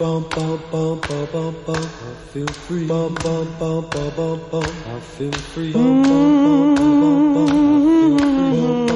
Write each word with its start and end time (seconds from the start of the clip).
Bum 0.00 0.24
bum 0.30 0.58
bum 0.72 0.98
bum 1.06 1.26
bum 1.30 1.54
bum 1.66 1.76
I 1.76 2.14
feel 2.32 2.46
free 2.46 2.86
bum 2.86 3.14
bum 3.22 3.46
bum 3.58 3.84
bum 3.90 4.10
bum 4.16 4.40
bum 4.50 4.64
I 4.86 4.98
feel 4.98 5.32
free 5.32 5.72
bum 5.74 6.02
bum 6.02 6.44
bum 6.44 6.68
bum 6.74 7.44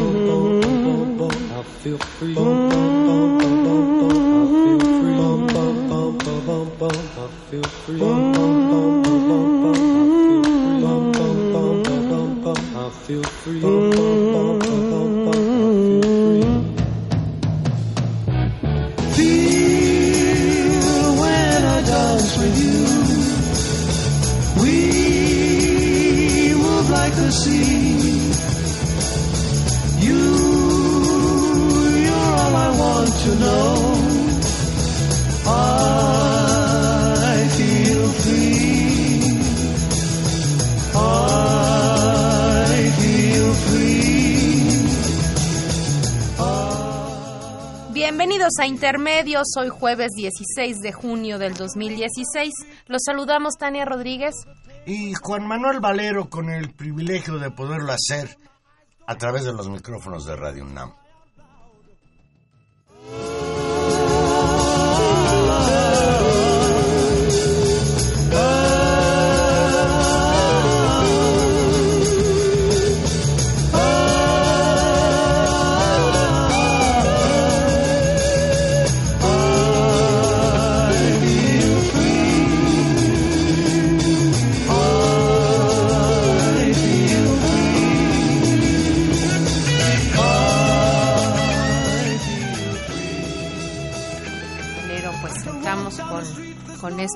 bum 0.01 1.19
bum 1.19 1.37
I 1.53 1.63
feel 1.63 1.99
free 1.99 2.35
bum 2.35 2.71
bum 2.71 3.07
bum 3.07 3.39
bum 3.39 3.57
bum 3.65 3.85
bum 4.01 4.17
I 4.33 4.49
feel 4.65 4.81
free 4.97 5.17
bum 5.19 5.41
bum 5.53 5.75
bum 5.91 6.39
bum 6.47 6.67
bum 6.79 6.97
I 7.19 7.29
feel 7.51 7.65
free 7.85 7.99
bum 7.99 8.33
bum 8.33 8.55
bum 8.73 9.03
bum 11.85 12.29
bum 12.45 12.61
I 12.77 12.91
feel 13.05 13.23
free 13.23 13.61
bum 13.61 13.91
bum 13.91 13.94
Bienvenidos 48.45 48.61
a 48.61 48.67
Intermedios, 48.67 49.47
hoy 49.57 49.71
jueves 49.71 50.11
16 50.15 50.81
de 50.81 50.93
junio 50.93 51.39
del 51.39 51.55
2016. 51.55 52.53
Los 52.89 53.01
saludamos 53.07 53.55
Tania 53.59 53.87
Rodríguez 53.87 54.35
y 54.85 55.15
Juan 55.15 55.47
Manuel 55.47 55.81
Valero 55.81 56.29
con 56.29 56.51
el 56.51 56.71
privilegio 56.75 57.39
de 57.39 57.51
poderlo 57.51 57.91
hacer 57.91 58.37
a 59.07 59.17
través 59.17 59.45
de 59.45 59.55
los 59.55 59.71
micrófonos 59.71 60.27
de 60.27 60.37
Radio 60.37 60.65
UNAM. 60.65 60.93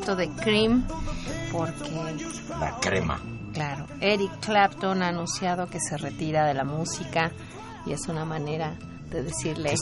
Esto 0.09 0.17
de 0.17 0.29
Cream 0.43 0.87
porque... 1.53 1.91
La 2.59 2.79
crema. 2.81 3.21
Claro, 3.53 3.87
Eric 4.01 4.41
Clapton 4.41 5.03
ha 5.03 5.09
anunciado 5.09 5.67
que 5.67 5.79
se 5.81 5.99
retira 5.99 6.47
de 6.47 6.55
la 6.55 6.65
música 6.65 7.31
y 7.85 7.93
es 7.93 8.09
una 8.09 8.25
manera 8.25 8.75
de 9.11 9.23
decirle 9.23 9.75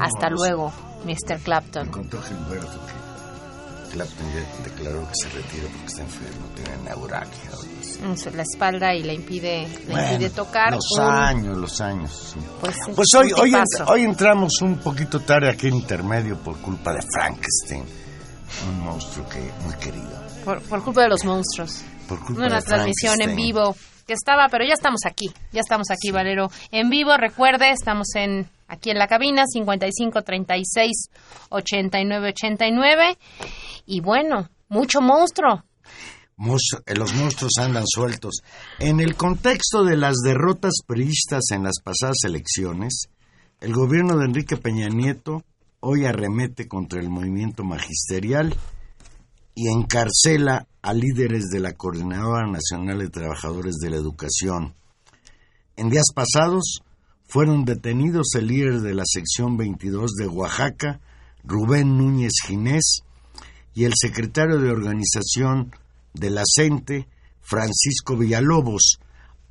hasta 0.00 0.30
luego, 0.30 0.72
Mr. 1.04 1.38
Clapton. 1.38 1.88
contó 1.88 2.20
Gilberto 2.22 2.80
que 2.86 3.92
Clapton 3.92 4.26
ya 4.34 4.64
declaró 4.64 5.00
que 5.08 5.14
se 5.14 5.28
retira 5.28 5.64
porque 5.70 5.86
está 5.86 6.02
enfermo, 6.02 6.46
tiene 6.54 6.82
neuralgia. 6.82 7.50
Mm, 8.02 8.36
la 8.36 8.42
espalda 8.42 8.94
y 8.94 9.02
le 9.02 9.14
impide, 9.14 9.68
le 9.86 9.94
impide 9.94 10.30
tocar. 10.30 10.72
Los 10.72 10.98
años, 10.98 11.56
los 11.56 11.80
años. 11.80 12.36
Pues, 12.60 12.76
pues 12.94 13.08
hoy, 13.16 13.32
hoy, 13.32 13.52
hoy 13.86 14.02
entramos 14.02 14.60
un 14.60 14.78
poquito 14.78 15.20
tarde 15.20 15.48
aquí 15.48 15.68
en 15.68 15.76
intermedio 15.76 16.36
por 16.38 16.56
culpa 16.58 16.92
de 16.92 17.00
Frankenstein 17.02 18.07
un 18.68 18.80
monstruo 18.80 19.28
que 19.28 19.40
muy 19.64 19.74
querido. 19.76 20.26
Por, 20.44 20.82
culpa 20.82 21.02
de 21.02 21.08
los 21.08 21.24
monstruos. 21.24 21.82
Por 22.08 22.18
culpa 22.24 22.46
Una 22.46 22.60
transmisión 22.60 23.20
en 23.20 23.36
vivo 23.36 23.76
que 24.06 24.14
estaba, 24.14 24.48
pero 24.48 24.64
ya 24.64 24.74
estamos 24.74 25.00
aquí. 25.04 25.30
Ya 25.52 25.60
estamos 25.60 25.90
aquí, 25.90 26.10
Valero. 26.10 26.50
En 26.70 26.88
vivo, 26.88 27.16
recuerde, 27.16 27.70
estamos 27.70 28.08
en 28.14 28.48
aquí 28.66 28.90
en 28.90 28.98
la 28.98 29.06
cabina 29.06 29.44
55 29.46 30.22
36 30.22 31.10
89 31.50 32.28
89 32.28 33.18
y 33.86 34.00
bueno, 34.00 34.48
mucho 34.68 35.00
monstruo. 35.00 35.64
Eh, 36.86 36.94
los 36.94 37.14
monstruos 37.14 37.52
andan 37.58 37.84
sueltos. 37.86 38.42
En 38.78 39.00
el 39.00 39.16
contexto 39.16 39.84
de 39.84 39.96
las 39.96 40.16
derrotas 40.24 40.74
periodistas 40.86 41.50
en 41.50 41.64
las 41.64 41.80
pasadas 41.82 42.18
elecciones, 42.24 43.08
el 43.60 43.72
gobierno 43.72 44.16
de 44.16 44.26
Enrique 44.26 44.56
Peña 44.56 44.88
Nieto 44.88 45.42
hoy 45.80 46.06
arremete 46.06 46.66
contra 46.66 47.00
el 47.00 47.08
movimiento 47.08 47.62
magisterial 47.62 48.56
y 49.54 49.68
encarcela 49.68 50.66
a 50.82 50.92
líderes 50.92 51.48
de 51.50 51.60
la 51.60 51.74
Coordinadora 51.74 52.46
Nacional 52.46 52.98
de 52.98 53.10
Trabajadores 53.10 53.76
de 53.76 53.90
la 53.90 53.96
Educación. 53.96 54.74
En 55.76 55.90
días 55.90 56.06
pasados 56.14 56.82
fueron 57.28 57.64
detenidos 57.64 58.28
el 58.36 58.48
líder 58.48 58.80
de 58.80 58.94
la 58.94 59.04
sección 59.06 59.56
22 59.56 60.14
de 60.14 60.26
Oaxaca, 60.26 61.00
Rubén 61.44 61.96
Núñez 61.96 62.32
Ginés, 62.44 63.02
y 63.74 63.84
el 63.84 63.92
secretario 63.94 64.58
de 64.58 64.70
organización 64.70 65.72
de 66.14 66.30
la 66.30 66.42
CENTE, 66.44 67.06
Francisco 67.40 68.16
Villalobos. 68.16 68.98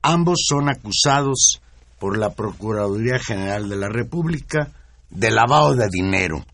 Ambos 0.01 0.39
son 0.47 0.69
acusados 0.69 1.61
por 1.99 2.17
la 2.17 2.33
Procuraduría 2.33 3.19
General 3.19 3.69
de 3.69 3.75
la 3.77 3.87
República 3.87 4.73
de 5.09 5.31
lavado 5.31 5.75
de 5.75 5.87
dinero. 5.89 6.45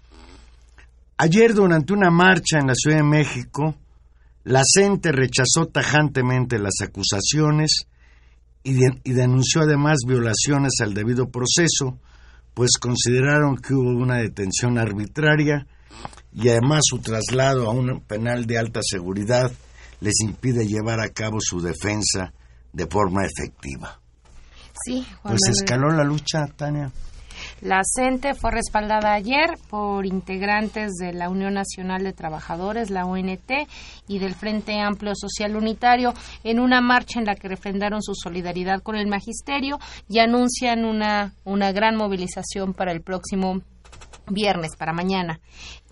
Ayer, 1.17 1.53
durante 1.53 1.93
una 1.93 2.09
marcha 2.09 2.59
en 2.59 2.67
la 2.67 2.75
Ciudad 2.75 2.97
de 2.97 3.03
México, 3.03 3.75
la 4.43 4.61
CENTE 4.65 5.11
rechazó 5.11 5.67
tajantemente 5.71 6.59
las 6.59 6.81
acusaciones 6.81 7.85
y, 8.63 8.77
y, 9.03 9.13
denunció 9.13 9.61
además 9.61 9.99
violaciones 10.05 10.73
al 10.81 10.93
debido 10.93 11.29
proceso, 11.29 11.99
pues 12.53 12.71
consideraron 12.79 13.57
que 13.57 13.73
hubo 13.73 13.89
una 13.89 14.17
detención 14.17 14.77
arbitraria 14.77 15.67
y 16.33 16.49
además 16.49 16.81
su 16.83 16.99
traslado 16.99 17.69
a 17.69 17.71
un 17.71 18.01
penal 18.01 18.45
de 18.45 18.57
alta 18.57 18.79
seguridad 18.83 19.51
les 19.99 20.19
impide 20.21 20.65
llevar 20.67 20.99
a 20.99 21.09
cabo 21.09 21.37
su 21.39 21.61
defensa 21.61 22.33
de 22.73 22.87
forma 22.87 23.21
efectiva. 23.25 23.99
Sí, 24.85 25.05
Pues 25.21 25.39
escaló 25.49 25.89
la 25.91 26.03
lucha, 26.03 26.45
Tania. 26.57 26.91
La 27.63 27.81
CENTE 27.85 28.33
fue 28.33 28.51
respaldada 28.51 29.13
ayer 29.13 29.51
por 29.69 30.05
integrantes 30.05 30.95
de 30.95 31.13
la 31.13 31.29
Unión 31.29 31.53
Nacional 31.53 32.03
de 32.03 32.11
Trabajadores, 32.11 32.89
la 32.89 33.05
ONT, 33.05 33.51
y 34.05 34.19
del 34.19 34.35
Frente 34.35 34.81
Amplio 34.81 35.13
Social 35.15 35.55
Unitario 35.55 36.13
en 36.43 36.59
una 36.59 36.81
marcha 36.81 37.19
en 37.19 37.25
la 37.25 37.35
que 37.35 37.47
refrendaron 37.47 38.01
su 38.01 38.15
solidaridad 38.15 38.81
con 38.81 38.97
el 38.97 39.07
magisterio 39.07 39.79
y 40.09 40.19
anuncian 40.19 40.83
una, 40.83 41.35
una 41.45 41.71
gran 41.71 41.95
movilización 41.95 42.73
para 42.73 42.91
el 42.91 43.01
próximo 43.01 43.61
viernes, 44.27 44.75
para 44.77 44.93
mañana. 44.93 45.39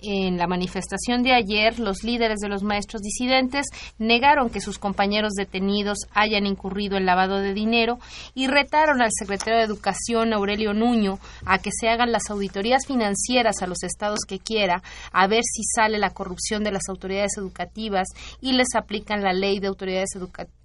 En 0.04 0.38
la 0.38 0.48
manifestación 0.48 1.22
de 1.22 1.34
ayer, 1.34 1.78
los 1.80 2.04
líderes 2.04 2.40
de 2.40 2.50
los 2.50 2.64
maestros 2.64 3.04
disidentes 3.04 3.68
negaron 4.00 4.50
que 4.50 4.60
sus 4.60 4.80
compañeros 4.80 5.34
detenidos 5.34 6.08
hayan 6.12 6.48
incurrido 6.48 6.98
en 6.98 7.06
lavado 7.06 7.38
de 7.38 7.54
dinero 7.54 8.00
y 8.34 8.48
retaron 8.48 9.04
al 9.04 9.12
secretario 9.12 9.60
de 9.60 9.66
Educación, 9.66 10.34
Aurelio 10.34 10.74
Nuño, 10.74 11.20
a 11.46 11.60
que 11.60 11.70
se 11.72 11.88
hagan 11.88 12.12
las 12.12 12.32
auditorías 12.32 12.88
financieras 12.88 13.62
a 13.62 13.68
los 13.68 13.84
estados 13.84 14.22
que 14.28 14.40
quiera, 14.40 14.82
a 15.12 15.28
ver 15.28 15.44
si 15.44 15.62
sale 15.64 16.00
la 16.00 16.10
corrupción 16.10 16.64
de 16.64 16.72
las 16.72 16.90
autoridades 16.90 17.38
educativas 17.38 18.08
y 18.42 18.54
les 18.54 18.74
aplican 18.76 19.22
la 19.22 19.34
ley 19.34 19.60
de 19.60 19.68
autoridades 19.68 20.10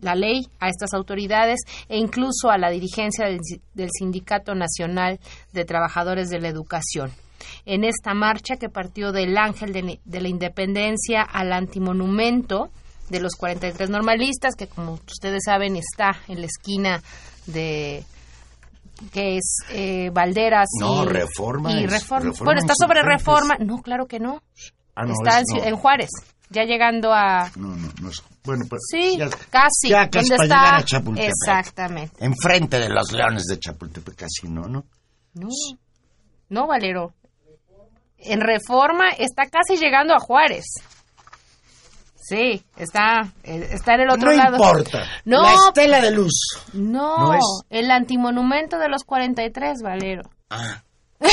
la 0.01 0.15
ley 0.15 0.47
a 0.61 0.69
estas 0.69 0.95
autoridades 0.95 1.61
e 1.89 1.99
incluso 1.99 2.49
a 2.51 2.57
la 2.57 2.71
dirigencia 2.71 3.27
del 3.27 3.91
Sindicato 3.91 4.55
Nacional 4.55 5.21
de 5.53 5.65
Trabajadores 5.67 6.31
de 6.31 6.41
la 6.41 6.49
Educación 6.49 7.13
en 7.65 7.85
esta 7.85 8.15
marcha 8.15 8.57
que 8.57 8.69
partió 8.69 9.13
del 9.13 9.37
Ángel 9.37 9.73
de, 9.73 10.21
la 10.21 10.29
Independencia 10.29 11.23
al 11.23 11.53
Antimonumento 11.53 12.71
de 13.11 13.21
los 13.21 13.35
43 13.37 13.89
normalistas, 13.91 14.55
que 14.57 14.67
como 14.67 14.95
ustedes 14.95 15.43
saben 15.45 15.77
está 15.77 16.19
en 16.29 16.41
la 16.41 16.47
esquina 16.47 17.03
de 17.47 18.05
que 19.13 19.37
es 19.37 19.59
eh, 19.71 20.11
Valderas 20.13 20.69
no, 20.81 21.05
y 21.05 21.07
reforma, 21.09 21.71
y 21.73 21.87
reforma. 21.87 22.33
bueno, 22.43 22.61
está 22.61 22.75
sobre 22.75 23.03
reforma. 23.03 23.57
No, 23.61 23.83
claro 23.83 24.07
que 24.07 24.19
no. 24.19 24.43
Ah, 24.95 25.05
no 25.05 25.13
está 25.13 25.41
es, 25.41 25.47
en, 25.51 25.59
no. 25.59 25.65
en 25.65 25.77
Juárez, 25.77 26.09
ya 26.49 26.65
llegando 26.65 27.13
a 27.13 27.51
No, 27.57 27.77
no, 27.77 27.89
no 28.01 28.09
es. 28.09 28.23
Bueno, 28.43 28.65
pues. 28.71 28.83
Sí, 28.91 29.17
ya- 29.19 29.29
casi. 29.51 29.91
ya 29.91 30.09
casi 30.09 30.31
¿Dónde 30.31 30.37
para 30.37 30.45
está? 30.45 30.57
llegar 30.65 30.75
a 30.81 30.85
Chapultepec. 30.85 31.29
Exactamente. 31.31 32.25
Enfrente 32.25 32.79
de 32.81 32.89
los 32.89 33.13
leones 33.13 33.43
de 33.45 33.59
Chapultepec, 33.59 34.15
casi 34.17 34.49
no, 34.49 34.63
¿no? 34.63 34.85
No, 35.35 35.49
no, 36.49 36.67
Valero. 36.67 37.13
En 38.27 38.41
Reforma 38.41 39.11
está 39.19 39.45
casi 39.47 39.77
llegando 39.77 40.15
a 40.15 40.19
Juárez. 40.21 40.65
Sí, 42.29 42.65
está, 42.77 43.33
eh, 43.45 43.69
está 43.73 43.95
en 43.95 44.01
el 44.01 44.11
otro 44.11 44.31
no 44.33 44.37
lado. 44.37 44.57
importa. 44.57 45.05
No. 45.25 45.43
La 45.43 45.55
estela 45.69 46.01
de 46.01 46.11
luz. 46.11 46.33
No, 46.73 47.19
¿No 47.19 47.35
es? 47.35 47.45
el 47.71 47.91
antimonumento 47.91 48.79
de 48.79 48.89
los 48.89 49.05
43, 49.05 49.79
Valero. 49.83 50.23
Ah. 50.51 50.83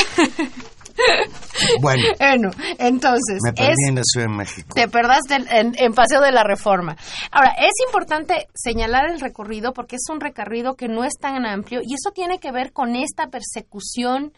bueno, 1.80 2.02
Bueno, 2.18 2.50
entonces, 2.78 3.38
me 3.42 3.50
es 3.50 3.54
perdí 3.56 3.88
en 3.88 3.94
la 3.96 4.02
Ciudad 4.04 4.26
de 4.28 4.32
México. 4.34 4.68
te 4.74 4.88
perdaste 4.88 5.34
en, 5.34 5.48
en- 5.50 5.74
en 5.76 5.92
Paseo 5.94 6.20
de 6.20 6.30
la 6.32 6.44
Reforma. 6.44 6.96
Ahora, 7.32 7.50
es 7.58 7.72
importante 7.86 8.46
señalar 8.54 9.10
el 9.10 9.20
recorrido 9.20 9.72
porque 9.72 9.96
es 9.96 10.04
un 10.10 10.20
recorrido 10.20 10.74
que 10.74 10.88
no 10.88 11.04
es 11.04 11.14
tan 11.20 11.44
amplio 11.46 11.80
y 11.82 11.94
eso 11.94 12.12
tiene 12.12 12.38
que 12.38 12.52
ver 12.52 12.72
con 12.72 12.94
esta 12.96 13.26
persecución 13.28 14.32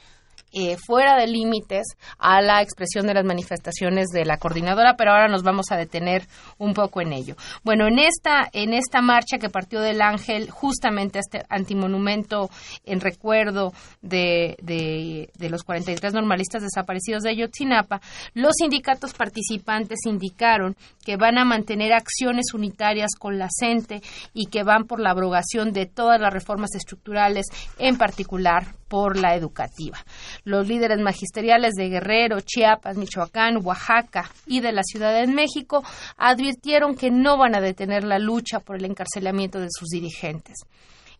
eh, 0.59 0.79
fuera 0.79 1.17
de 1.17 1.27
límites 1.27 1.85
a 2.19 2.41
la 2.41 2.63
expresión 2.63 3.07
de 3.07 3.13
las 3.13 3.27
manifestaciones 3.27 4.07
de 4.07 4.25
la 4.25 4.39
coordinadora, 4.39 4.95
pero 4.97 5.11
ahora 5.11 5.29
nos 5.29 5.43
vamos 5.43 5.67
a 5.71 5.77
detener 5.77 6.27
un 6.57 6.73
poco 6.73 7.03
en 7.03 7.13
ello. 7.13 7.37
Bueno, 7.63 7.87
en 7.87 7.99
esta, 7.99 8.49
en 8.55 8.73
esta 8.73 9.03
marcha 9.03 9.37
que 9.37 9.51
partió 9.51 9.83
del 9.83 10.01
Ángel, 10.01 10.49
justamente 10.51 11.19
este 11.19 11.43
antimonumento 11.51 12.49
en 12.87 13.01
recuerdo 13.01 13.75
de, 14.01 14.57
de, 14.63 15.29
de 15.37 15.51
los 15.51 15.63
43 15.63 16.15
normalistas 16.15 16.63
desaparecidos 16.63 17.23
de 17.23 17.33
Ayotzinapa, 17.33 18.01
los 18.33 18.55
sindicatos 18.57 19.13
participantes 19.13 19.99
indicaron 20.07 20.75
que 21.05 21.19
van 21.19 21.37
a 21.37 21.45
mantener 21.45 21.93
acciones 21.93 22.55
unitarias 22.55 23.11
con 23.19 23.39
la 23.39 23.49
CENTE 23.51 24.01
y 24.33 24.47
que 24.47 24.63
van 24.63 24.85
por 24.85 25.01
la 25.01 25.11
abrogación 25.11 25.75
de 25.75 25.85
todas 25.85 26.19
las 26.19 26.33
reformas 26.33 26.75
estructurales, 26.75 27.45
en 27.79 27.99
particular 27.99 28.75
por 28.89 29.19
la 29.19 29.35
educativa. 29.35 29.99
Los 30.45 30.69
líderes 30.69 31.01
magisteriales 31.01 31.75
de 31.75 31.89
Guerrero, 31.89 32.41
Chiapas, 32.41 32.97
Michoacán, 32.97 33.65
Oaxaca 33.65 34.31
y 34.47 34.61
de 34.61 34.73
la 34.73 34.83
Ciudad 34.83 35.13
de 35.15 35.27
México 35.27 35.83
advirtieron 36.17 36.95
que 36.97 37.11
no 37.11 37.37
van 37.37 37.57
a 37.57 37.61
detener 37.61 38.05
la 38.05 38.19
lucha 38.19 38.61
por 38.61 38.77
el 38.77 38.85
encarcelamiento 38.85 39.59
de 39.61 39.69
sus 39.71 39.89
dirigentes. 39.89 40.57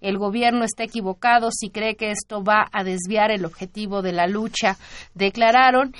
El 0.01 0.19
gobierno 0.19 0.65
está 0.65 0.85
equivocado 0.85 1.49
si 1.51 1.71
cree 1.71 1.97
que 1.97 2.11
esto 2.11 2.45
va 2.45 2.67
a 2.71 2.85
desviar 2.85 3.31
el 3.31 3.45
objetivo 3.45 4.03
de 4.03 4.13
la 4.13 4.27
lucha, 4.27 4.77
declararon, 5.15 5.95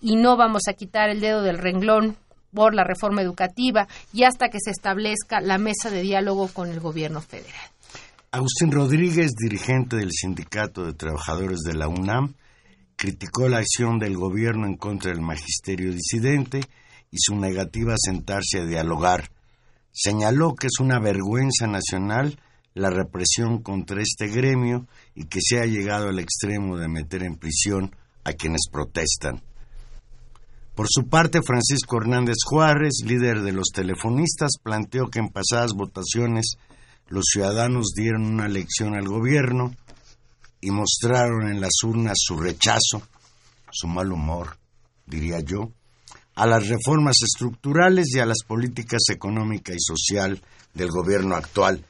y 0.00 0.16
no 0.16 0.36
vamos 0.36 0.62
a 0.68 0.72
quitar 0.72 1.10
el 1.10 1.20
dedo 1.20 1.42
del 1.42 1.58
renglón 1.58 2.16
por 2.54 2.74
la 2.74 2.84
reforma 2.84 3.22
educativa 3.22 3.86
y 4.12 4.24
hasta 4.24 4.48
que 4.48 4.58
se 4.62 4.70
establezca 4.70 5.40
la 5.40 5.58
mesa 5.58 5.90
de 5.90 6.02
diálogo 6.02 6.48
con 6.48 6.70
el 6.70 6.80
gobierno 6.80 7.20
federal. 7.20 7.71
Agustín 8.34 8.72
Rodríguez, 8.72 9.32
dirigente 9.34 9.96
del 9.96 10.10
Sindicato 10.10 10.86
de 10.86 10.94
Trabajadores 10.94 11.58
de 11.66 11.74
la 11.74 11.86
UNAM, 11.86 12.34
criticó 12.96 13.46
la 13.46 13.58
acción 13.58 13.98
del 13.98 14.16
gobierno 14.16 14.66
en 14.66 14.78
contra 14.78 15.12
del 15.12 15.20
magisterio 15.20 15.92
disidente 15.92 16.60
y 17.10 17.18
su 17.18 17.36
negativa 17.36 17.92
a 17.92 17.98
sentarse 17.98 18.60
a 18.60 18.64
dialogar. 18.64 19.30
Señaló 19.92 20.54
que 20.54 20.68
es 20.68 20.80
una 20.80 20.98
vergüenza 20.98 21.66
nacional 21.66 22.40
la 22.72 22.88
represión 22.88 23.62
contra 23.62 24.00
este 24.00 24.28
gremio 24.28 24.86
y 25.14 25.26
que 25.26 25.40
se 25.42 25.60
ha 25.60 25.66
llegado 25.66 26.08
al 26.08 26.18
extremo 26.18 26.78
de 26.78 26.88
meter 26.88 27.24
en 27.24 27.36
prisión 27.36 27.94
a 28.24 28.32
quienes 28.32 28.62
protestan. 28.72 29.42
Por 30.74 30.86
su 30.88 31.06
parte, 31.06 31.42
Francisco 31.42 31.98
Hernández 31.98 32.36
Juárez, 32.46 33.02
líder 33.04 33.42
de 33.42 33.52
los 33.52 33.68
telefonistas, 33.74 34.52
planteó 34.62 35.08
que 35.08 35.18
en 35.18 35.28
pasadas 35.28 35.74
votaciones 35.74 36.56
los 37.08 37.24
ciudadanos 37.30 37.92
dieron 37.94 38.24
una 38.24 38.48
lección 38.48 38.94
al 38.94 39.06
gobierno 39.06 39.74
y 40.60 40.70
mostraron 40.70 41.48
en 41.48 41.60
las 41.60 41.82
urnas 41.84 42.14
su 42.18 42.38
rechazo, 42.38 43.02
su 43.70 43.86
mal 43.88 44.12
humor, 44.12 44.56
diría 45.06 45.40
yo, 45.40 45.72
a 46.34 46.46
las 46.46 46.68
reformas 46.68 47.16
estructurales 47.22 48.14
y 48.14 48.20
a 48.20 48.26
las 48.26 48.38
políticas 48.46 49.02
económica 49.10 49.72
y 49.72 49.80
social 49.80 50.40
del 50.72 50.88
gobierno 50.90 51.34
actual. 51.36 51.84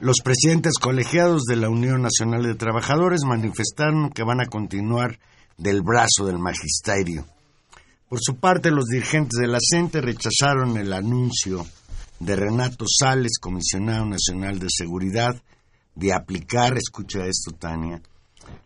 Los 0.00 0.16
presidentes 0.22 0.74
colegiados 0.78 1.44
de 1.44 1.56
la 1.56 1.70
Unión 1.70 2.02
Nacional 2.02 2.42
de 2.42 2.56
Trabajadores 2.56 3.20
manifestaron 3.24 4.10
que 4.10 4.24
van 4.24 4.40
a 4.40 4.46
continuar 4.46 5.18
del 5.56 5.82
brazo 5.82 6.26
del 6.26 6.38
magisterio. 6.38 7.24
Por 8.08 8.18
su 8.20 8.36
parte, 8.36 8.70
los 8.70 8.84
dirigentes 8.86 9.40
de 9.40 9.46
la 9.46 9.58
CENTE 9.60 10.00
rechazaron 10.00 10.76
el 10.76 10.92
anuncio 10.92 11.64
de 12.24 12.36
Renato 12.36 12.86
Sales, 12.88 13.38
comisionado 13.38 14.06
nacional 14.06 14.58
de 14.58 14.68
seguridad, 14.70 15.42
de 15.94 16.14
aplicar, 16.14 16.74
escucha 16.78 17.26
esto 17.26 17.52
Tania, 17.52 18.00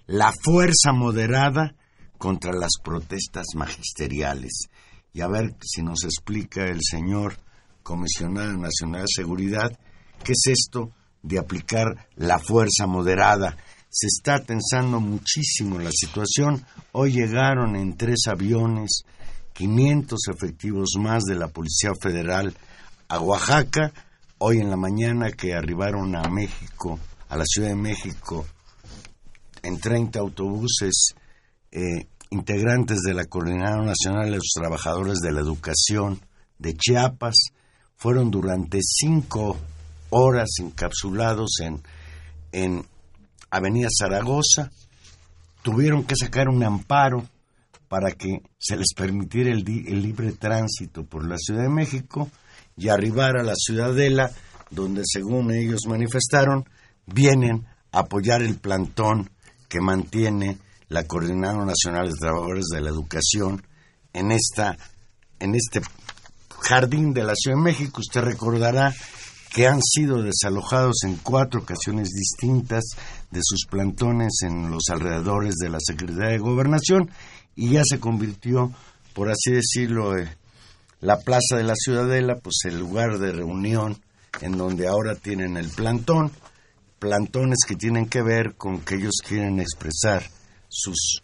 la 0.06 0.32
fuerza 0.44 0.92
moderada 0.92 1.74
contra 2.18 2.52
las 2.52 2.74
protestas 2.82 3.46
magisteriales. 3.56 4.68
Y 5.12 5.22
a 5.22 5.28
ver 5.28 5.56
si 5.60 5.82
nos 5.82 6.04
explica 6.04 6.66
el 6.66 6.78
señor 6.88 7.36
comisionado 7.82 8.56
nacional 8.56 9.02
de 9.02 9.22
seguridad 9.22 9.76
qué 10.22 10.32
es 10.32 10.52
esto 10.52 10.92
de 11.22 11.40
aplicar 11.40 12.06
la 12.14 12.38
fuerza 12.38 12.86
moderada. 12.86 13.56
Se 13.90 14.06
está 14.06 14.38
tensando 14.38 15.00
muchísimo 15.00 15.80
la 15.80 15.90
situación. 15.90 16.64
Hoy 16.92 17.10
llegaron 17.10 17.74
en 17.74 17.96
tres 17.96 18.28
aviones 18.28 19.02
500 19.54 20.20
efectivos 20.28 20.90
más 21.00 21.24
de 21.24 21.34
la 21.34 21.48
Policía 21.48 21.90
Federal 22.00 22.54
a 23.08 23.20
Oaxaca, 23.20 23.90
hoy 24.36 24.58
en 24.58 24.68
la 24.68 24.76
mañana 24.76 25.32
que 25.32 25.54
arribaron 25.54 26.14
a 26.14 26.28
México, 26.28 26.98
a 27.30 27.38
la 27.38 27.44
Ciudad 27.46 27.68
de 27.68 27.74
México, 27.74 28.46
en 29.62 29.80
30 29.80 30.18
autobuses 30.18 31.14
eh, 31.72 32.06
integrantes 32.30 33.00
de 33.00 33.14
la 33.14 33.24
Coordinadora 33.24 33.86
Nacional 33.86 34.26
de 34.26 34.36
los 34.36 34.52
Trabajadores 34.54 35.20
de 35.20 35.32
la 35.32 35.40
Educación 35.40 36.20
de 36.58 36.74
Chiapas, 36.74 37.34
fueron 37.96 38.30
durante 38.30 38.80
cinco 38.82 39.56
horas 40.10 40.48
encapsulados 40.60 41.60
en, 41.60 41.82
en 42.52 42.84
Avenida 43.50 43.88
Zaragoza, 43.90 44.70
tuvieron 45.62 46.04
que 46.04 46.14
sacar 46.14 46.48
un 46.48 46.62
amparo 46.62 47.26
para 47.88 48.12
que 48.12 48.42
se 48.58 48.76
les 48.76 48.92
permitiera 48.94 49.50
el, 49.50 49.66
el 49.66 50.02
libre 50.02 50.32
tránsito 50.32 51.04
por 51.04 51.26
la 51.26 51.38
Ciudad 51.38 51.62
de 51.62 51.70
México 51.70 52.30
y 52.78 52.88
arribar 52.88 53.36
a 53.36 53.42
la 53.42 53.54
Ciudadela, 53.56 54.30
donde 54.70 55.02
según 55.04 55.52
ellos 55.52 55.82
manifestaron, 55.86 56.64
vienen 57.06 57.66
a 57.92 58.00
apoyar 58.00 58.42
el 58.42 58.56
plantón 58.56 59.30
que 59.68 59.80
mantiene 59.80 60.58
la 60.88 61.04
Coordinadora 61.04 61.66
Nacional 61.66 62.08
de 62.08 62.18
Trabajadores 62.18 62.66
de 62.72 62.80
la 62.80 62.90
Educación 62.90 63.66
en 64.12 64.32
esta 64.32 64.76
en 65.40 65.54
este 65.54 65.80
jardín 66.60 67.12
de 67.12 67.24
la 67.24 67.34
Ciudad 67.34 67.56
de 67.56 67.62
México. 67.62 68.00
Usted 68.00 68.22
recordará 68.22 68.92
que 69.52 69.66
han 69.66 69.80
sido 69.82 70.22
desalojados 70.22 71.04
en 71.04 71.16
cuatro 71.16 71.60
ocasiones 71.60 72.10
distintas 72.10 72.84
de 73.30 73.40
sus 73.42 73.66
plantones 73.66 74.38
en 74.42 74.70
los 74.70 74.84
alrededores 74.90 75.54
de 75.56 75.70
la 75.70 75.78
Secretaría 75.80 76.32
de 76.32 76.38
Gobernación 76.38 77.10
y 77.54 77.70
ya 77.70 77.82
se 77.84 77.98
convirtió, 77.98 78.72
por 79.14 79.30
así 79.30 79.52
decirlo, 79.52 80.16
eh, 80.16 80.28
la 81.00 81.18
Plaza 81.20 81.56
de 81.56 81.64
la 81.64 81.74
Ciudadela, 81.76 82.36
pues 82.36 82.60
el 82.64 82.78
lugar 82.78 83.18
de 83.18 83.32
reunión 83.32 84.00
en 84.40 84.56
donde 84.56 84.86
ahora 84.86 85.14
tienen 85.14 85.56
el 85.56 85.68
plantón, 85.68 86.32
plantones 86.98 87.58
que 87.66 87.76
tienen 87.76 88.06
que 88.06 88.22
ver 88.22 88.54
con 88.56 88.80
que 88.80 88.96
ellos 88.96 89.20
quieren 89.26 89.60
expresar 89.60 90.24
sus 90.68 91.22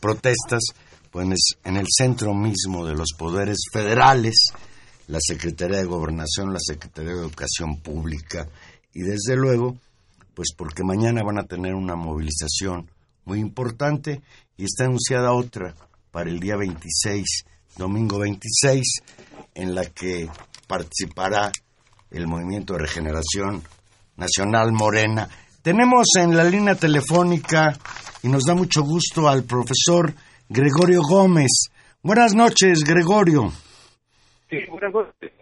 protestas, 0.00 0.62
pues 1.10 1.26
en 1.64 1.76
el 1.76 1.86
centro 1.88 2.34
mismo 2.34 2.86
de 2.86 2.94
los 2.94 3.12
poderes 3.16 3.58
federales, 3.72 4.34
la 5.06 5.18
Secretaría 5.20 5.78
de 5.78 5.84
Gobernación, 5.84 6.52
la 6.52 6.60
Secretaría 6.60 7.12
de 7.12 7.20
Educación 7.20 7.80
Pública. 7.80 8.48
Y 8.92 9.02
desde 9.02 9.36
luego, 9.36 9.76
pues 10.34 10.48
porque 10.56 10.82
mañana 10.82 11.22
van 11.24 11.38
a 11.38 11.46
tener 11.46 11.74
una 11.74 11.94
movilización 11.94 12.90
muy 13.24 13.40
importante 13.40 14.22
y 14.56 14.64
está 14.64 14.84
anunciada 14.84 15.32
otra 15.32 15.74
para 16.10 16.30
el 16.30 16.40
día 16.40 16.56
26, 16.56 17.44
domingo 17.76 18.18
26, 18.20 18.82
en 19.54 19.74
la 19.74 19.84
que 19.86 20.28
participará 20.66 21.50
el 22.10 22.26
Movimiento 22.26 22.74
de 22.74 22.80
Regeneración 22.80 23.62
Nacional 24.16 24.72
Morena. 24.72 25.28
Tenemos 25.62 26.06
en 26.18 26.36
la 26.36 26.44
línea 26.44 26.74
telefónica 26.74 27.72
y 28.22 28.28
nos 28.28 28.44
da 28.44 28.54
mucho 28.54 28.82
gusto 28.82 29.28
al 29.28 29.44
profesor 29.44 30.14
Gregorio 30.48 31.00
Gómez. 31.02 31.70
Buenas 32.02 32.34
noches, 32.34 32.84
Gregorio. 32.84 33.50
Sí, 34.50 34.58
buenas 34.70 34.92
noches. 34.92 35.32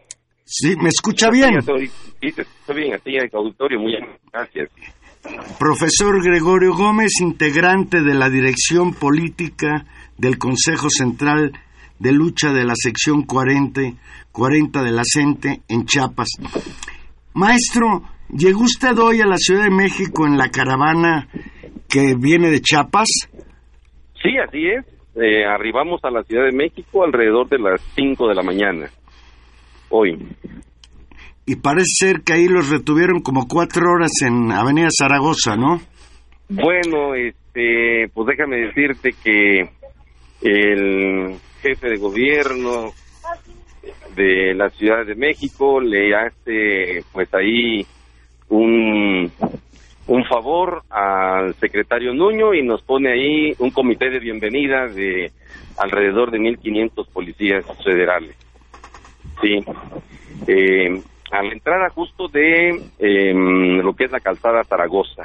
Sí, 0.44 0.76
¿me 0.76 0.88
escucha 0.88 1.30
bien? 1.30 1.50
Te 1.64 2.74
bien, 2.74 2.94
a 2.94 2.98
ti, 2.98 3.16
auditorio, 3.32 3.80
muy 3.80 3.92
bien, 3.92 4.04
gracias. 4.32 4.70
Profesor 5.58 6.22
Gregorio 6.22 6.74
Gómez, 6.74 7.12
integrante 7.20 8.02
de 8.02 8.14
la 8.14 8.28
Dirección 8.28 8.92
Política 8.94 9.86
del 10.18 10.38
Consejo 10.38 10.88
Central 10.90 11.52
de 12.02 12.12
Lucha 12.12 12.52
de 12.52 12.64
la 12.64 12.74
Sección 12.74 13.22
40, 13.22 13.80
40 14.32 14.82
de 14.82 14.90
la 14.90 15.02
CENTE 15.04 15.60
en 15.68 15.84
Chiapas. 15.86 16.30
Maestro, 17.34 18.02
¿llegó 18.28 18.62
usted 18.62 18.98
hoy 18.98 19.20
a 19.20 19.26
la 19.26 19.36
Ciudad 19.36 19.64
de 19.64 19.70
México 19.70 20.26
en 20.26 20.36
la 20.36 20.48
caravana 20.48 21.28
que 21.88 22.14
viene 22.18 22.50
de 22.50 22.60
Chiapas? 22.60 23.06
Sí, 24.20 24.30
así 24.44 24.66
es. 24.66 24.84
Eh, 25.14 25.44
arribamos 25.44 26.00
a 26.04 26.10
la 26.10 26.24
Ciudad 26.24 26.46
de 26.46 26.56
México 26.56 27.04
alrededor 27.04 27.48
de 27.48 27.58
las 27.58 27.80
5 27.94 28.28
de 28.28 28.34
la 28.34 28.42
mañana, 28.42 28.90
hoy. 29.88 30.18
Y 31.46 31.56
parece 31.56 32.06
ser 32.06 32.22
que 32.22 32.32
ahí 32.32 32.48
los 32.48 32.68
retuvieron 32.68 33.20
como 33.20 33.46
cuatro 33.46 33.92
horas 33.92 34.10
en 34.26 34.50
Avenida 34.50 34.88
Zaragoza, 34.90 35.56
¿no? 35.56 35.80
Bueno, 36.48 37.14
este, 37.14 38.08
pues 38.12 38.26
déjame 38.26 38.56
decirte 38.66 39.10
que 39.22 39.70
el 40.42 41.36
jefe 41.62 41.88
de 41.88 41.96
gobierno 41.96 42.92
de 44.14 44.54
la 44.54 44.68
Ciudad 44.70 45.06
de 45.06 45.14
México 45.14 45.80
le 45.80 46.14
hace, 46.14 47.04
pues 47.12 47.32
ahí, 47.34 47.86
un, 48.48 49.30
un 50.06 50.24
favor 50.24 50.82
al 50.90 51.54
secretario 51.54 52.12
Nuño 52.12 52.52
y 52.52 52.62
nos 52.62 52.82
pone 52.82 53.12
ahí 53.12 53.54
un 53.58 53.70
comité 53.70 54.10
de 54.10 54.18
bienvenida 54.18 54.86
de 54.88 55.30
alrededor 55.78 56.30
de 56.30 56.38
1.500 56.38 57.08
policías 57.12 57.64
federales. 57.82 58.36
Sí. 59.40 59.64
Eh, 60.46 61.00
a 61.30 61.42
la 61.42 61.52
entrada 61.52 61.88
justo 61.88 62.28
de 62.28 62.68
em, 62.98 63.78
lo 63.78 63.94
que 63.94 64.04
es 64.04 64.12
la 64.12 64.20
calzada 64.20 64.64
Zaragoza. 64.64 65.22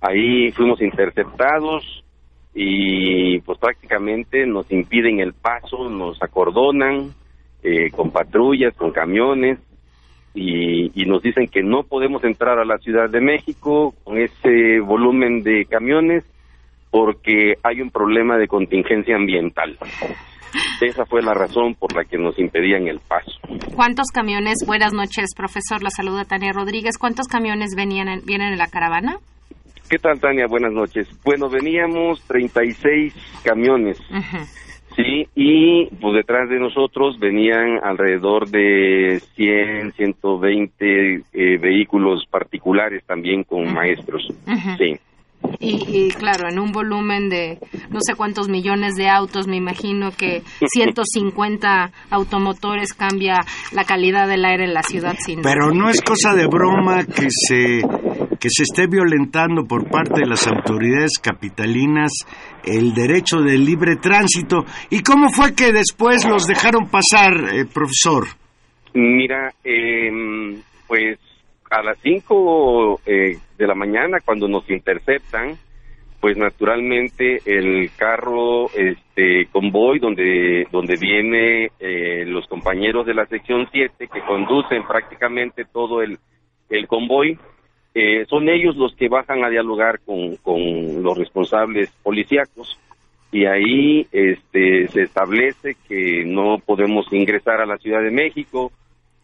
Ahí 0.00 0.50
fuimos 0.52 0.80
interceptados 0.80 2.02
y 2.60 3.38
pues 3.42 3.56
prácticamente 3.56 4.44
nos 4.44 4.68
impiden 4.72 5.20
el 5.20 5.32
paso, 5.32 5.88
nos 5.88 6.20
acordonan 6.20 7.12
eh, 7.62 7.88
con 7.92 8.10
patrullas, 8.10 8.76
con 8.76 8.90
camiones 8.90 9.60
y, 10.34 10.90
nos 11.06 11.22
dicen 11.22 11.46
que 11.46 11.62
no 11.62 11.84
podemos 11.84 12.22
entrar 12.24 12.58
a 12.58 12.64
la 12.64 12.76
Ciudad 12.78 13.08
de 13.08 13.20
México 13.20 13.94
con 14.02 14.18
ese 14.18 14.80
volumen 14.80 15.44
de 15.44 15.66
camiones 15.66 16.24
porque 16.90 17.54
hay 17.62 17.80
un 17.80 17.90
problema 17.90 18.36
de 18.36 18.48
contingencia 18.48 19.14
ambiental. 19.14 19.78
Esa 20.80 21.06
fue 21.06 21.22
la 21.22 21.34
razón 21.34 21.76
por 21.76 21.94
la 21.94 22.04
que 22.04 22.18
nos 22.18 22.36
impedían 22.40 22.88
el 22.88 22.98
paso. 22.98 23.30
¿Cuántos 23.76 24.08
camiones? 24.12 24.56
Buenas 24.66 24.92
noches, 24.92 25.30
profesor. 25.36 25.82
La 25.82 25.90
saluda 25.90 26.24
Tania 26.24 26.52
Rodríguez. 26.52 26.98
¿Cuántos 26.98 27.28
camiones 27.28 27.76
venían 27.76 28.08
en, 28.08 28.24
vienen 28.26 28.52
en 28.52 28.58
la 28.58 28.66
caravana? 28.66 29.18
¿Qué 29.88 29.98
tal, 29.98 30.20
Tania? 30.20 30.46
Buenas 30.46 30.72
noches. 30.72 31.08
Bueno, 31.24 31.48
veníamos 31.48 32.20
36 32.26 33.14
camiones. 33.42 33.98
Sí, 34.94 35.26
y 35.34 35.86
pues 36.00 36.14
detrás 36.14 36.50
de 36.50 36.58
nosotros 36.58 37.18
venían 37.18 37.78
alrededor 37.82 38.50
de 38.50 39.20
100, 39.36 39.92
120 39.92 41.14
eh, 41.32 41.58
vehículos 41.58 42.26
particulares 42.30 43.02
también 43.06 43.44
con 43.44 43.72
maestros. 43.72 44.26
Sí. 44.76 44.98
Y, 45.60 46.10
claro, 46.10 46.48
en 46.50 46.58
un 46.58 46.72
volumen 46.72 47.28
de 47.28 47.58
no 47.90 48.00
sé 48.00 48.14
cuántos 48.16 48.48
millones 48.48 48.96
de 48.96 49.08
autos, 49.08 49.46
me 49.46 49.56
imagino 49.56 50.10
que 50.10 50.42
150 50.66 51.92
automotores 52.10 52.92
cambia 52.92 53.36
la 53.72 53.84
calidad 53.84 54.28
del 54.28 54.44
aire 54.44 54.64
en 54.64 54.74
la 54.74 54.82
ciudad. 54.82 55.14
Sin 55.18 55.42
Pero 55.42 55.72
no 55.72 55.88
es 55.88 56.02
cosa 56.02 56.34
de 56.34 56.46
broma 56.46 57.04
que 57.04 57.28
se 57.30 57.82
que 58.38 58.48
se 58.50 58.62
esté 58.62 58.86
violentando 58.86 59.64
por 59.64 59.88
parte 59.90 60.20
de 60.20 60.26
las 60.26 60.46
autoridades 60.46 61.18
capitalinas 61.22 62.12
el 62.64 62.94
derecho 62.94 63.38
del 63.40 63.64
libre 63.64 63.96
tránsito. 63.96 64.64
¿Y 64.90 65.02
cómo 65.02 65.30
fue 65.30 65.54
que 65.54 65.72
después 65.72 66.26
los 66.28 66.46
dejaron 66.46 66.88
pasar, 66.88 67.54
eh, 67.54 67.64
profesor? 67.72 68.26
Mira, 68.94 69.52
eh, 69.64 70.10
pues 70.86 71.18
a 71.70 71.82
las 71.82 71.98
5 72.02 73.00
eh, 73.04 73.36
de 73.56 73.66
la 73.66 73.74
mañana 73.74 74.18
cuando 74.24 74.48
nos 74.48 74.68
interceptan, 74.70 75.56
pues 76.20 76.36
naturalmente 76.36 77.38
el 77.44 77.90
carro 77.96 78.66
este 78.74 79.46
convoy 79.52 80.00
donde 80.00 80.66
donde 80.72 80.96
viene 80.96 81.70
eh, 81.78 82.24
los 82.26 82.46
compañeros 82.48 83.06
de 83.06 83.14
la 83.14 83.26
sección 83.26 83.68
7 83.70 84.08
que 84.12 84.20
conducen 84.22 84.84
prácticamente 84.86 85.64
todo 85.64 86.02
el 86.02 86.18
el 86.70 86.88
convoy 86.88 87.38
eh, 88.00 88.26
son 88.26 88.48
ellos 88.48 88.76
los 88.76 88.94
que 88.94 89.08
bajan 89.08 89.42
a 89.42 89.50
dialogar 89.50 89.98
con, 90.06 90.36
con 90.36 91.02
los 91.02 91.18
responsables 91.18 91.90
policíacos 92.04 92.78
y 93.32 93.44
ahí 93.44 94.06
este 94.12 94.86
se 94.86 95.02
establece 95.02 95.74
que 95.88 96.24
no 96.24 96.58
podemos 96.64 97.12
ingresar 97.12 97.60
a 97.60 97.66
la 97.66 97.76
Ciudad 97.78 98.00
de 98.00 98.12
México 98.12 98.70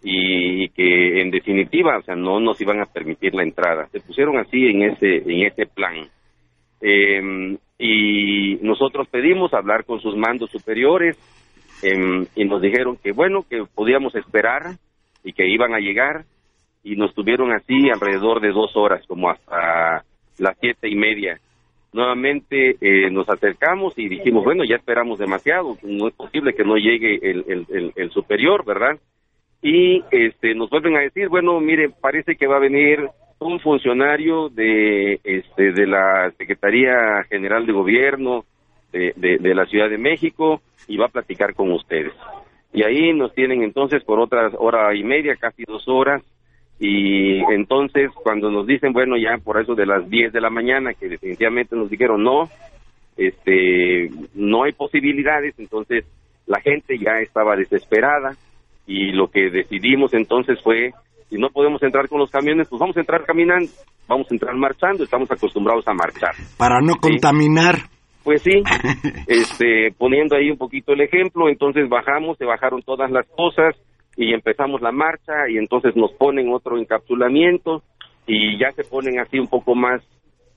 y 0.02 0.68
que 0.70 1.22
en 1.22 1.30
definitiva, 1.30 1.98
o 1.98 2.02
sea, 2.02 2.16
no 2.16 2.40
nos 2.40 2.60
iban 2.60 2.80
a 2.80 2.86
permitir 2.86 3.32
la 3.34 3.44
entrada. 3.44 3.86
Se 3.92 4.00
pusieron 4.00 4.38
así 4.38 4.66
en 4.66 4.82
ese 4.82 5.18
en 5.18 5.46
ese 5.46 5.66
plan. 5.66 6.08
Em, 6.80 7.56
y 7.78 8.56
nosotros 8.60 9.06
pedimos 9.08 9.54
hablar 9.54 9.84
con 9.84 10.00
sus 10.00 10.16
mandos 10.16 10.50
superiores 10.50 11.16
em, 11.82 12.26
y 12.34 12.44
nos 12.44 12.60
dijeron 12.60 12.96
que 12.96 13.12
bueno, 13.12 13.46
que 13.48 13.62
podíamos 13.72 14.16
esperar 14.16 14.78
y 15.22 15.32
que 15.32 15.46
iban 15.46 15.74
a 15.74 15.78
llegar 15.78 16.24
y 16.84 16.96
nos 16.96 17.14
tuvieron 17.14 17.52
así 17.52 17.90
alrededor 17.90 18.40
de 18.40 18.52
dos 18.52 18.76
horas, 18.76 19.04
como 19.06 19.30
hasta 19.30 20.04
las 20.38 20.56
siete 20.60 20.88
y 20.88 20.94
media. 20.94 21.40
Nuevamente 21.92 22.76
eh, 22.80 23.10
nos 23.10 23.28
acercamos 23.28 23.94
y 23.96 24.08
dijimos, 24.08 24.44
bueno, 24.44 24.64
ya 24.64 24.76
esperamos 24.76 25.18
demasiado, 25.18 25.76
no 25.82 26.08
es 26.08 26.14
posible 26.14 26.54
que 26.54 26.64
no 26.64 26.76
llegue 26.76 27.18
el, 27.22 27.44
el, 27.68 27.92
el 27.96 28.10
superior, 28.10 28.64
¿verdad? 28.64 28.98
y 29.64 30.04
este 30.10 30.54
nos 30.54 30.68
vuelven 30.68 30.94
a 30.96 31.00
decir 31.00 31.30
bueno 31.30 31.58
mire 31.58 31.88
parece 31.88 32.36
que 32.36 32.46
va 32.46 32.56
a 32.56 32.60
venir 32.60 33.08
un 33.38 33.58
funcionario 33.60 34.50
de 34.50 35.18
este 35.24 35.72
de 35.72 35.86
la 35.86 36.30
Secretaría 36.36 37.24
General 37.30 37.64
de 37.64 37.72
Gobierno 37.72 38.44
de, 38.92 39.12
de, 39.16 39.54
la 39.54 39.64
Ciudad 39.64 39.88
de 39.88 39.98
México 39.98 40.60
y 40.86 40.98
va 40.98 41.06
a 41.06 41.12
platicar 41.12 41.54
con 41.54 41.72
ustedes 41.72 42.12
y 42.74 42.84
ahí 42.84 43.14
nos 43.14 43.34
tienen 43.34 43.62
entonces 43.62 44.04
por 44.04 44.20
otras 44.20 44.52
hora 44.58 44.94
y 44.94 45.02
media 45.02 45.34
casi 45.34 45.64
dos 45.64 45.88
horas 45.88 46.22
y 46.78 47.38
entonces 47.52 48.10
cuando 48.22 48.50
nos 48.50 48.66
dicen 48.66 48.92
bueno 48.92 49.16
ya 49.16 49.38
por 49.42 49.60
eso 49.60 49.74
de 49.74 49.86
las 49.86 50.08
10 50.10 50.32
de 50.32 50.40
la 50.40 50.50
mañana 50.50 50.92
que 50.92 51.08
definitivamente 51.08 51.76
nos 51.76 51.88
dijeron 51.88 52.22
no 52.22 52.48
este 53.16 54.10
no 54.34 54.64
hay 54.64 54.72
posibilidades 54.72 55.54
entonces 55.58 56.04
la 56.46 56.60
gente 56.60 56.98
ya 56.98 57.20
estaba 57.20 57.56
desesperada 57.56 58.36
y 58.86 59.12
lo 59.12 59.28
que 59.28 59.50
decidimos 59.50 60.12
entonces 60.14 60.58
fue, 60.62 60.90
si 61.30 61.36
no 61.36 61.48
podemos 61.48 61.82
entrar 61.82 62.08
con 62.08 62.18
los 62.18 62.30
camiones, 62.30 62.68
pues 62.68 62.78
vamos 62.78 62.96
a 62.96 63.00
entrar 63.00 63.24
caminando, 63.24 63.70
vamos 64.06 64.26
a 64.30 64.34
entrar 64.34 64.54
marchando, 64.54 65.04
estamos 65.04 65.30
acostumbrados 65.30 65.86
a 65.88 65.94
marchar. 65.94 66.34
Para 66.58 66.80
no 66.80 66.96
contaminar. 66.96 67.76
Pues 68.22 68.42
sí, 68.42 68.62
este, 69.26 69.90
poniendo 69.98 70.36
ahí 70.36 70.50
un 70.50 70.56
poquito 70.56 70.92
el 70.92 71.02
ejemplo, 71.02 71.48
entonces 71.48 71.88
bajamos, 71.88 72.38
se 72.38 72.44
bajaron 72.44 72.82
todas 72.82 73.10
las 73.10 73.26
cosas 73.28 73.74
y 74.16 74.32
empezamos 74.32 74.80
la 74.80 74.92
marcha 74.92 75.48
y 75.48 75.58
entonces 75.58 75.96
nos 75.96 76.12
ponen 76.12 76.52
otro 76.52 76.78
encapsulamiento 76.78 77.82
y 78.26 78.58
ya 78.58 78.70
se 78.72 78.84
ponen 78.84 79.18
así 79.18 79.38
un 79.38 79.48
poco 79.48 79.74
más, 79.74 80.02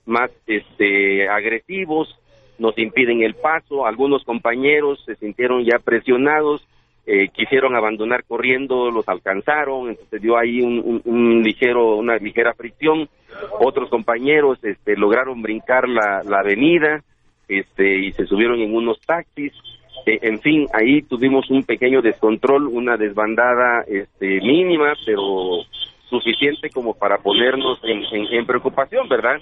más, 0.06 0.30
este, 0.46 1.28
agresivos, 1.28 2.18
nos 2.58 2.76
impiden 2.78 3.22
el 3.22 3.34
paso, 3.34 3.86
algunos 3.86 4.24
compañeros 4.24 5.02
se 5.04 5.16
sintieron 5.16 5.64
ya 5.64 5.78
presionados 5.78 6.66
eh, 7.10 7.30
quisieron 7.30 7.74
abandonar 7.74 8.24
corriendo, 8.24 8.90
los 8.90 9.08
alcanzaron, 9.08 9.88
entonces 9.88 10.20
dio 10.20 10.36
ahí 10.36 10.60
un, 10.60 11.42
ligero, 11.42 11.96
una 11.96 12.18
ligera 12.18 12.52
fricción. 12.52 13.08
Otros 13.60 13.88
compañeros 13.88 14.58
este, 14.62 14.94
lograron 14.94 15.40
brincar 15.40 15.88
la, 15.88 16.20
avenida 16.38 17.02
este, 17.48 17.96
y 17.96 18.12
se 18.12 18.26
subieron 18.26 18.60
en 18.60 18.74
unos 18.74 19.00
taxis. 19.00 19.54
Eh, 20.06 20.18
en 20.22 20.40
fin, 20.40 20.66
ahí 20.72 21.02
tuvimos 21.02 21.50
un 21.50 21.62
pequeño 21.64 22.02
descontrol, 22.02 22.66
una 22.66 22.96
desbandada 22.96 23.84
este, 23.86 24.40
mínima, 24.40 24.94
pero 25.04 25.22
suficiente 26.08 26.70
como 26.70 26.94
para 26.94 27.18
ponernos 27.18 27.78
en, 27.84 28.02
en 28.32 28.46
preocupación, 28.46 29.08
¿verdad? 29.08 29.40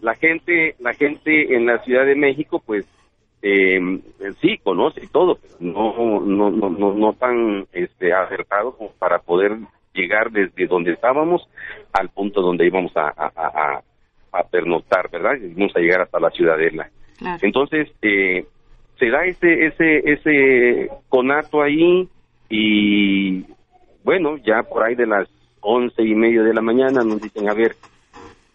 La 0.00 0.14
gente, 0.14 0.76
la 0.78 0.94
gente 0.94 1.56
en 1.56 1.66
la 1.66 1.78
Ciudad 1.78 2.06
de 2.06 2.14
México, 2.14 2.62
pues 2.64 2.86
eh, 3.42 3.78
sí 4.40 4.58
conoce 4.62 5.06
todo, 5.12 5.38
no, 5.60 6.20
no, 6.24 6.50
no, 6.50 6.70
no, 6.70 6.94
no 6.94 7.12
tan 7.12 7.66
este, 7.72 8.12
acertado 8.12 8.76
como 8.76 8.90
para 8.92 9.18
poder 9.18 9.58
llegar 9.92 10.30
desde 10.30 10.66
donde 10.66 10.92
estábamos 10.92 11.46
al 11.92 12.08
punto 12.08 12.40
donde 12.40 12.66
íbamos 12.66 12.96
a, 12.96 13.12
a, 13.16 13.82
a, 14.32 14.42
pernoctar, 14.44 15.10
¿verdad? 15.10 15.34
Íbamos 15.36 15.76
a 15.76 15.80
llegar 15.80 16.00
hasta 16.00 16.20
la 16.20 16.30
ciudadela. 16.30 16.88
Entonces, 17.42 17.88
eh, 18.02 18.46
se 18.98 19.10
da 19.10 19.24
ese, 19.24 19.66
ese, 19.66 20.12
ese 20.12 20.90
conato 21.08 21.62
ahí 21.62 22.08
y 22.48 23.44
bueno, 24.04 24.36
ya 24.38 24.62
por 24.62 24.84
ahí 24.84 24.94
de 24.94 25.06
las 25.06 25.28
once 25.60 26.02
y 26.02 26.14
media 26.14 26.42
de 26.42 26.54
la 26.54 26.60
mañana 26.60 27.02
nos 27.02 27.20
dicen, 27.20 27.48
a 27.48 27.54
ver, 27.54 27.74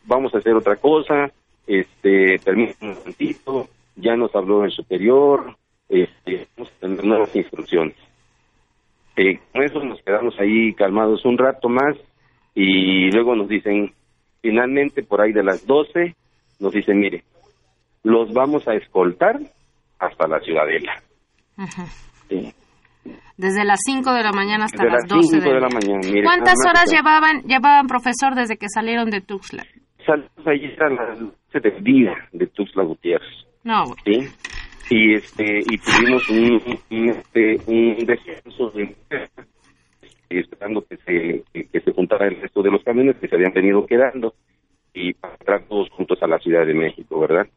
vamos 0.05 0.34
a 0.34 0.38
hacer 0.38 0.53
otra 0.53 0.75
cosa, 0.75 1.31
este, 1.67 2.39
permítanme 2.39 2.91
un 2.91 2.98
momentito, 3.00 3.67
ya 3.96 4.15
nos 4.15 4.34
habló 4.36 4.63
el 4.63 4.72
superior, 4.72 5.55
este, 5.89 6.48
vamos 6.55 6.72
a 6.72 6.79
tener 6.79 7.03
nuevas 7.03 7.36
instrucciones. 7.36 7.96
Eh, 9.15 9.39
con 9.51 9.63
eso 9.63 9.84
nos 9.84 10.01
quedamos 10.03 10.39
ahí 10.39 10.74
calmados 10.74 11.25
un 11.25 11.38
rato 11.38 11.67
más 11.67 11.98
y 12.55 13.12
luego 13.12 13.36
nos 13.36 13.50
dicen, 13.50 13.91
finalmente 14.41 15.03
por 15.03 15.19
ahí 15.19 15.34
de 15.34 15.43
las 15.43 15.65
doce, 15.65 16.15
nos 16.60 16.74
dicen, 16.74 17.00
mire, 17.00 17.24
los 18.03 18.31
vamos 18.34 18.67
a 18.67 18.75
escoltar 18.75 19.39
hasta 20.00 20.27
la 20.27 20.39
ciudadela. 20.39 20.94
Desde 23.38 23.63
las 23.65 23.79
5 23.86 24.13
de 24.13 24.24
la 24.24 24.32
mañana 24.32 24.65
hasta 24.65 24.84
las, 24.86 25.08
12 25.08 25.39
de, 25.39 25.60
la 25.60 25.70
mañana. 25.70 26.24
¿Cuántas 26.24 26.56
horas 26.68 26.91
llevaban, 26.91 27.41
llevaban, 27.44 27.88
profesor, 27.88 28.36
desde 28.36 28.58
que 28.58 28.68
salieron 28.68 29.10
de 29.10 29.22
Tuxtla? 29.22 29.63
Salimos 30.06 30.48
ayer 30.48 30.84
a 30.84 30.89
las 30.89 31.20
12 31.20 31.60
del 31.62 31.84
día 31.84 32.13
de 32.32 32.48
Tuxtla 32.48 32.84
Gutiérrez. 32.84 33.46
No. 33.63 33.86
¿Sí? 34.06 34.27
Y, 34.89 35.13
este, 35.13 35.60
y 35.60 35.77
tuvimos 35.77 36.29
un, 36.29 36.62
este, 36.89 37.58
un 37.68 38.06
descenso 38.06 38.72
de 38.72 38.96
esperando 40.29 40.84
que 40.88 40.98
se, 40.98 41.44
que, 41.53 41.79
se 41.79 41.91
juntara 41.91 42.27
el 42.27 42.41
resto 42.41 42.62
de 42.62 42.72
los 42.72 42.84
camiones 42.84 43.18
que 43.18 43.27
se 43.27 43.36
habían 43.36 43.53
venido 43.53 43.86
quedando 43.86 44.34
y 44.94 45.13
para 45.13 45.34
entrar 45.34 45.63
todos 45.68 45.89
juntos 45.91 46.22
a 46.22 46.27
la 46.27 46.39
Ciudad 46.39 46.65
de 46.65 46.74
México, 46.74 47.20
¿verdad? 47.20 47.48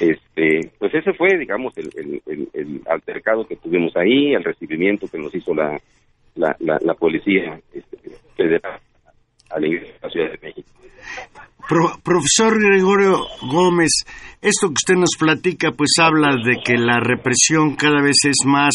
Este, 0.00 0.70
pues 0.78 0.94
ese 0.94 1.14
fue, 1.14 1.38
digamos, 1.38 1.72
el, 1.78 2.20
el, 2.26 2.82
altercado 2.86 3.46
que 3.46 3.56
tuvimos 3.56 3.96
ahí, 3.96 4.34
el 4.34 4.44
recibimiento 4.44 5.08
que 5.08 5.18
nos 5.18 5.34
hizo 5.34 5.54
la, 5.54 5.80
la, 6.34 6.54
la, 6.58 6.94
policía 6.94 7.58
este, 7.72 7.96
federal 8.36 8.78
a 9.50 9.60
la 9.60 9.68
la 10.02 10.10
Ciudad 10.10 10.32
de 10.32 10.38
México. 10.42 10.68
profesor 12.02 12.60
Gregorio 12.60 13.24
Gómez, 13.50 14.04
esto 14.42 14.68
que 14.68 14.74
usted 14.74 14.94
nos 14.96 15.16
platica, 15.18 15.70
pues 15.72 15.92
habla 15.98 16.36
de 16.44 16.60
que 16.62 16.76
la 16.76 17.00
represión 17.00 17.74
cada 17.76 18.02
vez 18.02 18.16
es 18.24 18.44
más 18.44 18.74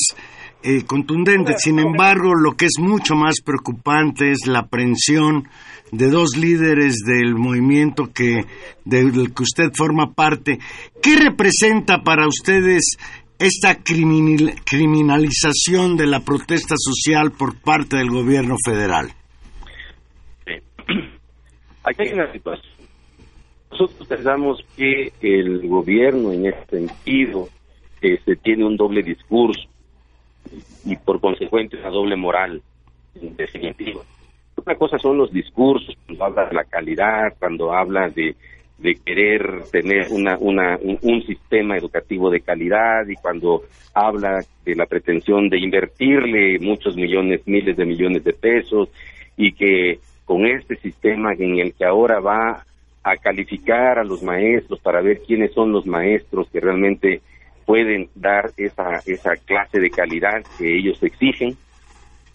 eh, 0.61 0.83
contundente. 0.85 1.53
Sin 1.57 1.79
embargo, 1.79 2.35
lo 2.35 2.57
que 2.57 2.65
es 2.65 2.79
mucho 2.79 3.15
más 3.15 3.39
preocupante 3.41 4.31
es 4.31 4.45
la 4.45 4.59
aprehensión 4.59 5.47
de 5.91 6.09
dos 6.09 6.37
líderes 6.37 6.97
del 7.05 7.35
movimiento 7.35 8.11
que 8.13 8.45
del 8.83 9.33
que 9.33 9.43
usted 9.43 9.71
forma 9.73 10.13
parte. 10.13 10.59
¿Qué 11.01 11.15
representa 11.15 12.03
para 12.03 12.27
ustedes 12.27 12.97
esta 13.39 13.81
criminalización 13.83 15.95
de 15.95 16.07
la 16.07 16.19
protesta 16.19 16.75
social 16.77 17.31
por 17.31 17.57
parte 17.61 17.95
del 17.95 18.09
gobierno 18.09 18.57
federal? 18.63 19.13
Aquí 21.85 22.01
hay 22.01 22.11
una 22.13 22.29
situación. 22.33 22.67
Nosotros 23.71 24.09
pensamos 24.09 24.61
que 24.75 25.13
el 25.21 25.65
gobierno 25.69 26.33
en 26.33 26.47
este 26.47 26.79
sentido 26.79 27.47
este, 28.01 28.35
tiene 28.35 28.65
un 28.65 28.75
doble 28.75 29.03
discurso 29.03 29.68
y 30.85 30.95
por 30.95 31.19
consecuente 31.19 31.77
una 31.77 31.89
doble 31.89 32.15
moral 32.15 32.61
en 33.15 33.35
definitiva. 33.35 34.01
Una 34.65 34.75
cosa 34.75 34.97
son 34.97 35.17
los 35.17 35.31
discursos, 35.31 35.95
cuando 36.05 36.25
habla 36.25 36.45
de 36.45 36.55
la 36.55 36.63
calidad, 36.65 37.33
cuando 37.39 37.73
habla 37.73 38.09
de, 38.09 38.35
de 38.77 38.95
querer 38.95 39.63
tener 39.71 40.07
una, 40.11 40.37
una, 40.37 40.77
un, 40.81 41.21
sistema 41.23 41.77
educativo 41.77 42.29
de 42.29 42.41
calidad 42.41 43.07
y 43.07 43.15
cuando 43.15 43.63
habla 43.93 44.43
de 44.65 44.75
la 44.75 44.85
pretensión 44.85 45.49
de 45.49 45.59
invertirle 45.59 46.59
muchos 46.59 46.95
millones, 46.95 47.41
miles 47.45 47.75
de 47.75 47.85
millones 47.85 48.23
de 48.23 48.33
pesos 48.33 48.89
y 49.37 49.53
que 49.53 49.99
con 50.25 50.45
este 50.45 50.75
sistema 50.77 51.33
en 51.33 51.59
el 51.59 51.73
que 51.73 51.85
ahora 51.85 52.19
va 52.19 52.65
a 53.03 53.17
calificar 53.17 53.99
a 53.99 54.03
los 54.03 54.21
maestros 54.23 54.79
para 54.79 55.01
ver 55.01 55.21
quiénes 55.25 55.53
son 55.53 55.71
los 55.71 55.85
maestros 55.85 56.49
que 56.49 56.59
realmente 56.59 57.21
pueden 57.69 58.09
dar 58.15 58.49
esa, 58.57 58.95
esa 59.05 59.35
clase 59.35 59.79
de 59.79 59.91
calidad 59.91 60.43
que 60.57 60.79
ellos 60.79 60.97
exigen, 61.03 61.55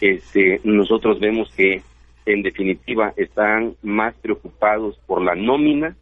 este, 0.01 0.61
nosotros 0.63 1.19
vemos 1.19 1.53
que 1.57 1.83
en 2.25 2.43
definitiva, 2.43 3.13
están 3.17 3.75
más 3.83 4.15
preocupados 4.15 4.97
por 5.07 5.23
la 5.23 5.35
nómina 5.35 5.97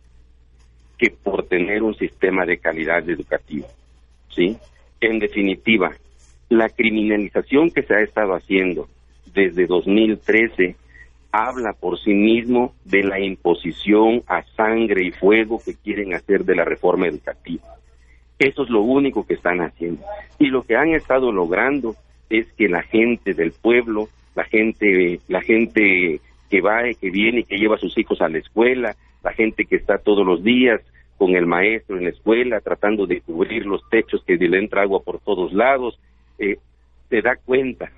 que 0.99 1.11
por 1.11 1.47
tener 1.47 1.83
un 1.83 1.95
sistema 1.95 2.45
de 2.45 2.59
calidad 2.59 3.09
educativo. 3.09 3.66
¿Sí? 4.29 4.57
En 5.01 5.18
definitiva, 5.18 5.92
la 6.51 6.68
criminalización 6.68 7.71
que 7.71 7.83
se 7.85 7.95
ha 7.95 8.01
estado 8.01 8.35
haciendo 8.35 8.88
desde 9.35 9.66
2013 9.66 10.77
habla 11.33 11.73
por 11.73 11.99
sí 11.99 12.12
mismo 12.12 12.75
de 12.85 13.03
la 13.03 13.18
imposición 13.18 14.23
a 14.27 14.42
sangre 14.55 15.07
y 15.07 15.11
fuego 15.11 15.59
que 15.64 15.75
quieren 15.75 16.12
hacer 16.12 16.45
de 16.45 16.55
la 16.55 16.64
reforma 16.66 17.07
educativa. 17.09 17.72
Eso 18.42 18.62
es 18.64 18.70
lo 18.70 18.83
único 18.83 19.26
que 19.26 19.35
están 19.35 19.61
haciendo. 19.61 20.02
Y 20.38 20.46
lo 20.46 20.62
que 20.62 20.76
han 20.76 20.94
estado 20.94 21.33
logrando 21.33 21.94
es 22.28 22.50
que 22.55 22.68
la 22.68 22.83
gente 22.83 23.35
del 23.35 23.52
pueblo 23.52 24.09
la 24.35 24.44
gente, 24.44 25.20
la 25.28 25.42
gente 25.42 26.20
que 26.50 26.61
va 26.61 26.88
y 26.88 26.94
que 26.94 27.11
viene 27.11 27.40
y 27.40 27.44
que 27.44 27.59
lleva 27.59 27.76
a 27.76 27.78
sus 27.78 27.96
hijos 27.98 28.20
a 28.20 28.28
la 28.28 28.38
escuela, 28.38 28.96
la 29.22 29.33
gente 29.33 29.64
que 29.64 29.76
está 29.76 29.98
todos 29.98 30.26
los 30.26 30.42
días 30.42 30.81
con 31.18 31.37
el 31.37 31.46
maestro 31.46 31.96
en 31.96 32.05
la 32.05 32.11
escuela 32.11 32.61
tratando 32.61 33.07
de 33.07 33.20
cubrir 33.20 33.66
los 33.66 33.88
techos 33.90 34.24
que 34.24 34.37
le 34.37 34.59
entra 34.59 34.83
agua 34.83 35.02
por 35.02 35.20
todos 35.20 35.52
lados, 35.52 35.98
eh, 36.38 36.57
se 37.09 37.22
da 37.22 37.37
cuenta, 37.37 37.92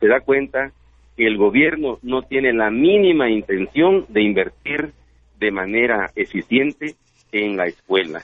se 0.00 0.06
da 0.06 0.20
cuenta 0.20 0.72
que 1.16 1.26
el 1.26 1.36
gobierno 1.36 1.98
no 2.02 2.22
tiene 2.22 2.52
la 2.52 2.70
mínima 2.70 3.28
intención 3.28 4.06
de 4.08 4.22
invertir 4.22 4.92
de 5.38 5.50
manera 5.50 6.10
eficiente 6.14 6.94
en 7.32 7.56
la 7.56 7.66
escuela. 7.66 8.22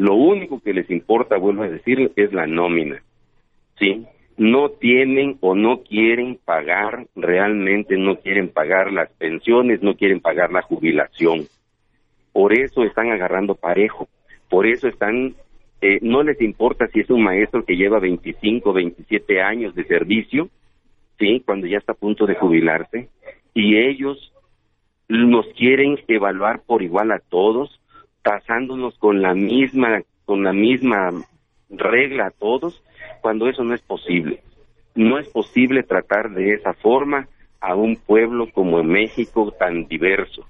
Lo 0.00 0.14
único 0.14 0.60
que 0.60 0.72
les 0.72 0.90
importa, 0.90 1.36
vuelvo 1.36 1.62
a 1.62 1.68
decir, 1.68 2.12
es 2.16 2.32
la 2.32 2.46
nómina. 2.46 3.02
¿Sí? 3.78 4.06
no 4.40 4.70
tienen 4.70 5.36
o 5.40 5.54
no 5.54 5.82
quieren 5.82 6.38
pagar, 6.42 7.06
realmente 7.14 7.98
no 7.98 8.16
quieren 8.16 8.48
pagar 8.48 8.90
las 8.90 9.10
pensiones, 9.10 9.82
no 9.82 9.96
quieren 9.96 10.20
pagar 10.20 10.50
la 10.50 10.62
jubilación. 10.62 11.46
Por 12.32 12.54
eso 12.54 12.82
están 12.84 13.10
agarrando 13.10 13.54
parejo, 13.54 14.08
por 14.48 14.66
eso 14.66 14.88
están, 14.88 15.34
eh, 15.82 15.98
no 16.00 16.22
les 16.22 16.40
importa 16.40 16.86
si 16.86 17.00
es 17.00 17.10
un 17.10 17.22
maestro 17.22 17.66
que 17.66 17.76
lleva 17.76 17.98
25, 17.98 18.72
27 18.72 19.42
años 19.42 19.74
de 19.74 19.84
servicio, 19.84 20.48
¿sí? 21.18 21.42
Cuando 21.44 21.66
ya 21.66 21.76
está 21.76 21.92
a 21.92 21.96
punto 21.96 22.24
de 22.24 22.36
jubilarse, 22.36 23.10
y 23.52 23.76
ellos 23.76 24.32
nos 25.06 25.46
quieren 25.48 25.98
evaluar 26.08 26.62
por 26.62 26.82
igual 26.82 27.12
a 27.12 27.18
todos, 27.18 27.78
tasándonos 28.22 28.98
con 28.98 29.22
la 29.22 29.34
misma, 29.34 30.02
con 30.24 30.44
la 30.44 30.52
misma 30.52 31.10
regla 31.68 32.26
a 32.26 32.30
todos, 32.30 32.82
cuando 33.20 33.48
eso 33.48 33.64
no 33.64 33.74
es 33.74 33.82
posible. 33.82 34.40
No 34.94 35.18
es 35.18 35.28
posible 35.28 35.82
tratar 35.82 36.30
de 36.30 36.54
esa 36.54 36.74
forma 36.74 37.28
a 37.60 37.74
un 37.74 37.96
pueblo 37.96 38.50
como 38.52 38.82
México 38.82 39.52
tan 39.58 39.86
diverso. 39.86 40.46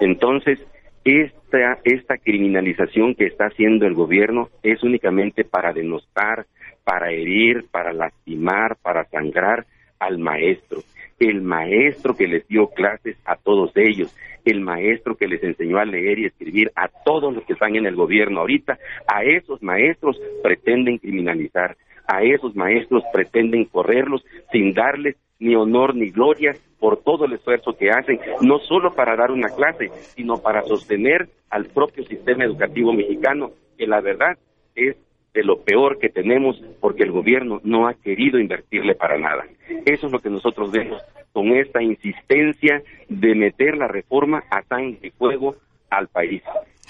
Entonces, 0.00 0.58
esta, 1.04 1.78
esta 1.84 2.18
criminalización 2.18 3.14
que 3.14 3.26
está 3.26 3.46
haciendo 3.46 3.86
el 3.86 3.94
gobierno 3.94 4.48
es 4.62 4.82
únicamente 4.82 5.44
para 5.44 5.72
denostar, 5.72 6.46
para 6.84 7.10
herir, 7.10 7.66
para 7.70 7.92
lastimar, 7.92 8.76
para 8.82 9.04
sangrar 9.04 9.66
al 9.98 10.18
maestro. 10.18 10.80
El 11.18 11.42
maestro 11.42 12.14
que 12.14 12.28
les 12.28 12.46
dio 12.46 12.68
clases 12.68 13.16
a 13.24 13.36
todos 13.36 13.72
ellos, 13.74 14.14
el 14.44 14.60
maestro 14.60 15.16
que 15.16 15.26
les 15.26 15.42
enseñó 15.42 15.78
a 15.78 15.84
leer 15.84 16.18
y 16.18 16.26
escribir 16.26 16.70
a 16.76 16.88
todos 16.88 17.34
los 17.34 17.44
que 17.44 17.54
están 17.54 17.76
en 17.76 17.86
el 17.86 17.96
gobierno 17.96 18.40
ahorita, 18.40 18.78
a 19.06 19.24
esos 19.24 19.62
maestros 19.62 20.20
pretenden 20.42 20.98
criminalizar 20.98 21.76
a 22.08 22.22
esos 22.22 22.56
maestros 22.56 23.04
pretenden 23.12 23.66
correrlos 23.66 24.24
sin 24.50 24.72
darles 24.72 25.16
ni 25.38 25.54
honor 25.54 25.94
ni 25.94 26.10
gloria 26.10 26.56
por 26.80 27.02
todo 27.02 27.26
el 27.26 27.34
esfuerzo 27.34 27.76
que 27.76 27.90
hacen, 27.90 28.18
no 28.40 28.58
solo 28.60 28.94
para 28.94 29.14
dar 29.14 29.30
una 29.30 29.48
clase, 29.48 29.90
sino 30.16 30.38
para 30.38 30.62
sostener 30.62 31.28
al 31.50 31.66
propio 31.66 32.04
sistema 32.04 32.44
educativo 32.44 32.92
mexicano, 32.92 33.50
que 33.76 33.86
la 33.86 34.00
verdad 34.00 34.38
es 34.74 34.96
de 35.38 35.44
lo 35.44 35.60
peor 35.62 36.00
que 36.00 36.08
tenemos 36.08 36.60
porque 36.80 37.04
el 37.04 37.12
gobierno 37.12 37.60
no 37.62 37.86
ha 37.86 37.94
querido 37.94 38.40
invertirle 38.40 38.96
para 38.96 39.18
nada. 39.18 39.46
Eso 39.86 40.06
es 40.06 40.12
lo 40.12 40.18
que 40.18 40.30
nosotros 40.30 40.72
vemos 40.72 41.00
con 41.32 41.56
esta 41.56 41.80
insistencia 41.80 42.82
de 43.08 43.36
meter 43.36 43.76
la 43.76 43.86
reforma 43.86 44.42
a 44.50 44.64
sangre 44.64 44.98
y 45.00 45.10
fuego 45.10 45.54
al 45.90 46.08
país 46.08 46.42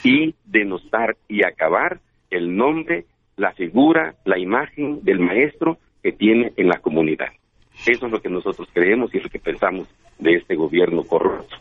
y 0.02 0.34
denostar 0.46 1.18
y 1.28 1.44
acabar 1.44 2.00
el 2.30 2.56
nombre 2.56 3.04
la 3.37 3.52
figura, 3.52 4.14
la 4.24 4.38
imagen 4.38 5.04
del 5.04 5.20
maestro 5.20 5.76
que 6.02 6.12
tiene 6.12 6.52
en 6.56 6.68
la 6.68 6.78
comunidad. 6.78 7.28
Eso 7.87 8.06
es 8.06 8.12
lo 8.12 8.22
que 8.22 8.30
nosotros 8.30 8.66
creemos 8.72 9.14
y 9.14 9.20
lo 9.20 9.28
que 9.28 9.40
pensamos 9.40 9.94
de 10.18 10.37
este 10.37 10.54
gobierno 10.54 11.02
corrupto. 11.04 11.54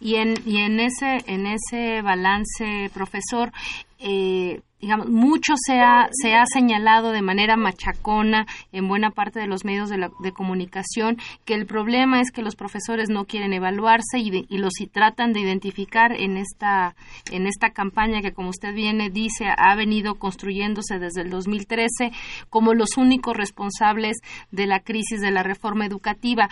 Y 0.00 0.16
en, 0.16 0.34
y 0.46 0.58
en, 0.58 0.80
ese, 0.80 1.18
en 1.26 1.46
ese 1.46 2.02
balance, 2.02 2.90
profesor, 2.92 3.52
eh, 3.98 4.60
digamos, 4.82 5.08
mucho 5.08 5.54
se 5.64 5.80
ha, 5.80 6.08
se 6.10 6.34
ha 6.34 6.44
señalado 6.44 7.12
de 7.12 7.22
manera 7.22 7.56
machacona 7.56 8.46
en 8.72 8.88
buena 8.88 9.10
parte 9.10 9.38
de 9.38 9.46
los 9.46 9.64
medios 9.64 9.88
de, 9.88 9.96
la, 9.96 10.10
de 10.18 10.32
comunicación 10.32 11.18
que 11.44 11.54
el 11.54 11.66
problema 11.66 12.20
es 12.20 12.32
que 12.32 12.42
los 12.42 12.56
profesores 12.56 13.08
no 13.08 13.24
quieren 13.24 13.52
evaluarse 13.52 14.18
y, 14.18 14.44
y 14.48 14.58
los 14.58 14.80
y 14.80 14.88
tratan 14.88 15.32
de 15.32 15.40
identificar 15.40 16.12
en 16.12 16.36
esta, 16.36 16.96
en 17.30 17.46
esta 17.46 17.70
campaña 17.70 18.22
que, 18.22 18.32
como 18.32 18.50
usted 18.50 18.74
viene 18.74 19.08
dice, 19.08 19.46
ha 19.56 19.76
venido 19.76 20.16
construyéndose 20.16 20.98
desde 20.98 21.22
el 21.22 21.30
2013 21.30 22.10
como 22.50 22.74
los 22.74 22.96
únicos 22.96 23.36
responsables 23.36 24.16
de 24.50 24.66
la 24.66 24.80
crisis 24.80 25.20
de 25.20 25.30
la 25.30 25.44
reforma 25.44 25.86
educativa. 25.86 26.48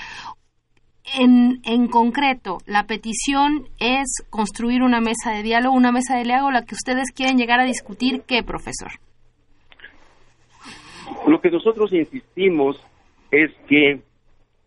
En, 1.18 1.60
en, 1.64 1.88
concreto, 1.88 2.58
la 2.66 2.86
petición 2.86 3.66
es 3.78 4.24
construir 4.28 4.82
una 4.82 5.00
mesa 5.00 5.32
de 5.32 5.42
diálogo, 5.42 5.74
una 5.74 5.92
mesa 5.92 6.16
de 6.16 6.24
diálogo, 6.24 6.50
la 6.50 6.64
que 6.64 6.74
ustedes 6.74 7.10
quieren 7.14 7.36
llegar 7.36 7.58
a 7.58 7.64
discutir, 7.64 8.22
¿qué, 8.26 8.42
profesor? 8.42 8.92
Lo 11.26 11.40
que 11.40 11.50
nosotros 11.50 11.92
insistimos 11.92 12.76
es 13.30 13.50
que 13.66 14.00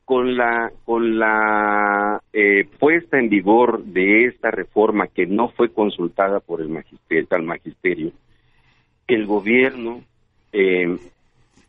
con 0.05 0.35
la 0.35 0.71
con 0.83 1.17
la 1.17 2.21
eh, 2.33 2.65
puesta 2.79 3.17
en 3.17 3.29
vigor 3.29 3.83
de 3.83 4.25
esta 4.25 4.51
reforma 4.51 5.07
que 5.07 5.25
no 5.25 5.49
fue 5.49 5.69
consultada 5.69 6.39
por 6.39 6.61
el 6.61 6.69
magisterio, 6.69 7.27
al 7.31 7.43
magisterio, 7.43 8.11
el 9.07 9.25
gobierno 9.25 10.03
eh, 10.51 10.97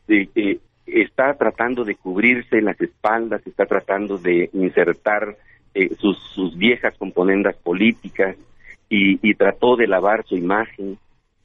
eh, 0.09 0.59
está 0.87 1.35
tratando 1.35 1.85
de 1.85 1.95
cubrirse 1.95 2.61
las 2.61 2.81
espaldas, 2.81 3.47
está 3.47 3.67
tratando 3.67 4.19
de 4.19 4.51
insertar 4.53 5.37
eh, 5.75 5.95
sus, 5.97 6.19
sus, 6.35 6.57
viejas 6.57 6.97
componendas 6.99 7.57
políticas 7.57 8.37
y, 8.89 9.19
y, 9.29 9.35
trató 9.35 9.77
de 9.77 9.89
lavar 9.89 10.25
su 10.25 10.37
imagen, 10.37 10.99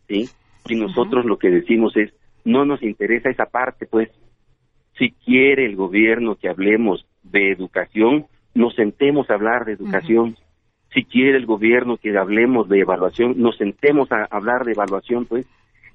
¿sí? 0.07 0.29
Y 0.67 0.75
nosotros 0.75 1.23
uh 1.23 1.27
-huh. 1.27 1.29
lo 1.29 1.37
que 1.39 1.49
decimos 1.49 1.95
es, 1.97 2.13
no 2.45 2.65
nos 2.65 2.83
interesa 2.83 3.29
esa 3.29 3.45
parte, 3.45 3.85
pues, 3.85 4.09
si 4.97 5.11
quiere 5.11 5.65
el 5.65 5.75
gobierno 5.75 6.35
que 6.35 6.49
hablemos 6.49 7.05
de 7.23 7.51
educación, 7.51 8.27
nos 8.53 8.75
sentemos 8.75 9.29
a 9.29 9.35
hablar 9.35 9.65
de 9.65 9.73
educación. 9.73 10.29
Uh 10.29 10.33
-huh. 10.33 10.43
Si 10.93 11.03
quiere 11.05 11.37
el 11.37 11.45
gobierno 11.45 11.97
que 11.97 12.17
hablemos 12.17 12.67
de 12.67 12.79
evaluación, 12.79 13.35
nos 13.37 13.57
sentemos 13.57 14.11
a 14.11 14.25
hablar 14.29 14.65
de 14.65 14.71
evaluación, 14.71 15.25
pues, 15.25 15.47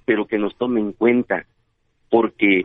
pero 0.05 0.27
que 0.27 0.39
nos 0.39 0.57
tome 0.57 0.81
en 0.81 0.93
cuenta, 0.93 1.47
porque 2.11 2.63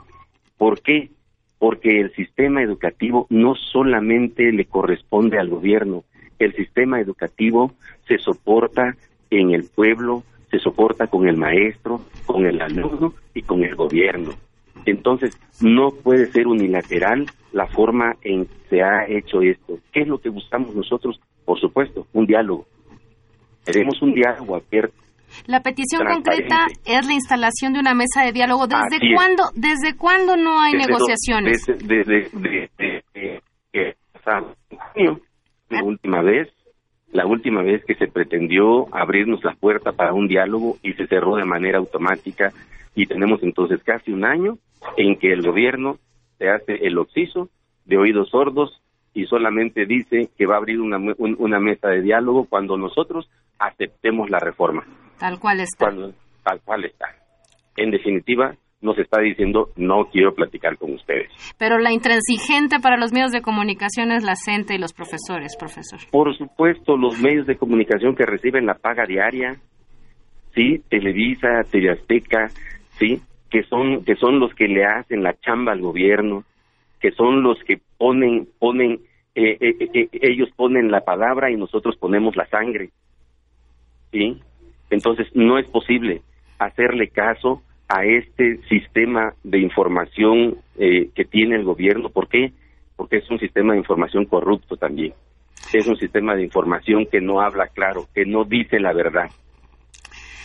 ¿Por 0.60 0.82
qué? 0.82 1.10
Porque 1.58 2.02
el 2.02 2.14
sistema 2.14 2.62
educativo 2.62 3.26
no 3.30 3.56
solamente 3.56 4.52
le 4.52 4.66
corresponde 4.66 5.40
al 5.40 5.50
gobierno, 5.50 6.04
el 6.38 6.54
sistema 6.54 7.00
educativo 7.00 7.72
se 8.08 8.18
soporta 8.18 8.98
en 9.30 9.52
el 9.52 9.64
pueblo, 9.64 10.24
se 10.52 10.60
soporta 10.60 11.08
con 11.08 11.30
el 11.30 11.38
maestro, 11.38 12.02
con 12.26 12.46
el 12.46 12.62
alumno 12.62 13.14
y 13.34 13.42
con 13.42 13.64
el 13.64 13.74
gobierno. 13.76 14.32
Entonces, 14.86 15.40
no 15.62 15.92
puede 15.92 16.26
ser 16.28 16.48
unilateral 16.48 17.26
la 17.54 17.68
forma 17.68 18.18
en 18.22 18.46
que 18.46 18.56
se 18.70 18.84
ha 18.84 19.08
hecho 19.08 19.42
esto. 19.42 19.80
¿Qué 19.94 20.02
es 20.02 20.08
lo 20.08 20.20
que 20.20 20.30
buscamos 20.30 20.76
nosotros? 20.76 21.22
Por 21.46 21.58
supuesto, 21.60 22.06
un 22.12 22.26
diálogo. 22.26 22.68
Queremos 23.66 24.02
un 24.02 24.14
diálogo 24.14 24.56
abierto 24.56 24.98
la 25.46 25.62
petición 25.62 26.06
concreta 26.06 26.68
es 26.86 27.06
la 27.06 27.14
instalación 27.14 27.74
de 27.74 27.80
una 27.80 27.94
mesa 27.94 28.24
de 28.24 28.32
diálogo. 28.32 28.68
¿Desde 28.68 28.98
Así 28.98 29.14
cuándo? 29.14 29.44
Es. 29.54 29.62
¿Desde 29.62 29.98
cuándo 29.98 30.38
no 30.38 30.60
hay 30.60 30.74
desde 30.74 30.88
negociaciones? 30.88 31.66
Do, 31.66 31.74
desde, 31.74 32.30
desde, 32.34 32.70
desde, 32.78 33.44
desde 33.74 33.96
la 35.70 35.84
última 35.84 36.22
vez, 36.22 36.50
la 37.12 37.26
última 37.26 37.62
vez 37.62 37.84
que 37.86 37.96
se 37.96 38.08
pretendió 38.08 38.94
abrirnos 38.96 39.44
la 39.44 39.54
puerta 39.54 39.92
para 39.92 40.14
un 40.14 40.28
diálogo 40.28 40.78
y 40.84 40.94
se 40.94 41.08
cerró 41.08 41.36
de 41.36 41.46
manera 41.46 41.78
automática 41.78 42.52
y 42.96 43.06
tenemos 43.06 43.42
entonces 43.44 43.82
casi 43.84 44.12
un 44.12 44.26
año 44.26 44.58
en 44.98 45.18
que 45.18 45.32
el 45.32 45.42
gobierno 45.42 45.98
se 46.38 46.50
hace 46.50 46.88
el 46.88 46.98
oxiso 46.98 47.50
de 47.86 47.98
oídos 47.98 48.30
sordos 48.30 48.82
y 49.14 49.26
solamente 49.26 49.86
dice 49.86 50.30
que 50.38 50.46
va 50.46 50.56
a 50.56 50.58
abrir 50.58 50.80
una, 50.80 50.98
un, 50.98 51.36
una 51.40 51.60
mesa 51.60 51.90
de 51.90 52.02
diálogo 52.02 52.46
cuando 52.46 52.78
nosotros 52.78 53.30
aceptemos 53.58 54.30
la 54.30 54.40
reforma. 54.40 54.86
Tal 55.20 55.40
cual 55.40 55.60
está. 55.60 55.86
Cuando, 55.86 56.14
tal 56.44 56.62
cual 56.62 56.86
está. 56.86 57.08
En 57.78 57.92
definitiva, 57.92 58.56
nos 58.82 58.98
está 58.98 59.22
diciendo 59.22 59.70
no 59.76 60.06
quiero 60.12 60.34
platicar 60.34 60.78
con 60.78 60.94
ustedes. 60.94 61.30
Pero 61.58 61.78
la 61.80 61.92
intransigente 61.92 62.80
para 62.80 62.98
los 62.98 63.12
medios 63.12 63.32
de 63.32 63.42
comunicación 63.42 64.12
es 64.12 64.24
la 64.24 64.36
CENTE 64.36 64.76
y 64.76 64.78
los 64.78 64.94
profesores, 64.94 65.56
profesor. 65.58 66.00
Por 66.12 66.36
supuesto, 66.38 66.96
los 66.96 67.20
medios 67.20 67.46
de 67.46 67.58
comunicación 67.58 68.16
que 68.16 68.26
reciben 68.26 68.66
la 68.66 68.76
paga 68.76 69.06
diaria, 69.06 69.60
sí, 70.56 70.82
Televisa, 70.90 71.64
TV 71.70 71.92
Azteca, 71.92 72.48
sí, 72.98 73.22
que 73.50 73.64
son 73.64 74.06
que 74.06 74.16
son 74.16 74.40
los 74.40 74.54
que 74.54 74.68
le 74.68 74.86
hacen 74.86 75.24
la 75.24 75.34
chamba 75.40 75.74
al 75.74 75.82
gobierno, 75.82 76.44
que 77.02 77.12
son 77.12 77.44
los 77.44 77.62
que 77.64 77.82
ponen 77.98 78.48
ponen 78.60 79.00
eh, 79.36 79.58
eh, 79.60 79.90
eh, 79.94 80.10
ellos 80.22 80.50
ponen 80.56 80.92
la 80.92 81.02
palabra 81.02 81.52
y 81.52 81.56
nosotros 81.56 81.96
ponemos 81.98 82.36
la 82.36 82.46
sangre, 82.48 82.90
sí. 84.12 84.42
Entonces 84.90 85.28
no 85.34 85.58
es 85.58 85.68
posible 85.70 86.22
hacerle 86.58 87.10
caso 87.10 87.62
a 87.88 88.06
este 88.06 88.58
sistema 88.70 89.34
de 89.44 89.60
información 89.60 90.58
eh, 90.78 91.10
que 91.16 91.26
tiene 91.26 91.56
el 91.56 91.64
gobierno. 91.64 92.10
¿Por 92.10 92.28
qué? 92.28 92.54
Porque 92.96 93.18
es 93.18 93.30
un 93.30 93.40
sistema 93.40 93.74
de 93.74 93.80
información 93.80 94.26
corrupto 94.26 94.78
también. 94.78 95.14
Es 95.74 95.88
un 95.88 95.98
sistema 95.98 96.36
de 96.36 96.44
información 96.44 97.06
que 97.12 97.22
no 97.22 97.42
habla 97.42 97.68
claro, 97.68 98.06
que 98.14 98.26
no 98.26 98.44
dice 98.44 98.80
la 98.80 98.94
verdad. 98.94 99.30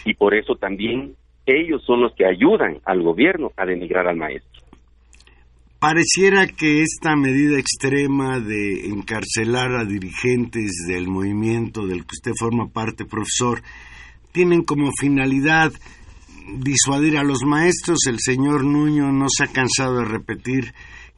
Y 0.04 0.14
por 0.14 0.34
eso 0.34 0.54
también 0.54 1.14
ellos 1.46 1.82
son 1.84 2.00
los 2.00 2.14
que 2.14 2.26
ayudan 2.26 2.78
al 2.84 3.02
gobierno 3.02 3.50
a 3.56 3.66
denigrar 3.66 4.06
al 4.06 4.16
maestro. 4.16 4.62
Pareciera 5.78 6.46
que 6.46 6.80
esta 6.80 7.14
medida 7.14 7.58
extrema 7.58 8.40
de 8.40 8.86
encarcelar 8.86 9.72
a 9.76 9.84
dirigentes 9.84 10.86
del 10.88 11.08
movimiento 11.08 11.86
del 11.86 12.06
que 12.06 12.14
usted 12.14 12.32
forma 12.38 12.68
parte, 12.68 13.04
profesor, 13.04 13.60
tienen 14.34 14.64
como 14.64 14.90
finalidad 14.98 15.72
disuadir 16.58 17.16
a 17.16 17.22
los 17.22 17.44
maestros. 17.44 18.00
El 18.08 18.18
señor 18.18 18.64
Nuño 18.64 19.12
no 19.12 19.26
se 19.28 19.44
ha 19.44 19.46
cansado 19.46 19.98
de 19.98 20.04
repetir 20.06 20.74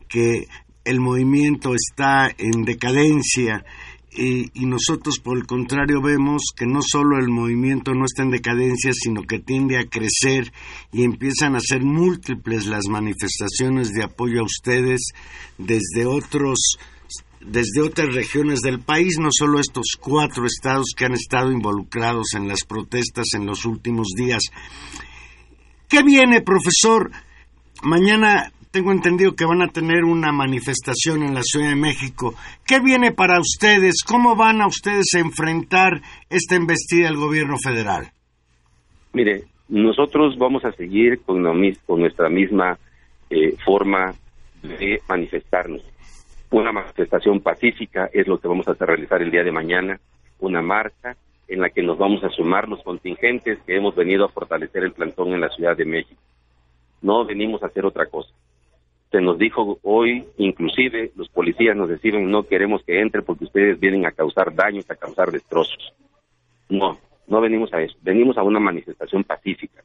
que 0.06 0.46
el 0.84 1.00
movimiento 1.00 1.72
está 1.74 2.28
en 2.36 2.64
decadencia 2.64 3.64
y, 4.12 4.50
y, 4.54 4.66
nosotros 4.66 5.18
por 5.18 5.36
el 5.36 5.46
contrario 5.46 6.00
vemos 6.00 6.42
que 6.56 6.66
no 6.66 6.80
solo 6.80 7.18
el 7.18 7.28
movimiento 7.28 7.92
no 7.92 8.04
está 8.04 8.22
en 8.22 8.30
decadencia, 8.30 8.92
sino 8.92 9.22
que 9.22 9.38
tiende 9.38 9.78
a 9.78 9.86
crecer 9.86 10.52
y 10.92 11.02
empiezan 11.02 11.54
a 11.56 11.60
ser 11.60 11.82
múltiples 11.82 12.66
las 12.66 12.86
manifestaciones 12.86 13.92
de 13.92 14.04
apoyo 14.04 14.40
a 14.40 14.44
ustedes 14.44 15.08
desde 15.58 16.06
otros 16.06 16.78
desde 17.40 17.82
otras 17.82 18.14
regiones 18.14 18.60
del 18.60 18.80
país, 18.80 19.18
no 19.18 19.28
solo 19.30 19.60
estos 19.60 19.96
cuatro 20.00 20.46
estados 20.46 20.94
que 20.96 21.04
han 21.04 21.12
estado 21.12 21.52
involucrados 21.52 22.34
en 22.34 22.48
las 22.48 22.64
protestas 22.64 23.26
en 23.34 23.46
los 23.46 23.64
últimos 23.64 24.08
días. 24.16 24.42
¿Qué 25.88 26.02
viene, 26.02 26.40
profesor? 26.40 27.10
Mañana 27.82 28.50
tengo 28.70 28.92
entendido 28.92 29.34
que 29.34 29.46
van 29.46 29.62
a 29.62 29.68
tener 29.68 30.04
una 30.04 30.32
manifestación 30.32 31.22
en 31.22 31.34
la 31.34 31.42
Ciudad 31.42 31.70
de 31.70 31.76
México. 31.76 32.34
¿Qué 32.66 32.80
viene 32.80 33.12
para 33.12 33.40
ustedes? 33.40 34.02
¿Cómo 34.06 34.36
van 34.36 34.60
a 34.60 34.66
ustedes 34.66 35.06
a 35.14 35.20
enfrentar 35.20 36.02
esta 36.28 36.56
embestida 36.56 37.06
del 37.06 37.16
gobierno 37.16 37.56
federal? 37.56 38.10
Mire, 39.12 39.44
nosotros 39.68 40.36
vamos 40.36 40.64
a 40.64 40.72
seguir 40.72 41.20
con, 41.22 41.42
con 41.86 42.00
nuestra 42.00 42.28
misma 42.28 42.78
eh, 43.30 43.56
forma 43.64 44.14
de 44.62 45.00
manifestarnos. 45.08 45.82
Una 46.50 46.72
manifestación 46.72 47.40
pacífica 47.40 48.08
es 48.12 48.26
lo 48.28 48.38
que 48.38 48.48
vamos 48.48 48.68
a 48.68 48.74
realizar 48.74 49.20
el 49.20 49.30
día 49.30 49.42
de 49.42 49.50
mañana, 49.50 50.00
una 50.38 50.62
marcha 50.62 51.16
en 51.48 51.60
la 51.60 51.70
que 51.70 51.82
nos 51.82 51.98
vamos 51.98 52.22
a 52.24 52.30
sumar 52.30 52.68
los 52.68 52.82
contingentes 52.82 53.58
que 53.62 53.76
hemos 53.76 53.94
venido 53.94 54.24
a 54.24 54.28
fortalecer 54.28 54.84
el 54.84 54.92
plantón 54.92 55.32
en 55.32 55.40
la 55.40 55.48
Ciudad 55.48 55.76
de 55.76 55.84
México. 55.84 56.20
No 57.02 57.24
venimos 57.24 57.62
a 57.62 57.66
hacer 57.66 57.84
otra 57.84 58.06
cosa. 58.06 58.32
Se 59.10 59.20
nos 59.20 59.38
dijo 59.38 59.78
hoy, 59.82 60.26
inclusive 60.38 61.12
los 61.16 61.28
policías 61.28 61.76
nos 61.76 61.88
decían 61.88 62.30
no 62.30 62.44
queremos 62.44 62.82
que 62.84 63.00
entre 63.00 63.22
porque 63.22 63.44
ustedes 63.44 63.78
vienen 63.78 64.06
a 64.06 64.12
causar 64.12 64.54
daños, 64.54 64.90
a 64.90 64.96
causar 64.96 65.30
destrozos. 65.30 65.94
No, 66.68 66.98
no 67.26 67.40
venimos 67.40 67.72
a 67.72 67.80
eso. 67.80 67.96
Venimos 68.02 68.36
a 68.38 68.42
una 68.42 68.60
manifestación 68.60 69.24
pacífica. 69.24 69.82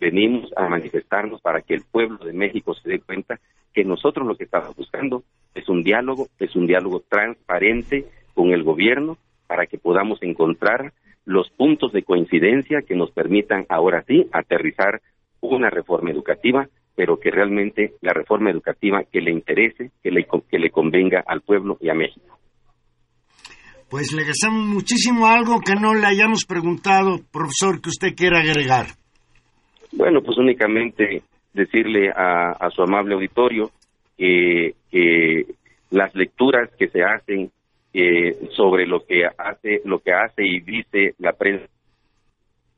Venimos 0.00 0.52
a 0.56 0.68
manifestarnos 0.68 1.40
para 1.40 1.62
que 1.62 1.74
el 1.74 1.82
pueblo 1.82 2.18
de 2.24 2.32
México 2.32 2.74
se 2.74 2.88
dé 2.88 3.00
cuenta 3.00 3.38
que 3.74 3.84
nosotros 3.84 4.26
lo 4.26 4.36
que 4.36 4.44
estamos 4.44 4.74
buscando 4.76 5.24
es 5.54 5.68
un 5.68 5.82
diálogo, 5.82 6.28
es 6.38 6.54
un 6.56 6.66
diálogo 6.66 7.02
transparente 7.08 8.06
con 8.32 8.52
el 8.52 8.62
gobierno 8.62 9.18
para 9.46 9.66
que 9.66 9.78
podamos 9.78 10.22
encontrar 10.22 10.92
los 11.24 11.50
puntos 11.50 11.92
de 11.92 12.02
coincidencia 12.02 12.82
que 12.86 12.94
nos 12.94 13.10
permitan 13.10 13.66
ahora 13.68 14.04
sí 14.06 14.26
aterrizar 14.32 15.00
una 15.40 15.70
reforma 15.70 16.10
educativa, 16.10 16.68
pero 16.94 17.18
que 17.18 17.30
realmente 17.30 17.94
la 18.00 18.12
reforma 18.12 18.50
educativa 18.50 19.02
que 19.10 19.20
le 19.20 19.32
interese, 19.32 19.90
que 20.02 20.10
le, 20.10 20.26
que 20.48 20.58
le 20.58 20.70
convenga 20.70 21.22
al 21.26 21.40
pueblo 21.40 21.76
y 21.80 21.90
a 21.90 21.94
México. 21.94 22.38
Pues 23.90 24.12
le 24.12 24.22
agradecemos 24.22 24.66
muchísimo 24.66 25.26
algo 25.26 25.60
que 25.60 25.74
no 25.74 25.94
le 25.94 26.06
hayamos 26.06 26.44
preguntado, 26.46 27.20
profesor, 27.32 27.80
que 27.80 27.90
usted 27.90 28.14
quiera 28.16 28.40
agregar. 28.40 28.86
Bueno, 29.92 30.20
pues 30.22 30.36
únicamente 30.38 31.22
decirle 31.54 32.10
a, 32.14 32.68
su 32.74 32.82
amable 32.82 33.14
auditorio 33.14 33.70
que, 34.18 34.74
las 35.90 36.14
lecturas 36.14 36.70
que 36.76 36.88
se 36.88 37.04
hacen 37.04 37.52
eh, 37.92 38.48
sobre 38.50 38.84
lo 38.86 39.06
que 39.06 39.26
hace, 39.26 39.80
lo 39.84 40.00
que 40.00 40.12
hace 40.12 40.44
y 40.44 40.60
dice 40.60 41.14
la 41.18 41.32
prensa, 41.32 41.66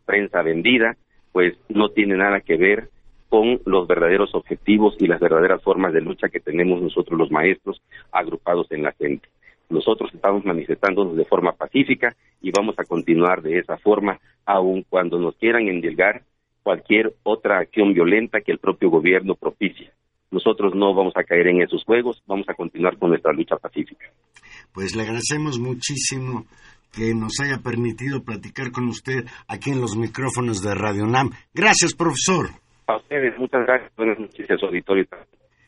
prensa 0.05 0.43
vendida, 0.43 0.97
pues 1.33 1.55
no 1.71 1.89
tiene 1.89 2.17
nada 2.17 2.41
que 2.41 2.57
ver 2.57 2.91
con 3.31 3.61
los 3.65 3.89
verdaderos 3.89 4.35
objetivos 4.35 4.97
y 4.99 5.07
las 5.07 5.21
verdaderas 5.21 5.62
formas 5.62 5.95
de 5.95 6.03
lucha 6.03 6.29
que 6.29 6.41
tenemos 6.41 6.81
nosotros 6.83 7.19
los 7.19 7.31
maestros 7.31 7.83
agrupados 8.12 8.71
en 8.71 8.83
la 8.83 8.93
gente. 8.93 9.29
Nosotros 9.69 10.11
estamos 10.15 10.45
manifestándonos 10.45 11.17
de 11.17 11.25
forma 11.25 11.53
pacífica 11.53 12.15
y 12.41 12.51
vamos 12.51 12.79
a 12.79 12.85
continuar 12.85 13.43
de 13.43 13.59
esa 13.59 13.79
forma, 13.79 14.21
aun 14.45 14.85
cuando 14.89 15.19
nos 15.19 15.37
quieran 15.37 15.69
endilgar 15.69 16.23
cualquier 16.66 17.14
otra 17.22 17.61
acción 17.61 17.94
violenta 17.94 18.40
que 18.40 18.50
el 18.50 18.59
propio 18.59 18.90
gobierno 18.90 19.37
propicia. 19.37 19.92
Nosotros 20.33 20.74
no 20.74 20.92
vamos 20.96 21.12
a 21.14 21.22
caer 21.22 21.46
en 21.46 21.62
esos 21.62 21.85
juegos, 21.85 22.20
vamos 22.26 22.48
a 22.48 22.55
continuar 22.55 22.98
con 22.98 23.11
nuestra 23.11 23.33
lucha 23.33 23.55
pacífica. 23.55 24.07
Pues 24.74 24.96
le 24.96 25.02
agradecemos 25.02 25.61
muchísimo 25.61 26.46
que 26.92 27.14
nos 27.14 27.38
haya 27.38 27.59
permitido 27.59 28.24
platicar 28.24 28.72
con 28.72 28.88
usted 28.88 29.24
aquí 29.46 29.70
en 29.70 29.81
los 29.81 29.96
micrófonos 29.96 30.61
de 30.61 30.74
Radio 30.74 31.07
NAM. 31.07 31.31
Gracias, 31.55 31.94
profesor. 31.94 32.48
A 32.88 32.96
ustedes, 32.96 33.38
muchas 33.38 33.64
gracias. 33.64 33.92
Buenas 33.96 34.18
noches 34.18 34.48
auditorio. 34.61 35.07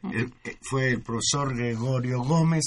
Eh, 0.02 0.26
fue 0.62 0.88
el 0.90 1.00
profesor 1.00 1.56
Gregorio 1.56 2.22
Gómez, 2.24 2.64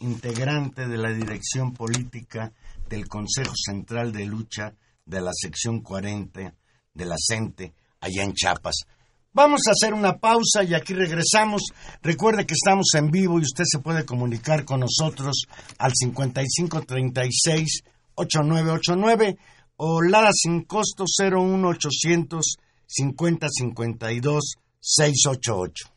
integrante 0.00 0.88
de 0.88 0.96
la 0.96 1.12
dirección 1.12 1.74
política 1.74 2.50
del 2.88 3.08
Consejo 3.08 3.52
Central 3.54 4.10
de 4.10 4.24
Lucha 4.24 4.72
de 5.04 5.20
la 5.20 5.32
sección 5.34 5.82
40 5.82 6.54
de 6.94 7.04
la 7.04 7.16
CENTE, 7.18 7.74
allá 8.00 8.22
en 8.22 8.32
Chiapas. 8.32 8.84
Vamos 9.32 9.62
a 9.66 9.72
hacer 9.72 9.92
una 9.92 10.18
pausa 10.18 10.62
y 10.62 10.74
aquí 10.74 10.94
regresamos. 10.94 11.62
Recuerde 12.02 12.46
que 12.46 12.54
estamos 12.54 12.86
en 12.94 13.10
vivo 13.10 13.40
y 13.40 13.42
usted 13.42 13.64
se 13.66 13.80
puede 13.80 14.04
comunicar 14.04 14.64
con 14.64 14.80
nosotros 14.80 15.46
al 15.78 15.92
5536 15.92 17.82
8989 18.14 19.36
o 19.76 20.02
Lara 20.02 20.30
sin 20.32 20.62
costo 20.62 21.04
01800 21.04 22.56
5052 22.86 24.54
688. 24.80 25.94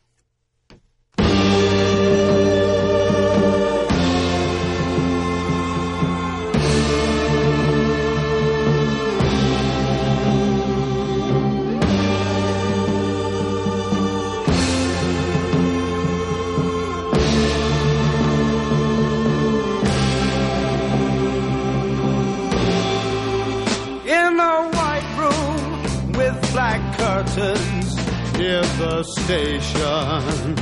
Station. 29.04 30.56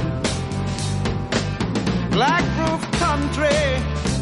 Black 2.12 2.44
roof 2.60 2.82
country, 2.94 3.64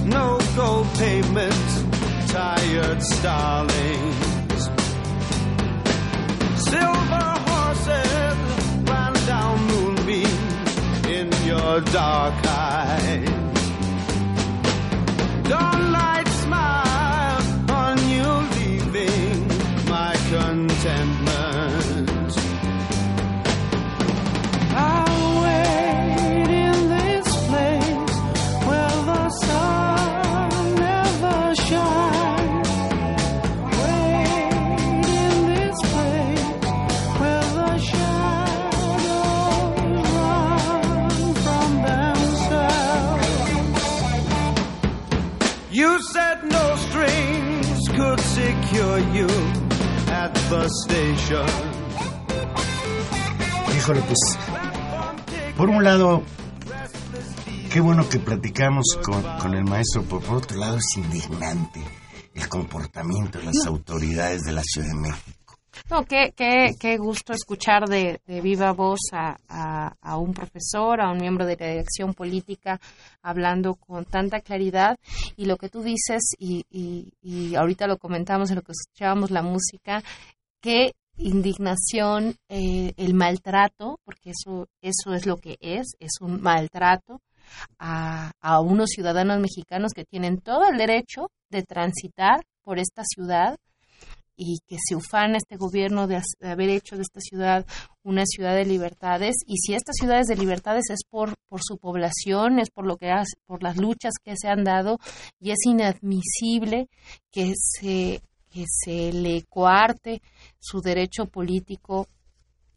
no 0.06 0.40
gold 0.56 0.88
pavement, 0.96 1.68
tired 2.28 3.02
starlings. 3.02 4.62
Silver 6.70 7.30
horses 7.48 8.38
ran 8.90 9.14
down 9.26 9.56
moonbeams 9.68 11.06
in 11.08 11.32
your 11.46 11.82
dark 11.82 12.46
eyes. 12.46 13.30
Dawnlight 15.50 16.04
smile 16.04 16.13
Híjole, 53.84 54.02
pues, 54.04 54.38
por 55.58 55.70
un 55.70 55.84
lado, 55.84 56.24
qué 57.70 57.82
bueno 57.82 58.08
que 58.08 58.18
platicamos 58.18 58.86
con, 59.04 59.54
el 59.54 59.66
maestro, 59.66 60.04
por 60.04 60.24
otro 60.38 60.58
lado 60.58 60.78
es 60.78 60.96
indignante 60.96 61.82
el 62.34 62.48
comportamiento 62.48 63.40
de 63.40 63.44
las 63.44 63.66
autoridades 63.68 64.44
de 64.44 64.54
la 64.54 64.62
Ciudad 64.64 64.88
de 64.88 64.96
México. 64.96 65.58
No, 65.90 66.06
qué, 66.06 66.34
qué, 66.34 66.76
qué 66.80 66.96
gusto 66.96 67.34
escuchar 67.34 67.90
de, 67.90 68.22
viva 68.26 68.72
voz 68.72 69.02
a, 69.12 69.36
a, 70.02 70.18
un 70.18 70.34
profesor, 70.34 71.02
a 71.02 71.12
un 71.12 71.18
miembro 71.18 71.46
de 71.46 71.58
la 71.60 71.68
dirección 71.68 72.14
política, 72.14 72.80
hablando 73.22 73.76
con 73.76 74.06
tanta 74.06 74.40
claridad. 74.40 74.98
Y 75.36 75.44
lo 75.44 75.58
que 75.58 75.68
tú 75.68 75.84
dices, 75.84 76.22
y, 76.40 76.64
y, 76.72 77.12
y 77.22 77.56
ahorita 77.56 77.88
lo 77.88 77.98
comentamos 77.98 78.50
en 78.50 78.56
lo 78.56 78.62
que 78.62 78.72
escuchábamos 78.72 79.30
la 79.30 79.42
música, 79.42 80.02
qué 80.62 80.94
indignación, 81.18 82.36
eh, 82.50 82.94
el 82.98 83.14
maltrato, 83.14 84.00
porque 84.04 84.32
eso, 84.32 84.68
eso 84.82 85.14
es 85.14 85.26
lo 85.26 85.38
que 85.38 85.58
es, 85.62 85.96
es 86.00 86.14
un 86.22 86.42
maltrato 86.42 87.22
a, 87.80 88.32
a 88.40 88.62
unos 88.62 88.90
ciudadanos 88.90 89.40
mexicanos 89.40 89.92
que 89.94 90.06
tienen 90.06 90.40
todo 90.40 90.68
el 90.70 90.78
derecho 90.78 91.30
de 91.50 91.64
transitar 91.64 92.44
por 92.64 92.80
esta 92.80 93.04
ciudad 93.04 93.58
y 94.36 94.60
que 94.68 94.78
se 94.84 94.96
ufana 94.96 95.38
este 95.38 95.58
gobierno 95.58 96.08
de, 96.08 96.22
haber 96.42 96.70
hecho 96.70 96.96
de 96.96 97.04
esta 97.04 97.20
ciudad 97.20 97.66
una 98.04 98.26
ciudad 98.26 98.56
de 98.56 98.66
libertades. 98.66 99.36
Y 99.46 99.58
si 99.58 99.74
esta 99.74 99.94
ciudad 99.94 100.20
es 100.20 100.28
de 100.28 100.36
libertades 100.36 100.90
es 100.90 101.04
por, 101.10 101.36
por 101.48 101.62
su 101.64 101.78
población, 101.78 102.60
es 102.60 102.70
por 102.70 102.86
lo 102.86 102.98
que 102.98 103.12
por 103.46 103.64
las 103.64 103.78
luchas 103.78 104.14
que 104.24 104.36
se 104.36 104.48
han 104.48 104.64
dado 104.64 104.98
y 105.40 105.52
es 105.52 105.60
inadmisible 105.66 106.88
que 107.32 107.54
se 107.56 108.22
que 108.54 108.66
se 108.68 109.12
le 109.12 109.44
coarte 109.50 110.22
su 110.60 110.80
derecho 110.80 111.26
político 111.26 112.08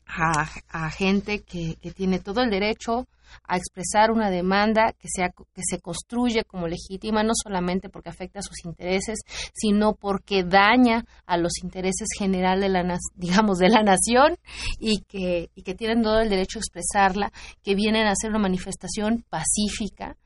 a, 0.07 0.49
a 0.69 0.91
gente 0.91 1.43
que, 1.43 1.75
que, 1.83 1.91
tiene 1.91 2.21
todo 2.21 2.41
el 2.41 2.49
derecho 2.49 3.07
a 3.47 3.57
expresar 3.57 4.13
una 4.13 4.31
demanda 4.31 4.95
que, 4.99 5.09
sea, 5.09 5.31
que 5.31 5.63
se 5.69 5.81
construye 5.81 6.45
como 6.45 6.69
legítima, 6.69 7.25
no 7.25 7.33
solamente 7.35 7.89
porque 7.89 8.09
afecta 8.09 8.39
a 8.39 8.43
sus 8.43 8.65
intereses, 8.65 9.19
sino 9.53 9.95
porque 9.95 10.45
daña 10.45 11.05
a 11.27 11.37
los 11.37 11.53
intereses 11.63 12.09
generales 12.17 12.63
de 12.63 12.69
la, 12.69 12.99
digamos, 13.15 13.59
de 13.59 13.69
la 13.69 13.83
nación 13.83 14.37
y 14.79 15.01
que, 15.03 15.51
y 15.55 15.63
que 15.63 15.75
tienen 15.75 16.03
todo 16.03 16.21
el 16.21 16.31
derecho 16.31 16.61
a 16.61 16.63
expresarla, 16.63 17.33
que 17.63 17.75
vienen 17.75 18.07
a 18.07 18.13
hacer 18.13 18.31
una 18.31 18.39
manifestación 18.39 19.25
pacífica 19.29 20.17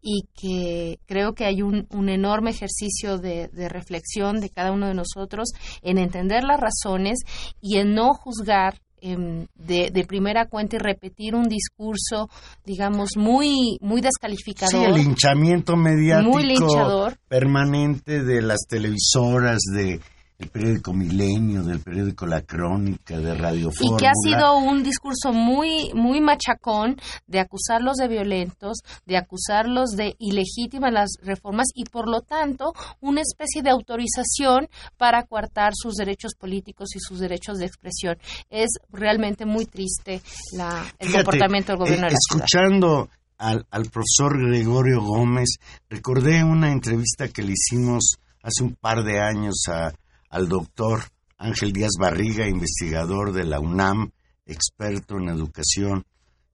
y 0.00 0.24
que 0.34 0.98
creo 1.06 1.34
que 1.34 1.44
hay 1.44 1.62
un, 1.62 1.86
un 1.90 2.08
enorme 2.08 2.50
ejercicio 2.50 3.18
de, 3.18 3.48
de, 3.48 3.68
reflexión 3.68 4.40
de 4.40 4.50
cada 4.50 4.72
uno 4.72 4.86
de 4.86 4.94
nosotros 4.94 5.50
en 5.82 5.98
entender 5.98 6.44
las 6.44 6.60
razones 6.60 7.20
y 7.60 7.78
en 7.78 7.94
no 7.94 8.12
juzgar 8.14 8.80
em, 9.00 9.46
de, 9.54 9.90
de, 9.90 10.04
primera 10.04 10.46
cuenta 10.46 10.76
y 10.76 10.78
repetir 10.78 11.34
un 11.34 11.48
discurso, 11.48 12.28
digamos, 12.64 13.10
muy, 13.16 13.78
muy 13.80 14.00
descalificador. 14.00 14.72
Sí, 14.72 14.84
el 14.84 14.94
linchamiento 14.94 15.76
mediático 15.76 17.10
permanente 17.28 18.22
de 18.22 18.42
las 18.42 18.66
televisoras, 18.68 19.60
de 19.74 20.00
el 20.38 20.48
periódico 20.48 20.92
Milenio, 20.92 21.62
del 21.62 21.80
periódico 21.80 22.26
La 22.26 22.42
Crónica, 22.42 23.18
de 23.18 23.34
Radio 23.34 23.70
Y 23.80 23.96
que 23.96 24.08
ha 24.08 24.12
sido 24.14 24.56
un 24.58 24.82
discurso 24.82 25.32
muy, 25.32 25.92
muy 25.94 26.20
machacón 26.20 26.96
de 27.26 27.38
acusarlos 27.38 27.96
de 27.96 28.08
violentos, 28.08 28.78
de 29.06 29.16
acusarlos 29.16 29.90
de 29.90 30.16
ilegítimas 30.18 30.92
las 30.92 31.10
reformas 31.22 31.68
y 31.74 31.84
por 31.84 32.08
lo 32.08 32.20
tanto 32.20 32.72
una 33.00 33.20
especie 33.20 33.62
de 33.62 33.70
autorización 33.70 34.68
para 34.96 35.22
coartar 35.22 35.72
sus 35.74 35.94
derechos 35.94 36.34
políticos 36.34 36.96
y 36.96 36.98
sus 36.98 37.20
derechos 37.20 37.58
de 37.58 37.66
expresión. 37.66 38.18
Es 38.50 38.70
realmente 38.90 39.46
muy 39.46 39.66
triste 39.66 40.20
la, 40.52 40.84
el 40.98 41.12
comportamiento 41.12 41.72
del 41.72 41.78
gobierno 41.78 42.06
de 42.06 42.12
la 42.12 42.18
Escuchando 42.18 43.08
al, 43.38 43.66
al, 43.70 43.84
profesor 43.84 44.36
Gregorio 44.48 45.00
Gómez. 45.00 45.58
Recordé 45.88 46.42
una 46.42 46.72
entrevista 46.72 47.28
que 47.28 47.42
le 47.42 47.52
hicimos 47.52 48.16
hace 48.42 48.64
un 48.64 48.74
par 48.74 49.04
de 49.04 49.20
años 49.20 49.54
a, 49.68 49.92
al 50.34 50.48
doctor 50.48 51.00
Ángel 51.38 51.72
Díaz 51.72 51.92
Barriga, 51.96 52.48
investigador 52.48 53.32
de 53.32 53.44
la 53.44 53.60
UNAM, 53.60 54.10
experto 54.46 55.16
en 55.16 55.28
educación 55.28 56.04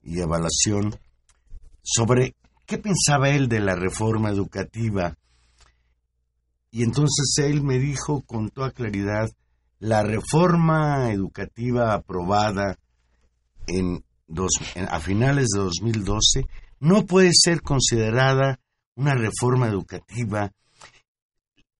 y 0.02 0.20
evaluación, 0.20 0.94
sobre 1.82 2.34
qué 2.66 2.76
pensaba 2.76 3.30
él 3.30 3.48
de 3.48 3.60
la 3.60 3.74
reforma 3.74 4.28
educativa. 4.28 5.16
Y 6.70 6.82
entonces 6.82 7.32
él 7.38 7.62
me 7.62 7.78
dijo 7.78 8.20
con 8.26 8.50
toda 8.50 8.70
claridad, 8.70 9.30
la 9.78 10.02
reforma 10.02 11.10
educativa 11.10 11.94
aprobada 11.94 12.78
en 13.66 14.04
a 14.90 15.00
finales 15.00 15.48
de 15.54 15.60
2012 15.60 16.46
no 16.80 17.06
puede 17.06 17.30
ser 17.32 17.62
considerada 17.62 18.60
una 18.94 19.14
reforma 19.14 19.68
educativa. 19.68 20.52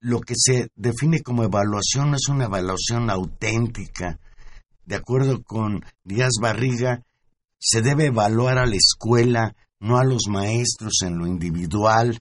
Lo 0.01 0.21
que 0.21 0.35
se 0.37 0.71
define 0.77 1.21
como 1.23 1.45
evaluación 1.45 2.15
es 2.15 2.29
una 2.29 2.47
evaluación 2.47 3.11
auténtica. 3.11 4.19
De 4.87 4.97
acuerdo 4.97 5.43
con 5.43 5.85
Díaz 6.05 6.33
Barriga, 6.41 7.05
se 7.59 7.83
debe 7.83 8.07
evaluar 8.07 8.59
a 8.59 8.67
la 8.67 8.77
escuela, 8.77 9.55
no 9.79 9.99
a 9.99 10.05
los 10.05 10.27
maestros 10.29 11.03
en 11.03 11.19
lo 11.19 11.27
individual. 11.27 12.19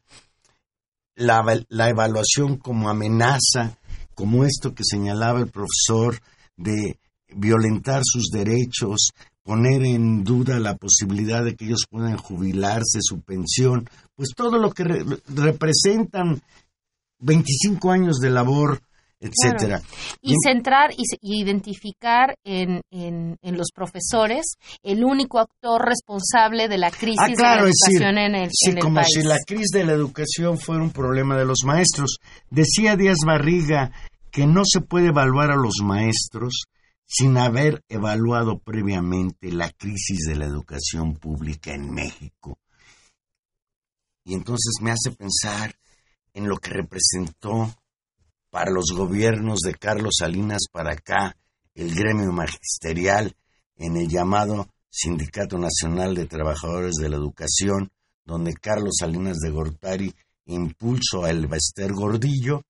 La, 1.15 1.42
la 1.70 1.89
evaluación 1.89 2.58
como 2.58 2.89
amenaza, 2.89 3.78
como 4.13 4.44
esto 4.44 4.76
que 4.76 4.84
señalaba 4.84 5.39
el 5.39 5.50
profesor, 5.50 6.20
de 6.58 7.00
violentar 7.34 8.02
sus 8.04 8.30
derechos, 8.30 9.12
poner 9.44 9.84
en 9.84 10.24
duda 10.24 10.60
la 10.60 10.76
posibilidad 10.76 11.44
de 11.44 11.56
que 11.56 11.65
ellos 11.65 11.86
puedan 11.89 12.18
jubilarse, 12.18 13.00
su 13.02 13.22
pensión, 13.22 13.89
pues 14.15 14.30
todo 14.36 14.58
lo 14.58 14.72
que 14.72 14.84
representan 15.28 16.42
25 17.19 17.91
años 17.91 18.19
de 18.19 18.29
labor, 18.29 18.82
etcétera. 19.19 19.82
Y, 20.21 20.34
centrar 20.43 20.91
y, 20.95 21.41
identificar 21.41 22.38
en, 22.43 22.82
en, 22.91 23.58
los 23.58 23.71
profesores 23.73 24.55
el 24.82 25.03
único 25.03 25.39
actor 25.39 25.82
responsable 25.86 26.67
de 26.69 26.77
la 26.77 26.91
crisis 26.91 27.19
ah, 27.19 27.27
de 27.27 27.43
la 27.43 27.60
educación 27.60 28.17
en 28.17 28.36
el, 28.36 28.49
sí, 28.51 28.75
como 28.77 29.03
si 29.03 29.23
la 29.23 29.38
crisis 29.45 29.71
de 29.73 29.86
la 29.86 29.91
educación 29.91 30.58
fuera 30.58 30.82
un 30.82 30.91
problema 30.91 31.38
de 31.38 31.45
los 31.45 31.60
maestros. 31.65 32.19
Decía 32.49 32.95
Díaz 32.95 33.19
Barriga 33.25 33.91
que 34.32 34.47
no 34.47 34.62
se 34.65 34.82
puede 34.82 35.08
evaluar 35.08 35.51
a 35.51 35.58
los 35.58 35.75
maestros 35.84 36.63
sin 37.05 37.38
haber 37.38 37.84
evaluado 37.89 38.60
previamente 38.60 39.51
la 39.51 39.71
crisis 39.71 40.27
de 40.27 40.36
la 40.36 40.45
educación 40.45 41.15
pública 41.15 41.73
en 41.73 41.91
México. 41.91 42.60
Y 44.23 44.36
entonces 44.36 44.75
me 44.82 44.91
hace 44.91 45.12
pensar 45.12 45.73
en 46.34 46.48
lo 46.48 46.58
que 46.58 46.72
representó 46.72 47.74
para 48.50 48.72
los 48.72 48.92
gobiernos 48.96 49.60
de 49.60 49.76
Carlos 49.76 50.15
Salinas 50.20 50.63
para 50.72 50.94
acá 50.94 51.36
el 51.76 51.94
gremio 51.94 52.32
magisterial 52.32 53.36
en 53.78 53.98
el 53.98 54.08
llamado 54.08 54.68
Sindicato 54.89 55.58
Nacional 55.58 56.15
de 56.15 56.26
Trabajadores 56.26 56.96
de 56.96 57.10
la 57.10 57.18
Educación, 57.18 57.92
donde 58.26 58.54
Carlos 58.54 58.98
Salinas 59.00 59.38
de 59.38 59.52
Gortari 59.52 60.13
impulsó 60.46 61.26
a 61.26 61.30
Elvester 61.30 61.94
Gordillo 61.94 62.63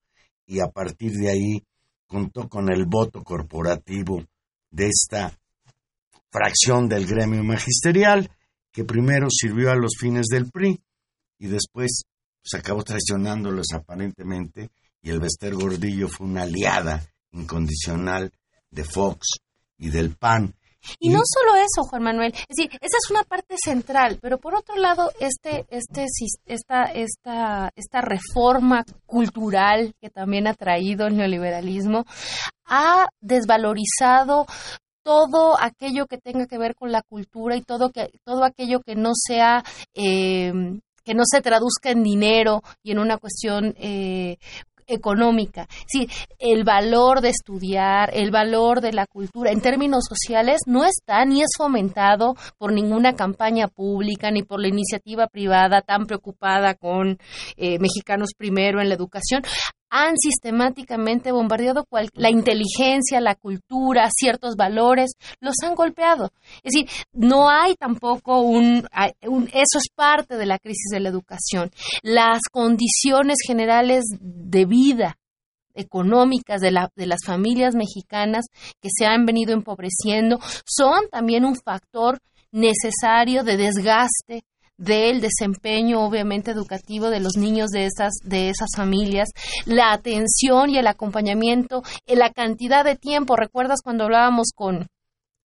y 0.45 0.59
a 0.59 0.67
partir 0.67 1.13
de 1.13 1.29
ahí 1.29 1.63
contó 2.07 2.49
con 2.49 2.71
el 2.71 2.85
voto 2.85 3.23
corporativo 3.23 4.23
de 4.71 4.87
esta 4.87 5.37
fracción 6.29 6.87
del 6.87 7.05
gremio 7.05 7.43
magisterial, 7.43 8.29
que 8.71 8.83
primero 8.83 9.27
sirvió 9.29 9.71
a 9.71 9.75
los 9.75 9.93
fines 9.97 10.27
del 10.27 10.51
PRI 10.51 10.79
y 11.39 11.47
después 11.47 12.03
pues, 12.41 12.59
acabó 12.59 12.83
traicionándolos 12.83 13.67
aparentemente, 13.73 14.69
y 15.01 15.09
el 15.09 15.19
Bester 15.19 15.55
Gordillo 15.55 16.07
fue 16.07 16.27
una 16.27 16.43
aliada 16.43 17.05
incondicional 17.31 18.31
de 18.69 18.83
Fox 18.83 19.39
y 19.77 19.89
del 19.89 20.15
PAN. 20.15 20.53
Y, 20.99 21.09
no 21.09 21.19
solo 21.25 21.55
eso, 21.57 21.83
Juan 21.89 22.03
Manuel, 22.03 22.33
es 22.33 22.55
decir, 22.55 22.69
esa 22.81 22.97
es 22.97 23.11
una 23.11 23.23
parte 23.23 23.55
central, 23.61 24.17
pero 24.21 24.37
por 24.37 24.55
otro 24.55 24.77
lado, 24.77 25.11
este, 25.19 25.65
este, 25.69 26.05
esta, 26.45 26.83
esta, 26.85 27.69
esta 27.75 28.01
reforma 28.01 28.85
cultural 29.05 29.93
que 29.99 30.09
también 30.09 30.47
ha 30.47 30.53
traído 30.53 31.07
el 31.07 31.17
neoliberalismo 31.17 32.05
ha 32.65 33.07
desvalorizado 33.19 34.45
todo 35.03 35.57
aquello 35.59 36.05
que 36.05 36.17
tenga 36.17 36.45
que 36.45 36.57
ver 36.57 36.75
con 36.75 36.91
la 36.91 37.01
cultura 37.01 37.55
y 37.55 37.61
todo 37.61 37.89
que 37.89 38.11
todo 38.23 38.43
aquello 38.43 38.79
que 38.81 38.95
no 38.95 39.11
sea 39.15 39.63
eh, 39.93 40.53
que 41.09 41.15
no 41.15 41.23
se 41.25 41.41
traduzca 41.41 41.89
en 41.89 42.03
dinero 42.03 42.61
y 42.83 42.91
en 42.91 42.99
una 42.99 43.17
cuestión 43.17 43.73
eh, 43.79 44.37
económica. 44.89 45.67
Sí, 45.87 46.07
el 46.39 46.63
valor 46.63 47.21
de 47.21 47.29
estudiar, 47.29 48.09
el 48.13 48.31
valor 48.31 48.81
de 48.81 48.93
la 48.93 49.05
cultura 49.05 49.51
en 49.51 49.61
términos 49.61 50.05
sociales 50.09 50.61
no 50.65 50.85
está 50.85 51.23
ni 51.25 51.41
es 51.41 51.51
fomentado 51.57 52.35
por 52.57 52.73
ninguna 52.73 53.13
campaña 53.13 53.67
pública 53.67 54.31
ni 54.31 54.43
por 54.43 54.59
la 54.59 54.67
iniciativa 54.67 55.27
privada 55.27 55.81
tan 55.81 56.05
preocupada 56.05 56.73
con 56.73 57.17
eh, 57.57 57.79
mexicanos 57.79 58.31
primero 58.37 58.81
en 58.81 58.89
la 58.89 58.95
educación 58.95 59.43
han 59.89 60.15
sistemáticamente 60.17 61.31
bombardeado 61.31 61.85
la 62.13 62.29
inteligencia, 62.29 63.19
la 63.19 63.35
cultura, 63.35 64.09
ciertos 64.15 64.55
valores, 64.55 65.11
los 65.39 65.55
han 65.63 65.75
golpeado. 65.75 66.31
Es 66.63 66.73
decir, 66.73 66.89
no 67.13 67.49
hay 67.49 67.75
tampoco 67.75 68.41
un, 68.41 68.87
eso 69.21 69.77
es 69.77 69.89
parte 69.95 70.37
de 70.37 70.45
la 70.45 70.59
crisis 70.59 70.91
de 70.91 70.99
la 70.99 71.09
educación. 71.09 71.71
Las 72.03 72.41
condiciones 72.51 73.37
generales 73.45 74.03
de 74.19 74.65
vida 74.65 74.78
económicas 75.73 76.61
de, 76.61 76.71
la, 76.71 76.89
de 76.95 77.05
las 77.05 77.19
familias 77.25 77.75
mexicanas 77.75 78.45
que 78.81 78.89
se 78.95 79.05
han 79.05 79.25
venido 79.25 79.53
empobreciendo 79.53 80.39
son 80.65 81.07
también 81.11 81.45
un 81.45 81.55
factor 81.55 82.19
necesario 82.51 83.43
de 83.43 83.57
desgaste 83.57 84.43
del 84.77 85.19
desempeño 85.19 86.01
obviamente 86.05 86.51
educativo 86.51 87.09
de 87.09 87.19
los 87.19 87.35
niños 87.35 87.69
de 87.69 87.85
esas 87.85 88.13
de 88.23 88.49
esas 88.49 88.69
familias, 88.75 89.29
la 89.65 89.91
atención 89.91 90.69
y 90.69 90.77
el 90.77 90.87
acompañamiento, 90.87 91.83
la 92.07 92.31
cantidad 92.31 92.85
de 92.85 92.95
tiempo. 92.95 93.35
¿Recuerdas 93.35 93.81
cuando 93.83 94.05
hablábamos 94.05 94.51
con 94.55 94.87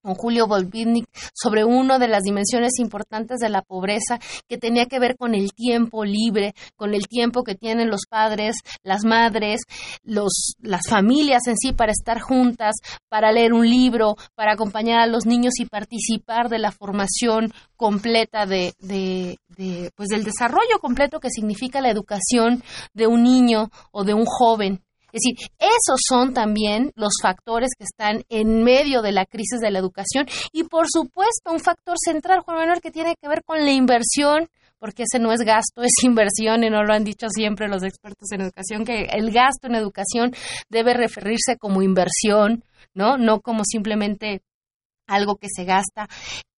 con 0.05 0.15
Julio 0.15 0.47
Volvitnik 0.47 1.07
sobre 1.33 1.65
una 1.65 1.99
de 1.99 2.09
las 2.09 2.23
dimensiones 2.25 2.79
importantes 2.79 3.39
de 3.41 3.49
la 3.49 3.63
pobreza 3.63 4.19
que 4.47 4.59
tenía 4.59 4.85
que 4.85 4.99
ver 4.99 5.17
con 5.17 5.35
el 5.35 5.55
tiempo 5.55 6.05
libre, 6.05 6.53
con 6.77 6.93
el 6.93 7.09
tiempo 7.09 7.43
que 7.43 7.55
tienen 7.55 7.89
los 7.89 8.03
padres, 8.09 8.57
las 8.83 9.05
madres, 9.05 9.63
los, 10.03 10.57
las 10.61 10.87
familias 10.87 11.47
en 11.47 11.57
sí 11.57 11.73
para 11.73 11.93
estar 11.93 12.21
juntas, 12.21 12.75
para 13.09 13.33
leer 13.33 13.55
un 13.55 13.67
libro, 13.67 14.17
para 14.35 14.53
acompañar 14.53 15.01
a 15.01 15.07
los 15.07 15.25
niños 15.25 15.55
y 15.59 15.65
participar 15.65 16.51
de 16.51 16.59
la 16.59 16.71
formación 16.71 17.55
completa 17.77 18.45
de, 18.45 18.75
de, 18.81 19.39
de 19.57 19.91
pues 19.97 20.11
del 20.11 20.25
desarrollo 20.25 20.79
completo 20.83 21.19
que 21.19 21.31
significa 21.31 21.81
la 21.81 21.91
educación 21.91 22.63
de 22.93 23.07
un 23.07 23.23
niño 23.23 23.71
o 23.91 24.05
de 24.05 24.13
un 24.13 24.27
joven 24.27 24.84
es 25.15 25.21
decir, 25.23 25.49
esos 25.61 26.01
son 26.09 26.35
también 26.35 26.91
los 26.97 27.13
factores 27.23 27.71
que 27.79 27.85
están 27.85 28.25
en 28.29 28.65
medio 28.65 29.01
de 29.01 29.13
la 29.13 29.27
crisis 29.27 29.61
de 29.61 29.71
la 29.71 29.79
educación 29.79 30.27
y 30.53 30.65
por 30.65 30.87
supuesto 30.89 31.53
un 31.53 31.61
factor 31.61 31.95
central, 32.05 32.41
Juan 32.41 32.59
Manuel, 32.59 32.81
que 32.81 32.91
tiene 32.91 33.15
que 33.21 33.29
ver 33.29 33.45
con 33.45 33.65
la 33.65 33.71
inversión 33.71 34.49
porque 34.81 35.05
ese 35.05 35.21
no 35.21 35.33
es 35.33 35.41
gasto, 35.43 35.83
es 35.83 35.93
inversión 36.03 36.65
y 36.65 36.69
no 36.69 36.83
lo 36.83 36.93
han 36.93 37.05
dicho 37.05 37.29
siempre 37.31 37.69
los 37.69 37.85
expertos 37.85 38.33
en 38.33 38.41
educación, 38.41 38.85
que 38.85 39.05
el 39.13 39.31
gasto 39.31 39.69
en 39.69 39.77
educación 39.77 40.33
debe 40.69 40.95
referirse 40.95 41.57
como 41.61 41.81
inversión, 41.81 42.65
¿no? 42.93 43.17
No 43.17 43.41
como 43.41 43.63
simplemente 43.65 44.43
algo 45.07 45.37
que 45.37 45.47
se 45.49 45.65
gasta. 45.65 46.09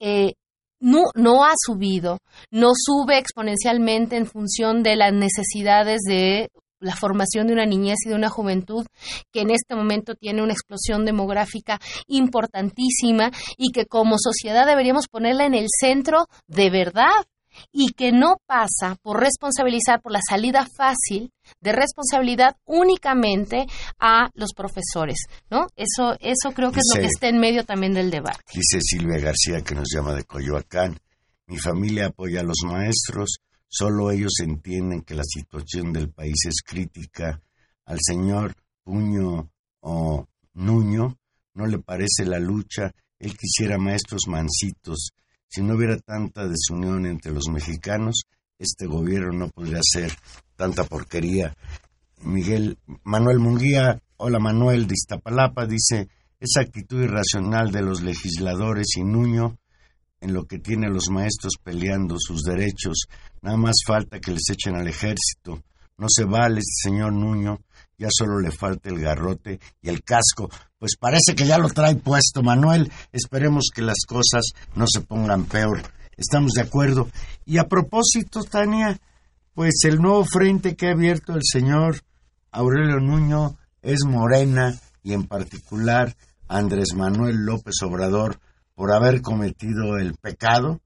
Eh, 0.01 0.33
no, 0.81 1.05
no 1.15 1.45
ha 1.45 1.53
subido, 1.57 2.19
no 2.51 2.73
sube 2.75 3.19
exponencialmente 3.19 4.17
en 4.17 4.27
función 4.27 4.83
de 4.83 4.97
las 4.97 5.13
necesidades 5.13 6.01
de 6.07 6.51
la 6.81 6.97
formación 6.97 7.47
de 7.47 7.53
una 7.53 7.67
niñez 7.67 7.99
y 8.05 8.11
de 8.11 8.15
una 8.15 8.29
juventud 8.29 8.87
que 9.33 9.41
en 9.41 9.51
este 9.51 9.75
momento 9.75 10.15
tiene 10.15 10.43
una 10.43 10.53
explosión 10.53 11.05
demográfica 11.05 11.81
importantísima 12.07 13.31
y 13.57 13.73
que 13.73 13.87
como 13.87 14.17
sociedad 14.19 14.67
deberíamos 14.67 15.09
ponerla 15.09 15.47
en 15.47 15.55
el 15.55 15.67
centro 15.81 16.27
de 16.47 16.71
verdad 16.71 17.27
y 17.73 17.93
que 17.93 18.13
no 18.13 18.37
pasa 18.47 18.97
por 19.03 19.21
responsabilizar 19.21 20.01
por 20.03 20.13
la 20.13 20.21
salida 20.29 20.67
fácil 20.77 21.33
de 21.61 21.73
responsabilidad 21.73 22.57
únicamente 22.65 23.67
a 23.99 24.29
los 24.35 24.53
profesores, 24.53 25.19
¿no? 25.51 25.67
Eso 25.77 26.17
eso 26.21 26.53
creo 26.53 26.73
que 26.73 26.81
es 26.81 26.91
lo 26.95 27.01
que 27.01 27.07
está 27.07 27.29
en 27.29 27.39
medio 27.39 27.65
también 27.65 27.95
del 27.95 28.11
debate. 28.11 28.41
Dice 28.53 28.79
Silvia 28.81 29.19
García 29.19 29.63
que 29.65 29.75
nos 29.75 29.89
llama 29.95 30.15
de 30.15 30.25
Coyoacán. 30.25 30.99
Mi 31.47 31.59
familia 31.59 32.07
apoya 32.07 32.41
a 32.41 32.45
los 32.45 32.59
maestros, 32.65 33.39
Solo 33.69 34.11
ellos 34.11 34.35
entienden 34.43 35.03
que 35.03 35.15
la 35.15 35.25
situación 35.25 35.93
del 35.93 36.11
país 36.11 36.37
es 36.47 36.63
crítica. 36.65 37.41
Al 37.85 37.99
señor 38.01 38.55
Puño 38.83 39.51
o 39.81 40.29
Nuño 40.55 41.19
no 41.55 41.67
le 41.67 41.79
parece 41.79 42.25
la 42.25 42.39
lucha. 42.39 42.93
Él 43.19 43.37
quisiera 43.37 43.79
maestros 43.79 44.23
mancitos 44.29 45.11
Si 45.49 45.63
no 45.63 45.75
hubiera 45.75 45.99
tanta 45.99 46.47
desunión 46.47 47.07
entre 47.07 47.33
los 47.33 47.49
mexicanos, 47.49 48.25
este 48.59 48.87
gobierno 48.87 49.33
no 49.33 49.49
podría 49.49 49.79
hacer 49.79 50.13
tanta 50.57 50.85
porquería. 50.85 51.57
Miguel 52.23 52.79
Manuel 53.05 53.39
Munguía, 53.39 54.03
hola 54.17 54.39
Manuel 54.39 54.87
de 54.87 54.95
Iztapalapa, 54.95 55.67
dice, 55.67 56.09
esa 56.41 56.61
actitud 56.61 57.03
irracional 57.03 57.71
de 57.71 57.83
los 57.83 58.03
legisladores 58.03 58.97
y 58.97 59.05
Nuño 59.05 59.59
en 60.21 60.33
lo 60.33 60.45
que 60.45 60.59
tiene 60.59 60.89
los 60.89 61.09
maestros 61.11 61.55
peleando 61.63 62.17
sus 62.19 62.43
derechos, 62.43 63.07
nada 63.43 63.57
más 63.57 63.77
falta 63.87 64.19
que 64.21 64.33
les 64.33 64.49
echen 64.51 64.77
al 64.77 64.89
ejército. 64.89 65.63
No 65.99 66.07
se 66.09 66.25
vale 66.25 66.61
señor 66.63 67.13
Nuño, 67.13 67.61
ya 67.99 68.09
solo 68.11 68.39
le 68.41 68.51
falta 68.51 68.91
el 68.91 69.01
garrote 69.01 69.59
y 69.81 69.89
el 69.89 70.03
casco. 70.03 70.51
Pues 70.79 70.97
parece 70.99 71.35
que 71.35 71.47
ya 71.47 71.59
lo 71.59 71.69
trae 71.69 71.97
puesto, 71.97 72.43
Manuel. 72.43 72.93
Esperemos 73.13 73.71
que 73.75 73.83
las 73.83 74.05
cosas 74.07 74.53
no 74.75 74.87
se 74.87 75.01
pongan 75.01 75.47
peor. 75.47 75.83
Estamos 76.17 76.53
de 76.53 76.63
acuerdo. 76.63 77.09
Y 77.45 77.59
a 77.59 77.65
propósito, 77.65 78.45
Tania, 78.45 78.99
pues 79.55 79.85
el 79.85 79.97
nuevo 79.97 80.25
frente 80.25 80.77
que 80.77 80.89
ha 80.89 80.93
abierto 80.93 81.35
el 81.35 81.43
señor 81.43 82.03
Aurelio 82.51 83.01
Nuño 83.01 83.57
es 83.81 84.05
Morena 84.05 84.79
y 85.03 85.13
en 85.15 85.27
particular 85.27 86.15
Andrés 86.49 86.95
Manuel 86.95 87.45
López 87.45 87.75
Obrador 87.83 88.39
por 88.77 88.93
haber 88.93 89.23
cometido 89.23 89.97
el 89.97 90.15
pecado 90.15 90.81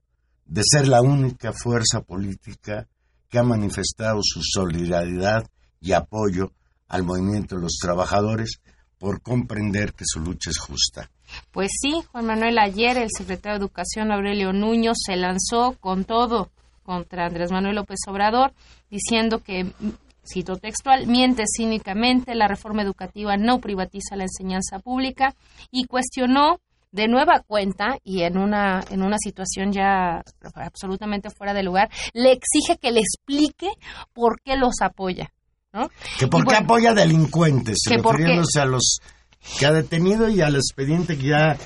de 0.46 0.62
ser 0.64 0.88
la 0.88 1.02
única 1.02 1.52
fuerza 1.52 2.00
política 2.00 2.88
que 3.28 3.38
ha 3.38 3.42
manifestado 3.42 4.20
su 4.22 4.40
solidaridad 4.42 5.44
y 5.80 5.92
apoyo 5.92 6.52
al 6.88 7.02
movimiento 7.02 7.56
de 7.56 7.62
los 7.62 7.78
trabajadores 7.80 8.60
por 8.98 9.20
comprender 9.22 9.92
que 9.92 10.04
su 10.06 10.20
lucha 10.20 10.50
es 10.50 10.58
justa. 10.58 11.10
Pues 11.50 11.70
sí, 11.80 12.02
Juan 12.12 12.26
Manuel, 12.26 12.58
ayer 12.58 12.96
el 12.96 13.08
secretario 13.16 13.58
de 13.58 13.64
Educación, 13.64 14.12
Aurelio 14.12 14.52
Nuño, 14.52 14.92
se 14.94 15.16
lanzó 15.16 15.76
con 15.80 16.04
todo 16.04 16.50
contra 16.82 17.26
Andrés 17.26 17.50
Manuel 17.50 17.76
López 17.76 17.98
Obrador, 18.08 18.52
diciendo 18.90 19.42
que, 19.42 19.72
cito 20.24 20.56
textual, 20.56 21.06
miente 21.06 21.44
cínicamente, 21.46 22.34
la 22.34 22.48
reforma 22.48 22.82
educativa 22.82 23.36
no 23.36 23.60
privatiza 23.60 24.16
la 24.16 24.24
enseñanza 24.24 24.80
pública 24.80 25.34
y 25.70 25.86
cuestionó 25.86 26.60
de 26.92 27.08
nueva 27.08 27.40
cuenta 27.46 27.98
y 28.02 28.22
en 28.22 28.36
una, 28.36 28.82
en 28.90 29.02
una 29.02 29.16
situación 29.18 29.72
ya 29.72 30.22
absolutamente 30.54 31.30
fuera 31.30 31.54
de 31.54 31.62
lugar, 31.62 31.88
le 32.12 32.32
exige 32.32 32.78
que 32.78 32.90
le 32.90 33.00
explique 33.00 33.70
por 34.12 34.40
qué 34.42 34.56
los 34.56 34.80
apoya. 34.82 35.32
¿no? 35.72 35.88
Que 36.18 36.26
por 36.26 36.46
qué 36.46 36.56
apoya 36.56 36.94
delincuentes, 36.94 37.78
refiriéndose 37.88 38.60
a 38.60 38.64
los 38.64 38.98
que 39.58 39.66
ha 39.66 39.72
detenido 39.72 40.28
y 40.28 40.40
al 40.40 40.56
expediente 40.56 41.16
que 41.16 41.28
ya, 41.28 41.56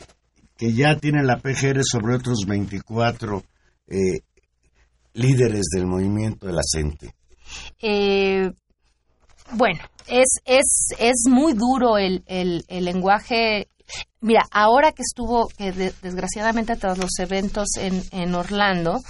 que 0.56 0.72
ya 0.72 0.96
tiene 0.96 1.22
la 1.22 1.38
PGR 1.38 1.82
sobre 1.84 2.16
otros 2.16 2.44
24 2.46 3.42
eh, 3.88 3.96
líderes 5.14 5.66
del 5.74 5.86
movimiento 5.86 6.46
de 6.46 6.52
la 6.52 6.62
CENTE. 6.70 7.14
Eh, 7.80 8.50
bueno, 9.52 9.80
es, 10.06 10.38
es, 10.44 10.88
es 10.98 11.24
muy 11.28 11.54
duro 11.54 11.98
el, 11.98 12.22
el, 12.26 12.64
el 12.68 12.84
lenguaje 12.84 13.68
Mira, 14.24 14.46
ahora 14.50 14.92
que 14.92 15.02
estuvo, 15.02 15.48
que 15.48 15.70
desgraciadamente 16.00 16.76
tras 16.76 16.96
los 16.96 17.10
eventos 17.18 17.76
en, 17.76 18.02
en 18.10 18.34
Orlando, 18.34 19.02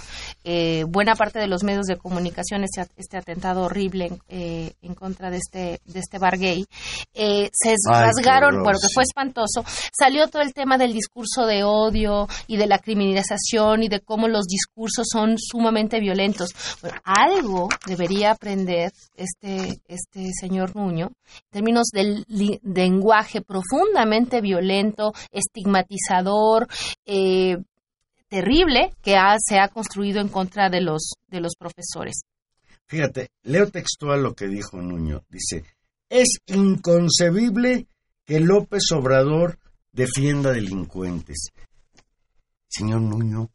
eh, 0.43 0.83
buena 0.89 1.15
parte 1.15 1.39
de 1.39 1.47
los 1.47 1.63
medios 1.63 1.85
de 1.85 1.95
comunicación, 1.95 2.65
este, 2.65 2.85
este 2.97 3.17
atentado 3.17 3.61
horrible 3.61 4.11
eh, 4.27 4.73
en 4.81 4.93
contra 4.93 5.29
de 5.29 5.37
este, 5.37 5.79
de 5.85 5.99
este 6.01 6.19
bar 6.19 6.37
gay, 6.37 6.65
eh, 7.13 7.49
se 7.53 7.75
rasgaron, 7.89 8.61
bueno, 8.61 8.77
que 8.77 8.93
fue 8.93 9.03
espantoso, 9.03 9.63
salió 9.97 10.27
todo 10.27 10.41
el 10.41 10.53
tema 10.53 10.77
del 10.77 10.91
discurso 10.91 11.45
de 11.45 11.63
odio 11.63 12.27
y 12.47 12.57
de 12.57 12.67
la 12.67 12.79
criminalización 12.79 13.83
y 13.83 13.87
de 13.87 14.01
cómo 14.01 14.27
los 14.27 14.43
discursos 14.47 15.07
son 15.09 15.37
sumamente 15.37 16.01
violentos. 16.01 16.49
Bueno, 16.81 16.99
algo 17.05 17.69
debería 17.87 18.31
aprender 18.31 18.91
este, 19.15 19.79
este 19.87 20.31
señor 20.37 20.75
Nuño 20.75 21.05
en 21.05 21.49
términos 21.51 21.87
del 21.93 22.25
lenguaje 22.63 23.41
profundamente 23.41 24.41
violento 24.41 25.04
estigmatizador, 25.31 26.67
eh, 27.05 27.57
terrible 28.27 28.91
que 29.01 29.15
se 29.47 29.59
ha 29.59 29.67
construido 29.69 30.21
en 30.21 30.29
contra 30.29 30.69
de 30.69 30.81
los, 30.81 31.13
de 31.27 31.41
los 31.41 31.55
profesores. 31.55 32.21
Fíjate, 32.87 33.29
leo 33.43 33.69
textual 33.69 34.21
lo 34.21 34.33
que 34.33 34.47
dijo 34.47 34.77
Nuño. 34.77 35.23
Dice, 35.29 35.63
es 36.09 36.39
inconcebible 36.47 37.87
que 38.25 38.39
López 38.39 38.83
Obrador 38.93 39.57
defienda 39.91 40.51
delincuentes. 40.51 41.49
Señor 42.67 43.01
Nuño. 43.01 43.49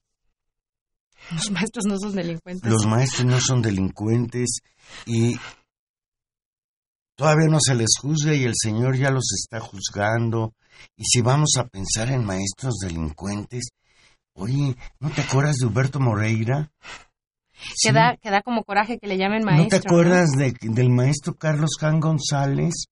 Los 1.33 1.51
maestros 1.51 1.85
no 1.87 1.99
son 1.99 2.15
delincuentes. 2.15 2.71
Los 2.71 2.87
maestros 2.87 3.27
no 3.27 3.41
son 3.41 3.63
delincuentes 3.63 4.61
y 5.07 5.37
todavía 7.21 7.49
no 7.49 7.59
se 7.61 7.75
les 7.75 7.99
juzga 8.01 8.35
y 8.35 8.45
el 8.45 8.55
Señor 8.57 8.97
ya 8.97 9.11
los 9.11 9.31
está 9.35 9.61
juzgando. 9.61 10.55
Y 10.97 11.05
si 11.05 11.21
vamos 11.21 11.51
a 11.59 11.67
pensar 11.67 12.11
en 12.11 12.25
maestros 12.25 12.79
delincuentes, 12.81 13.73
oye, 14.33 14.75
¿no 15.01 15.11
te 15.11 15.21
acuerdas 15.21 15.57
de 15.57 15.67
Huberto 15.67 16.01
Moreira? 16.01 16.73
Que, 17.83 17.93
da, 17.93 18.17
como 18.43 18.65
coraje 18.65 18.99
que 18.99 19.07
le 19.07 19.19
llamen 19.19 19.45
maestro. 19.45 19.65
¿No 19.65 19.69
te 19.69 19.87
acuerdas 19.87 20.31
De, 20.31 20.55
del 20.63 20.89
maestro 20.89 21.35
Carlos 21.35 21.77
Can 21.79 22.01
González? 22.01 22.87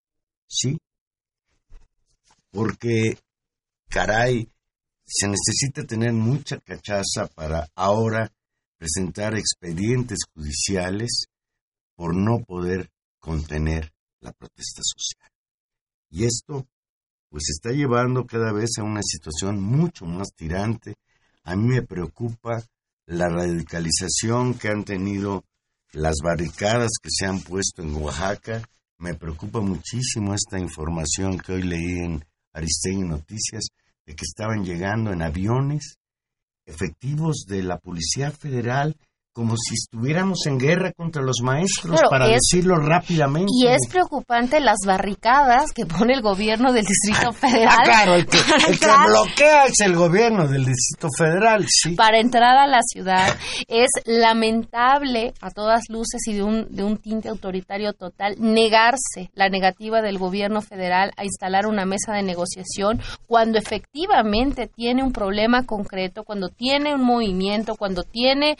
Sí. 0.47 0.77
Porque, 2.51 3.17
caray, 3.89 4.47
se 5.07 5.27
necesita 5.27 5.87
tener 5.87 6.13
mucha 6.13 6.59
cachaza 6.59 7.25
para 7.33 7.67
ahora 7.73 8.31
presentar 8.77 9.35
expedientes 9.35 10.19
judiciales 10.35 11.25
por 11.95 12.15
no 12.15 12.37
poder 12.45 12.91
contener 13.17 13.91
la 14.21 14.31
protesta 14.31 14.81
social. 14.83 15.31
Y 16.09 16.25
esto 16.25 16.67
pues 17.29 17.43
está 17.49 17.71
llevando 17.71 18.25
cada 18.25 18.51
vez 18.51 18.71
a 18.77 18.83
una 18.83 19.01
situación 19.03 19.61
mucho 19.61 20.05
más 20.05 20.29
tirante. 20.35 20.95
A 21.43 21.55
mí 21.55 21.67
me 21.67 21.81
preocupa 21.83 22.63
la 23.05 23.29
radicalización 23.29 24.55
que 24.55 24.69
han 24.69 24.83
tenido 24.83 25.43
las 25.91 26.17
barricadas 26.23 26.91
que 27.01 27.09
se 27.11 27.25
han 27.25 27.41
puesto 27.41 27.81
en 27.81 27.95
Oaxaca. 27.95 28.67
Me 28.97 29.13
preocupa 29.13 29.61
muchísimo 29.61 30.33
esta 30.33 30.59
información 30.59 31.37
que 31.37 31.53
hoy 31.53 31.63
leí 31.63 31.99
en 31.99 32.25
Aristegui 32.53 33.03
Noticias 33.03 33.67
de 34.05 34.15
que 34.15 34.25
estaban 34.25 34.63
llegando 34.63 35.11
en 35.11 35.21
aviones 35.21 35.97
efectivos 36.65 37.45
de 37.47 37.63
la 37.63 37.77
Policía 37.77 38.31
Federal 38.31 38.95
como 39.39 39.55
si 39.55 39.75
estuviéramos 39.75 40.45
en 40.47 40.57
guerra 40.57 40.91
contra 40.91 41.21
los 41.21 41.37
maestros, 41.41 42.01
para 42.09 42.27
decirlo 42.27 42.75
rápidamente. 42.75 43.49
Y 43.57 43.67
es 43.67 43.87
preocupante 43.89 44.59
las 44.59 44.79
barricadas 44.85 45.71
que 45.71 45.85
pone 45.85 46.13
el 46.13 46.21
gobierno 46.21 46.73
del 46.73 46.85
Distrito 46.85 47.31
Federal. 47.31 47.77
Ah, 47.79 47.83
claro, 47.85 48.15
el 48.15 48.27
que, 48.27 48.37
bloquea 49.07 49.67
es 49.67 49.79
el 49.79 49.95
gobierno 49.95 50.45
del 50.45 50.65
Distrito 50.65 51.07
Federal, 51.17 51.65
sí. 51.69 51.95
Para 51.95 52.19
entrar 52.19 52.57
a 52.57 52.67
la 52.67 52.81
ciudad 52.81 53.33
es 53.69 53.87
lamentable 54.03 55.33
a 55.39 55.51
todas 55.51 55.83
luces 55.87 56.19
y 56.27 56.33
de 56.33 56.43
un, 56.43 56.67
de 56.75 56.83
un 56.83 56.97
tinte 56.97 57.29
autoritario 57.29 57.93
total 57.93 58.35
negarse 58.39 59.31
la 59.35 59.47
negativa 59.47 60.01
del 60.01 60.17
gobierno 60.17 60.61
federal 60.61 61.13
a 61.15 61.23
instalar 61.23 61.65
una 61.65 61.85
mesa 61.85 62.11
de 62.11 62.23
negociación 62.23 63.01
cuando 63.25 63.57
efectivamente 63.57 64.67
tiene 64.67 65.01
un 65.01 65.13
problema 65.13 65.65
concreto, 65.65 66.25
cuando 66.25 66.49
tiene 66.49 66.93
un 66.93 67.05
movimiento, 67.05 67.75
cuando 67.77 68.03
tiene 68.03 68.57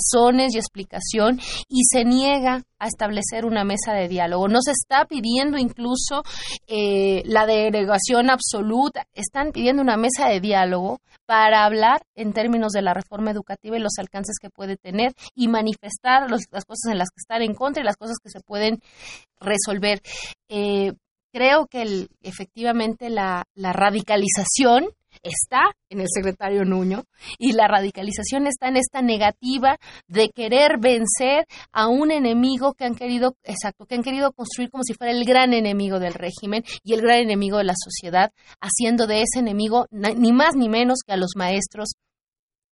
razones 0.00 0.54
y 0.54 0.58
explicación 0.58 1.40
y 1.68 1.82
se 1.90 2.04
niega 2.04 2.62
a 2.78 2.86
establecer 2.86 3.44
una 3.44 3.64
mesa 3.64 3.92
de 3.92 4.08
diálogo. 4.08 4.48
No 4.48 4.60
se 4.62 4.72
está 4.72 5.04
pidiendo 5.04 5.58
incluso 5.58 6.22
eh, 6.66 7.22
la 7.26 7.46
derogación 7.46 8.30
absoluta, 8.30 9.06
están 9.14 9.52
pidiendo 9.52 9.82
una 9.82 9.96
mesa 9.96 10.28
de 10.28 10.40
diálogo 10.40 11.00
para 11.26 11.64
hablar 11.64 12.02
en 12.14 12.32
términos 12.32 12.72
de 12.72 12.82
la 12.82 12.94
reforma 12.94 13.30
educativa 13.30 13.76
y 13.76 13.80
los 13.80 13.98
alcances 13.98 14.36
que 14.40 14.50
puede 14.50 14.76
tener 14.76 15.12
y 15.34 15.48
manifestar 15.48 16.30
las 16.30 16.64
cosas 16.64 16.90
en 16.90 16.98
las 16.98 17.08
que 17.10 17.20
están 17.20 17.42
en 17.42 17.54
contra 17.54 17.82
y 17.82 17.86
las 17.86 17.96
cosas 17.96 18.16
que 18.22 18.30
se 18.30 18.40
pueden 18.40 18.80
resolver. 19.38 20.00
Eh, 20.48 20.92
creo 21.32 21.66
que 21.66 22.08
efectivamente 22.22 23.10
la, 23.10 23.44
la 23.54 23.72
radicalización 23.72 24.88
está 25.22 25.72
en 25.88 26.00
el 26.00 26.06
secretario 26.12 26.64
Nuño 26.64 27.04
y 27.38 27.52
la 27.52 27.68
radicalización 27.68 28.46
está 28.46 28.68
en 28.68 28.76
esta 28.76 29.02
negativa 29.02 29.78
de 30.08 30.30
querer 30.30 30.78
vencer 30.78 31.46
a 31.72 31.88
un 31.88 32.10
enemigo 32.10 32.74
que 32.74 32.84
han 32.84 32.94
querido, 32.94 33.36
exacto, 33.44 33.86
que 33.86 33.94
han 33.94 34.02
querido 34.02 34.32
construir 34.32 34.70
como 34.70 34.84
si 34.84 34.94
fuera 34.94 35.12
el 35.12 35.24
gran 35.24 35.52
enemigo 35.52 35.98
del 35.98 36.14
régimen 36.14 36.64
y 36.82 36.94
el 36.94 37.02
gran 37.02 37.18
enemigo 37.18 37.58
de 37.58 37.64
la 37.64 37.74
sociedad, 37.76 38.32
haciendo 38.60 39.06
de 39.06 39.22
ese 39.22 39.40
enemigo 39.40 39.86
ni 39.90 40.32
más 40.32 40.56
ni 40.56 40.68
menos 40.68 41.00
que 41.06 41.12
a 41.12 41.16
los 41.16 41.32
maestros 41.36 41.94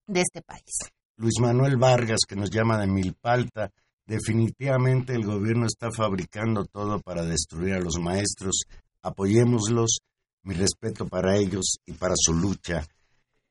de 0.07 0.21
este 0.21 0.43
país. 0.43 0.91
Luis 1.17 1.35
Manuel 1.41 1.77
Vargas, 1.77 2.21
que 2.27 2.37
nos 2.37 2.51
llama 2.51 2.79
de 2.79 2.87
Milpalta, 2.87 3.71
definitivamente 4.07 5.15
el 5.15 5.25
gobierno 5.25 5.67
está 5.67 5.91
fabricando 5.91 6.65
todo 6.65 7.01
para 7.01 7.25
destruir 7.25 7.75
a 7.75 7.81
los 7.81 7.99
maestros. 7.99 8.63
Apoyémoslos 9.03 9.99
mi 10.49 10.55
respeto 10.55 11.07
para 11.07 11.37
ellos 11.37 11.77
y 11.85 11.93
para 11.93 12.15
su 12.17 12.33
lucha. 12.33 12.83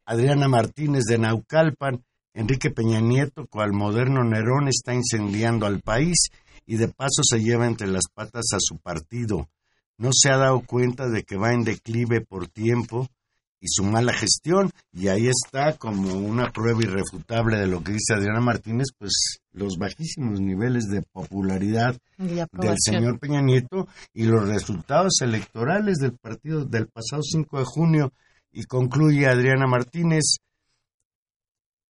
Adriana 0.04 0.48
Martínez 0.48 1.04
de 1.04 1.20
Naucalpan, 1.20 2.04
Enrique 2.34 2.72
Peña 2.72 3.00
Nieto, 3.00 3.46
cual 3.46 3.72
moderno 3.72 4.24
Nerón, 4.24 4.68
está 4.68 4.96
incendiando 4.96 5.68
al 5.68 5.80
país 5.82 6.30
y 6.66 6.78
de 6.78 6.88
paso 6.88 7.22
se 7.22 7.40
lleva 7.40 7.68
entre 7.68 7.86
las 7.86 8.06
patas 8.12 8.46
a 8.52 8.58
su 8.60 8.80
partido. 8.80 9.48
No 10.00 10.10
se 10.12 10.32
ha 10.32 10.38
dado 10.38 10.62
cuenta 10.62 11.08
de 11.08 11.22
que 11.22 11.38
va 11.38 11.54
en 11.54 11.64
declive 11.64 12.22
por 12.22 12.48
tiempo 12.48 13.08
y 13.60 13.68
su 13.70 13.84
mala 13.84 14.14
gestión, 14.14 14.72
y 14.94 15.08
ahí 15.08 15.28
está 15.28 15.78
como 15.78 16.14
una 16.14 16.52
prueba 16.52 16.82
irrefutable 16.82 17.58
de 17.58 17.68
lo 17.68 17.84
que 17.84 17.94
dice 17.94 18.14
Adriana 18.14 18.40
Martínez, 18.40 18.88
pues 18.98 19.40
los 19.52 19.78
bajísimos 19.78 20.40
niveles 20.40 20.86
de 20.86 21.02
popularidad 21.02 21.98
del 22.18 22.76
señor 22.78 23.20
Peña 23.20 23.42
Nieto 23.42 23.88
y 24.14 24.26
los 24.26 24.48
resultados 24.48 25.22
electorales 25.22 25.98
del 25.98 26.14
partido 26.14 26.66
del 26.66 26.88
pasado 26.88 27.24
5 27.24 27.60
de 27.60 27.66
junio, 27.66 28.14
y 28.52 28.64
concluye 28.64 29.28
Adriana 29.28 29.68
Martínez, 29.68 30.38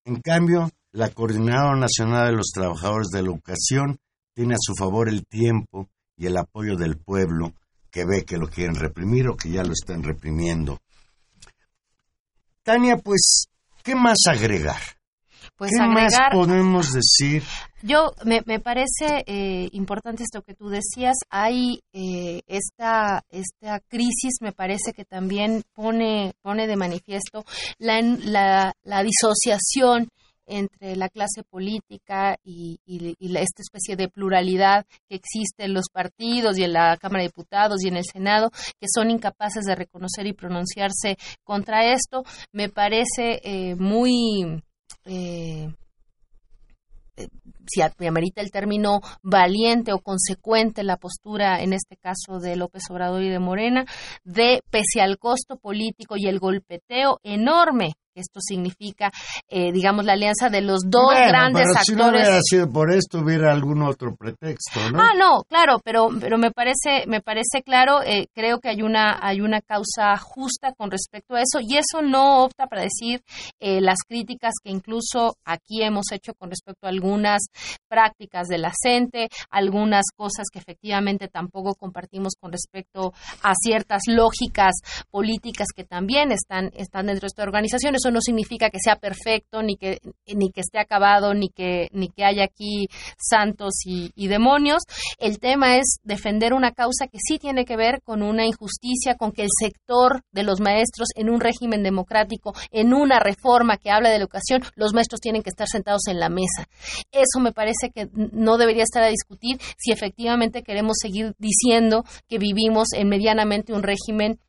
en 0.05 0.21
cambio, 0.21 0.69
la 0.93 1.09
Coordinadora 1.09 1.77
Nacional 1.77 2.27
de 2.27 2.37
los 2.37 2.51
Trabajadores 2.53 3.09
de 3.09 3.21
la 3.21 3.27
Educación 3.27 3.99
tiene 4.33 4.53
a 4.53 4.57
su 4.59 4.73
favor 4.73 5.09
el 5.09 5.25
tiempo 5.25 5.89
y 6.15 6.27
el 6.27 6.37
apoyo 6.37 6.77
del 6.77 6.97
pueblo 6.97 7.53
que 7.91 8.05
ve 8.05 8.23
que 8.23 8.37
lo 8.37 8.47
quieren 8.47 8.75
reprimir 8.75 9.27
o 9.27 9.35
que 9.35 9.49
ya 9.49 9.63
lo 9.63 9.73
están 9.73 10.03
reprimiendo. 10.03 10.79
Tania, 12.67 12.97
pues, 12.97 13.45
¿qué 13.81 13.95
más 13.95 14.17
agregar? 14.29 14.81
Pues 15.55 15.71
¿Qué 15.71 15.87
más 15.87 16.13
podemos 16.33 16.91
decir? 16.91 17.41
Yo 17.81 18.11
me, 18.25 18.41
me 18.45 18.59
parece 18.59 19.23
eh, 19.25 19.69
importante 19.71 20.23
esto 20.23 20.41
que 20.41 20.53
tú 20.53 20.67
decías. 20.67 21.15
Hay 21.29 21.79
eh, 21.93 22.41
esta 22.45 23.23
esta 23.29 23.79
crisis, 23.87 24.41
me 24.41 24.51
parece 24.51 24.91
que 24.91 25.05
también 25.05 25.63
pone 25.73 26.33
pone 26.41 26.67
de 26.67 26.75
manifiesto 26.75 27.45
la, 27.77 28.01
la, 28.01 28.73
la 28.83 29.01
disociación 29.01 30.09
entre 30.47 30.95
la 30.95 31.09
clase 31.09 31.43
política 31.43 32.37
y, 32.43 32.79
esta 32.87 33.61
especie 33.61 33.95
de 33.95 34.09
pluralidad 34.09 34.85
que 35.07 35.15
existe 35.15 35.65
en 35.65 35.73
los 35.73 35.89
partidos 35.91 36.57
y 36.57 36.63
en 36.63 36.73
la 36.73 36.97
Cámara 36.97 37.21
de 37.21 37.29
Diputados 37.29 37.83
y 37.83 37.89
en 37.89 37.97
el 37.97 38.05
Senado, 38.05 38.49
que 38.79 38.87
son 38.93 39.11
incapaces 39.11 39.65
de 39.65 39.75
reconocer 39.75 40.25
y 40.25 40.33
pronunciarse 40.33 41.17
contra 41.43 41.93
esto, 41.93 42.23
me 42.51 42.69
parece 42.69 43.41
eh, 43.43 43.75
muy... 43.75 44.61
Eh, 45.05 45.69
si 47.67 47.81
amerita 48.05 48.41
el 48.41 48.51
término 48.51 49.01
valiente 49.21 49.91
o 49.91 49.99
consecuente 49.99 50.83
la 50.83 50.97
postura, 50.97 51.61
en 51.61 51.73
este 51.73 51.97
caso 51.97 52.39
de 52.39 52.55
López 52.55 52.83
Obrador 52.89 53.23
y 53.23 53.29
de 53.29 53.39
Morena, 53.39 53.85
de 54.23 54.61
pese 54.69 55.01
al 55.01 55.17
costo 55.17 55.57
político 55.57 56.15
y 56.17 56.27
el 56.27 56.39
golpeteo 56.39 57.19
enorme 57.23 57.95
esto 58.21 58.39
significa, 58.41 59.11
eh, 59.47 59.71
digamos, 59.71 60.05
la 60.05 60.13
alianza 60.13 60.49
de 60.49 60.61
los 60.61 60.81
dos 60.85 61.13
grandes 61.13 61.65
pero 61.65 61.79
actores. 61.79 61.85
Si 61.85 61.95
no 61.95 62.09
hubiera 62.09 62.39
sido 62.41 62.69
por 62.69 62.91
esto, 62.91 63.19
hubiera 63.19 63.51
algún 63.51 63.81
otro 63.81 64.15
pretexto, 64.15 64.79
¿no? 64.91 65.01
Ah, 65.01 65.13
no, 65.17 65.43
claro, 65.47 65.79
pero, 65.83 66.09
pero 66.19 66.37
me 66.37 66.51
parece, 66.51 67.05
me 67.07 67.21
parece 67.21 67.61
claro. 67.63 68.01
Eh, 68.03 68.27
creo 68.33 68.59
que 68.59 68.69
hay 68.69 68.81
una, 68.81 69.19
hay 69.21 69.41
una 69.41 69.61
causa 69.61 70.17
justa 70.17 70.73
con 70.77 70.91
respecto 70.91 71.35
a 71.35 71.41
eso 71.41 71.59
y 71.61 71.77
eso 71.77 72.01
no 72.01 72.43
opta 72.43 72.67
para 72.67 72.83
decir 72.83 73.21
eh, 73.59 73.81
las 73.81 73.99
críticas 74.07 74.53
que 74.63 74.71
incluso 74.71 75.35
aquí 75.45 75.83
hemos 75.83 76.11
hecho 76.11 76.33
con 76.33 76.49
respecto 76.49 76.87
a 76.87 76.89
algunas 76.89 77.41
prácticas 77.87 78.47
de 78.47 78.57
la 78.57 78.71
CENTE, 78.81 79.29
algunas 79.49 80.05
cosas 80.15 80.47
que 80.51 80.59
efectivamente 80.59 81.27
tampoco 81.27 81.75
compartimos 81.75 82.33
con 82.39 82.51
respecto 82.51 83.13
a 83.43 83.53
ciertas 83.55 84.01
lógicas 84.07 84.73
políticas 85.09 85.67
que 85.75 85.83
también 85.83 86.31
están, 86.31 86.71
están 86.75 87.07
dentro 87.07 87.21
de 87.21 87.27
esta 87.27 87.43
organización 87.43 87.95
no 88.11 88.21
significa 88.21 88.69
que 88.69 88.79
sea 88.83 88.95
perfecto, 88.95 89.61
ni 89.61 89.75
que, 89.77 89.99
ni 90.27 90.51
que 90.51 90.61
esté 90.61 90.79
acabado, 90.79 91.33
ni 91.33 91.49
que, 91.49 91.89
ni 91.91 92.09
que 92.09 92.25
haya 92.25 92.43
aquí 92.43 92.87
santos 93.17 93.73
y, 93.85 94.27
demonios. 94.27 94.83
El 95.19 95.39
tema 95.39 95.77
es 95.77 95.99
defender 96.03 96.53
una 96.53 96.71
causa 96.71 97.07
que 97.07 97.17
sí 97.25 97.39
tiene 97.39 97.63
que 97.63 97.77
ver 97.77 98.01
con 98.03 98.21
una 98.21 98.45
injusticia, 98.45 99.15
con 99.15 99.31
que 99.31 99.43
el 99.43 99.49
sector 99.57 100.21
de 100.31 100.43
los 100.43 100.59
maestros 100.59 101.09
en 101.15 101.29
un 101.29 101.39
régimen 101.39 101.81
democrático, 101.81 102.53
en 102.71 102.93
una 102.93 103.19
reforma 103.19 103.77
que 103.77 103.89
habla 103.89 104.09
de 104.09 104.17
educación, 104.17 104.63
los 104.75 104.93
maestros 104.93 105.21
tienen 105.21 105.43
que 105.43 105.49
estar 105.49 105.67
sentados 105.67 106.07
en 106.07 106.19
la 106.19 106.29
mesa. 106.29 106.67
Eso 107.11 107.39
me 107.39 107.53
parece 107.53 107.89
que 107.93 108.09
no 108.13 108.57
debería 108.57 108.83
estar 108.83 109.03
a 109.03 109.07
discutir 109.07 109.59
si 109.77 109.91
efectivamente 109.91 110.63
queremos 110.63 110.97
seguir 111.01 111.33
diciendo 111.37 112.03
que 112.27 112.37
vivimos 112.37 112.89
en 112.93 113.07
medianamente 113.07 113.73
un 113.73 113.83
régimen 113.83 114.39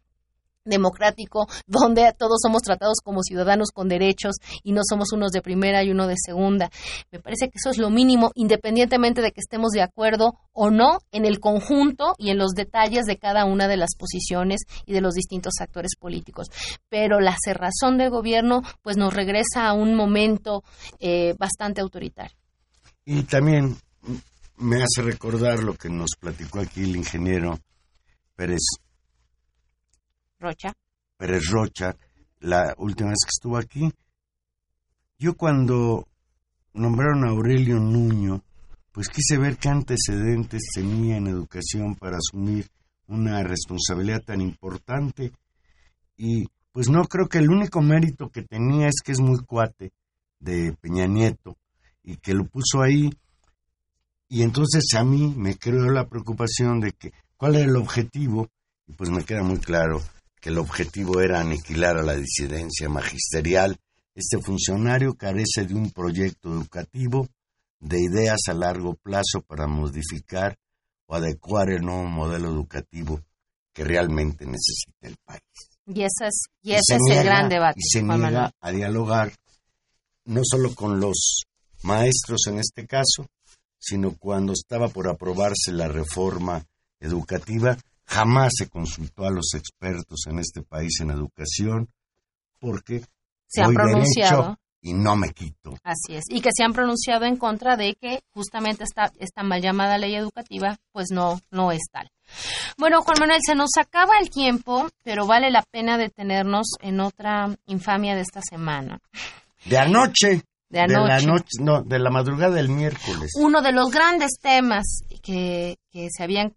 democrático 0.69 1.47
donde 1.66 2.12
todos 2.16 2.41
somos 2.43 2.62
tratados 2.62 2.99
como 3.03 3.23
ciudadanos 3.23 3.71
con 3.73 3.89
derechos 3.89 4.37
y 4.62 4.73
no 4.73 4.83
somos 4.89 5.12
unos 5.12 5.33
de 5.33 5.43
primera 5.43 5.83
y 5.83 5.91
uno 5.91 6.07
de 6.07 6.16
segunda. 6.16 6.71
Me 7.11 7.21
parece 7.21 7.47
que 7.47 7.57
eso 7.57 7.71
es 7.71 7.79
lo 7.79 7.91
mínimo, 7.91 8.31
independientemente 8.35 9.23
de 9.23 9.33
que 9.33 9.41
estemos 9.41 9.71
de 9.71 9.83
acuerdo 9.83 10.35
o 10.53 10.71
no 10.71 10.99
en 11.12 11.25
el 11.25 11.41
conjunto 11.41 12.14
y 12.19 12.31
en 12.31 12.39
los 12.39 12.53
detalles 12.53 13.07
de 13.07 13.19
cada 13.19 13.45
una 13.45 13.69
de 13.69 13.77
las 13.77 13.91
posiciones 13.97 14.61
y 14.87 14.93
de 14.93 15.01
los 15.01 15.14
distintos 15.14 15.55
actores 15.61 15.93
políticos. 15.99 16.49
Pero 16.89 17.21
la 17.21 17.37
cerrazón 17.43 17.99
del 17.99 18.11
gobierno 18.11 18.62
pues 18.83 18.97
nos 18.97 19.14
regresa 19.14 19.69
a 19.69 19.73
un 19.73 19.95
momento 19.95 20.62
eh, 20.99 21.35
bastante 21.39 21.81
autoritario. 21.81 22.37
Y 23.05 23.23
también 23.23 23.77
me 24.59 24.83
hace 24.83 25.03
recordar 25.03 25.62
lo 25.62 25.75
que 25.75 25.89
nos 25.89 26.11
platicó 26.19 26.61
aquí 26.61 26.83
el 26.83 26.97
ingeniero 26.97 27.59
Pérez 28.35 28.61
Rocha. 30.41 30.72
Pérez 31.16 31.47
Rocha, 31.51 31.97
la 32.41 32.74
última 32.78 33.11
vez 33.11 33.18
que 33.24 33.34
estuvo 33.34 33.57
aquí. 33.57 33.91
Yo 35.18 35.34
cuando 35.34 36.07
nombraron 36.74 37.24
a 37.24 37.30
Aurelio 37.30 37.80
Nuño, 37.80 38.45
pues 38.93 39.09
quise 39.09 39.36
ver 39.36 39.57
qué 39.59 39.68
antecedentes 39.68 40.62
tenía 40.74 41.16
en 41.16 41.26
educación 41.26 41.97
para 41.97 42.18
asumir 42.18 42.70
una 43.09 43.43
responsabilidad 43.43 44.22
tan 44.22 44.41
importante 44.41 45.32
y 46.16 46.47
pues 46.72 46.89
no 46.89 47.03
creo 47.05 47.28
que 47.28 47.39
el 47.39 47.51
único 47.51 47.80
mérito 47.80 48.28
que 48.28 48.43
tenía 48.43 48.89
es 48.89 49.01
que 49.03 49.12
es 49.12 49.20
muy 49.20 49.39
cuate 49.41 49.93
de 50.39 50.72
Peña 50.80 51.07
Nieto 51.07 51.57
y 52.05 52.16
que 52.16 52.34
lo 52.34 52.45
puso 52.45 52.82
ahí 52.82 53.11
y 54.28 54.43
entonces 54.43 54.84
a 54.95 55.03
mí 55.05 55.34
me 55.36 55.57
creó 55.57 55.91
la 55.91 56.07
preocupación 56.07 56.80
de 56.80 56.93
que 56.93 57.12
cuál 57.36 57.57
era 57.57 57.64
el 57.64 57.76
objetivo 57.76 58.49
y 58.86 58.93
pues 58.93 59.11
me 59.11 59.24
queda 59.24 59.43
muy 59.43 59.59
claro 59.59 60.01
que 60.41 60.51
el 60.51 60.59
objetivo 60.59 61.20
era 61.20 61.41
aniquilar 61.41 61.97
a 61.97 62.03
la 62.03 62.14
disidencia 62.14 62.89
magisterial, 62.89 63.78
este 64.14 64.39
funcionario 64.39 65.14
carece 65.14 65.64
de 65.64 65.74
un 65.74 65.91
proyecto 65.91 66.53
educativo, 66.53 67.28
de 67.80 68.01
ideas 68.01 68.41
a 68.49 68.55
largo 68.55 68.95
plazo 68.95 69.43
para 69.47 69.66
modificar 69.66 70.57
o 71.07 71.14
adecuar 71.14 71.70
el 71.70 71.82
nuevo 71.82 72.05
modelo 72.05 72.49
educativo 72.49 73.20
que 73.72 73.84
realmente 73.84 74.45
necesita 74.45 75.07
el 75.07 75.16
país. 75.24 75.41
Y, 75.86 76.03
ese 76.03 76.26
es, 76.26 76.47
y 76.62 76.72
ese 76.72 76.97
es 76.97 77.16
el 77.16 77.24
gran 77.24 77.49
debate. 77.49 77.78
Y 77.78 77.89
se 77.89 78.03
niega 78.03 78.51
a 78.61 78.72
dialogar 78.72 79.32
no 80.24 80.43
solo 80.45 80.74
con 80.74 81.01
los 81.01 81.45
maestros 81.82 82.47
en 82.49 82.59
este 82.59 82.86
caso, 82.86 83.26
sino 83.78 84.14
cuando 84.16 84.53
estaba 84.53 84.89
por 84.89 85.09
aprobarse 85.09 85.72
la 85.72 85.89
reforma 85.89 86.66
educativa, 87.01 87.78
Jamás 88.09 88.53
se 88.57 88.69
consultó 88.69 89.27
a 89.27 89.31
los 89.31 89.53
expertos 89.55 90.27
en 90.27 90.39
este 90.39 90.63
país 90.63 91.01
en 91.01 91.11
educación 91.11 91.89
porque 92.59 93.05
se 93.47 93.63
han 93.63 93.75
pronunciado 93.75 94.59
y 94.81 94.95
no 94.95 95.15
me 95.15 95.33
quito. 95.33 95.77
Así 95.83 96.17
es, 96.17 96.25
y 96.31 96.41
que 96.41 96.51
se 96.57 96.65
han 96.65 96.73
pronunciado 96.73 97.27
en 97.27 97.37
contra 97.37 97.77
de 97.77 97.97
que 98.01 98.23
justamente 98.33 98.85
esta, 98.85 99.13
esta 99.19 99.43
mal 99.43 99.61
llamada 99.61 99.99
ley 99.99 100.15
educativa 100.15 100.79
pues 100.93 101.09
no, 101.11 101.39
no 101.51 101.71
es 101.71 101.83
tal. 101.93 102.11
Bueno, 102.79 103.03
Juan 103.03 103.19
Manuel, 103.21 103.41
se 103.45 103.55
nos 103.55 103.71
acaba 103.79 104.19
el 104.21 104.31
tiempo, 104.31 104.89
pero 105.03 105.27
vale 105.27 105.51
la 105.51 105.63
pena 105.63 105.99
detenernos 105.99 106.67
en 106.81 107.01
otra 107.01 107.55
infamia 107.67 108.15
de 108.15 108.23
esta 108.23 108.41
semana. 108.41 109.01
De 109.65 109.79
anoche. 109.79 110.43
De 110.71 110.81
anoche. 110.81 111.03
De 111.03 111.09
la 111.09 111.21
noche, 111.21 111.49
no, 111.61 111.83
de 111.83 111.99
la 111.99 112.11
madrugada 112.11 112.55
del 112.55 112.69
miércoles. 112.69 113.33
Uno 113.39 113.63
de 113.63 113.73
los 113.73 113.91
grandes 113.91 114.33
temas 114.41 115.01
que, 115.23 115.79
que 115.91 116.09
se 116.11 116.23
habían 116.23 116.55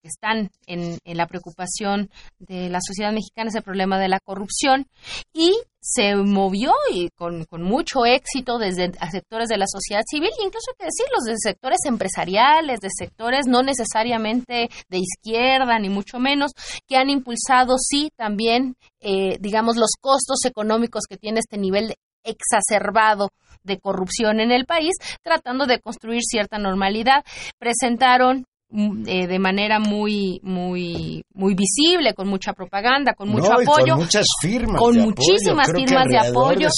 que 0.00 0.08
están 0.08 0.50
en, 0.66 0.98
la 1.04 1.26
preocupación 1.26 2.10
de 2.38 2.68
la 2.68 2.80
sociedad 2.80 3.12
mexicana 3.12 3.48
es 3.48 3.54
el 3.54 3.62
problema 3.62 3.98
de 3.98 4.08
la 4.08 4.20
corrupción 4.20 4.86
y 5.32 5.54
se 5.80 6.14
movió 6.16 6.72
y 6.92 7.08
con, 7.10 7.46
mucho 7.62 8.04
éxito 8.04 8.58
desde 8.58 8.92
sectores 9.10 9.48
de 9.48 9.56
la 9.56 9.66
sociedad 9.66 10.02
civil, 10.08 10.30
incluso 10.38 10.70
hay 10.70 10.78
que 10.78 10.84
decirlo, 10.86 11.16
desde 11.24 11.50
sectores 11.50 11.78
empresariales, 11.86 12.80
de 12.80 12.88
sectores 12.90 13.46
no 13.46 13.62
necesariamente 13.62 14.68
de 14.88 14.98
izquierda, 14.98 15.78
ni 15.78 15.88
mucho 15.88 16.18
menos, 16.18 16.52
que 16.86 16.96
han 16.96 17.10
impulsado, 17.10 17.76
sí, 17.78 18.10
también, 18.16 18.76
eh, 19.00 19.38
digamos, 19.40 19.76
los 19.76 19.92
costos 20.00 20.44
económicos 20.44 21.04
que 21.08 21.16
tiene 21.16 21.40
este 21.40 21.58
nivel 21.58 21.94
exacerbado 22.24 23.30
de 23.62 23.78
corrupción 23.78 24.40
en 24.40 24.52
el 24.52 24.66
país, 24.66 24.94
tratando 25.22 25.66
de 25.66 25.80
construir 25.80 26.22
cierta 26.22 26.58
normalidad. 26.58 27.24
Presentaron 27.58 28.46
eh, 28.70 29.26
de 29.26 29.38
manera 29.38 29.78
muy 29.78 30.40
muy 30.42 31.24
muy 31.32 31.54
visible 31.54 32.12
con 32.12 32.28
mucha 32.28 32.52
propaganda 32.52 33.14
con 33.14 33.30
mucho 33.30 33.50
apoyo 33.50 33.94
con 33.94 34.00
muchas 34.00 34.26
firmas 34.42 34.78
con 34.78 34.98
muchísimas 34.98 35.72
firmas 35.72 36.06
de 36.08 36.18
apoyo. 36.18 36.68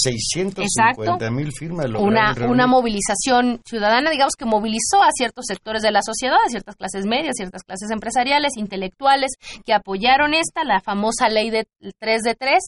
De 1.19 1.31
mil 1.31 1.51
firmas 1.51 1.87
una 1.99 2.33
una 2.47 2.67
movilización 2.67 3.59
ciudadana 3.65 4.09
digamos 4.09 4.35
que 4.37 4.45
movilizó 4.45 5.03
a 5.03 5.11
ciertos 5.11 5.43
sectores 5.45 5.81
de 5.81 5.91
la 5.91 6.01
sociedad 6.01 6.37
a 6.45 6.49
ciertas 6.49 6.77
clases 6.77 7.05
medias 7.05 7.35
ciertas 7.35 7.63
clases 7.63 7.91
empresariales 7.91 8.53
intelectuales 8.55 9.31
que 9.65 9.73
apoyaron 9.73 10.33
esta 10.33 10.63
la 10.63 10.79
famosa 10.79 11.27
ley 11.27 11.49
de 11.49 11.67
3 11.99 12.21
de 12.21 12.35
3 12.35 12.59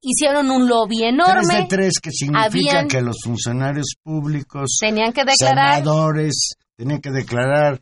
hicieron 0.00 0.50
un 0.50 0.68
lobby 0.68 1.04
enorme. 1.04 1.46
3 1.46 1.60
de 1.60 1.76
3 1.76 2.00
que 2.00 2.10
significa 2.10 2.86
que 2.86 3.00
los 3.00 3.16
funcionarios 3.24 3.94
públicos 4.02 4.76
tenían 4.78 5.14
que 5.14 5.24
declarar 5.24 5.78
senadores 5.78 6.56
tenían 6.76 7.00
que 7.00 7.10
declarar 7.10 7.80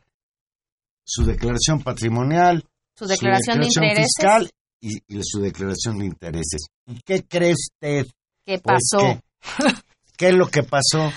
su 1.07 1.25
declaración 1.25 1.83
patrimonial, 1.83 2.65
su 2.95 3.07
declaración, 3.07 3.61
de 3.61 3.67
intereses 3.67 4.13
fiscal 4.17 4.51
y, 4.81 5.01
su 5.23 5.41
declaración 5.41 5.99
de 5.99 6.07
intereses. 6.07 6.67
¿Y 6.87 7.01
qué 7.03 7.25
cree 7.25 7.53
usted? 7.53 8.07
¿Qué 8.45 8.59
pues 8.59 8.91
pasó? 8.91 9.21
¿Qué 10.17 10.29
es 10.29 10.35
lo 10.35 10.49
que 10.49 10.65
pasó? 10.65 11.13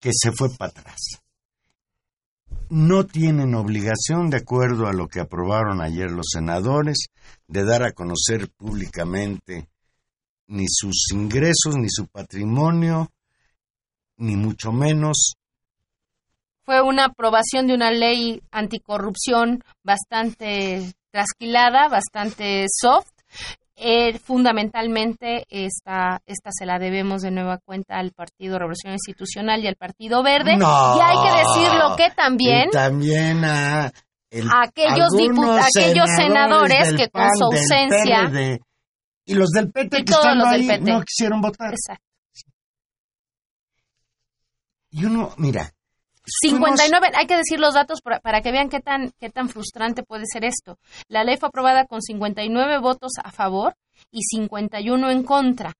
Que 0.00 0.10
se 0.12 0.30
fue 0.32 0.48
para 0.56 0.70
atrás. 0.70 1.00
No 2.70 3.04
tienen 3.04 3.54
obligación, 3.54 4.30
de 4.30 4.38
acuerdo 4.38 4.86
a 4.86 4.92
lo 4.92 5.08
que 5.08 5.20
aprobaron 5.20 5.82
ayer 5.82 6.10
los 6.10 6.26
senadores, 6.32 7.06
de 7.48 7.64
dar 7.64 7.82
a 7.82 7.92
conocer 7.92 8.48
públicamente 8.48 9.68
ni 10.46 10.66
sus 10.68 11.10
ingresos, 11.12 11.76
ni 11.76 11.88
su 11.88 12.06
patrimonio, 12.06 13.10
ni 14.18 14.36
mucho 14.36 14.70
menos 14.70 15.34
fue 16.64 16.80
una 16.80 17.06
aprobación 17.06 17.66
de 17.66 17.74
una 17.74 17.90
ley 17.90 18.42
anticorrupción 18.50 19.62
bastante 19.82 20.92
trasquilada, 21.10 21.88
bastante 21.88 22.66
soft. 22.68 23.10
Eh, 23.74 24.18
fundamentalmente 24.18 25.44
esta, 25.48 26.22
esta 26.26 26.50
se 26.52 26.66
la 26.66 26.78
debemos 26.78 27.22
de 27.22 27.30
nueva 27.30 27.58
cuenta 27.58 27.96
al 27.96 28.12
Partido 28.12 28.58
Revolución 28.58 28.92
Institucional 28.92 29.64
y 29.64 29.66
al 29.66 29.76
Partido 29.76 30.22
Verde. 30.22 30.52
y 30.52 31.00
hay 31.00 31.16
que 31.22 31.38
decirlo 31.38 31.96
que 31.96 32.10
también... 32.14 32.70
también 32.70 33.44
a... 33.44 33.86
aquellos, 34.62 35.08
aquellos 35.14 36.06
senadores, 36.16 36.92
que 36.94 37.08
con 37.08 37.28
su 37.36 37.44
ausencia... 37.46 38.60
y 39.24 39.34
los 39.34 39.48
del 39.50 39.72
PT 39.72 40.04
que 40.04 40.12
están 40.12 40.40
ahí 40.46 40.66
no 40.80 41.02
quisieron 41.02 41.40
votar. 41.40 41.72
Exacto. 41.72 42.04
Y 44.90 45.06
uno, 45.06 45.32
mira, 45.38 45.72
59, 46.24 47.08
hay 47.14 47.26
que 47.26 47.36
decir 47.36 47.58
los 47.58 47.74
datos 47.74 48.00
para, 48.00 48.40
que 48.40 48.52
vean 48.52 48.68
qué 48.68 48.80
tan, 48.80 49.12
qué 49.18 49.30
tan 49.30 49.48
frustrante 49.48 50.02
puede 50.02 50.24
ser 50.30 50.44
esto. 50.44 50.78
La 51.08 51.24
ley 51.24 51.36
fue 51.36 51.48
aprobada 51.48 51.86
con 51.86 52.00
59 52.00 52.78
votos 52.78 53.12
a 53.22 53.32
favor 53.32 53.74
y 54.10 54.22
51 54.22 55.10
en 55.10 55.22
contra. 55.24 55.72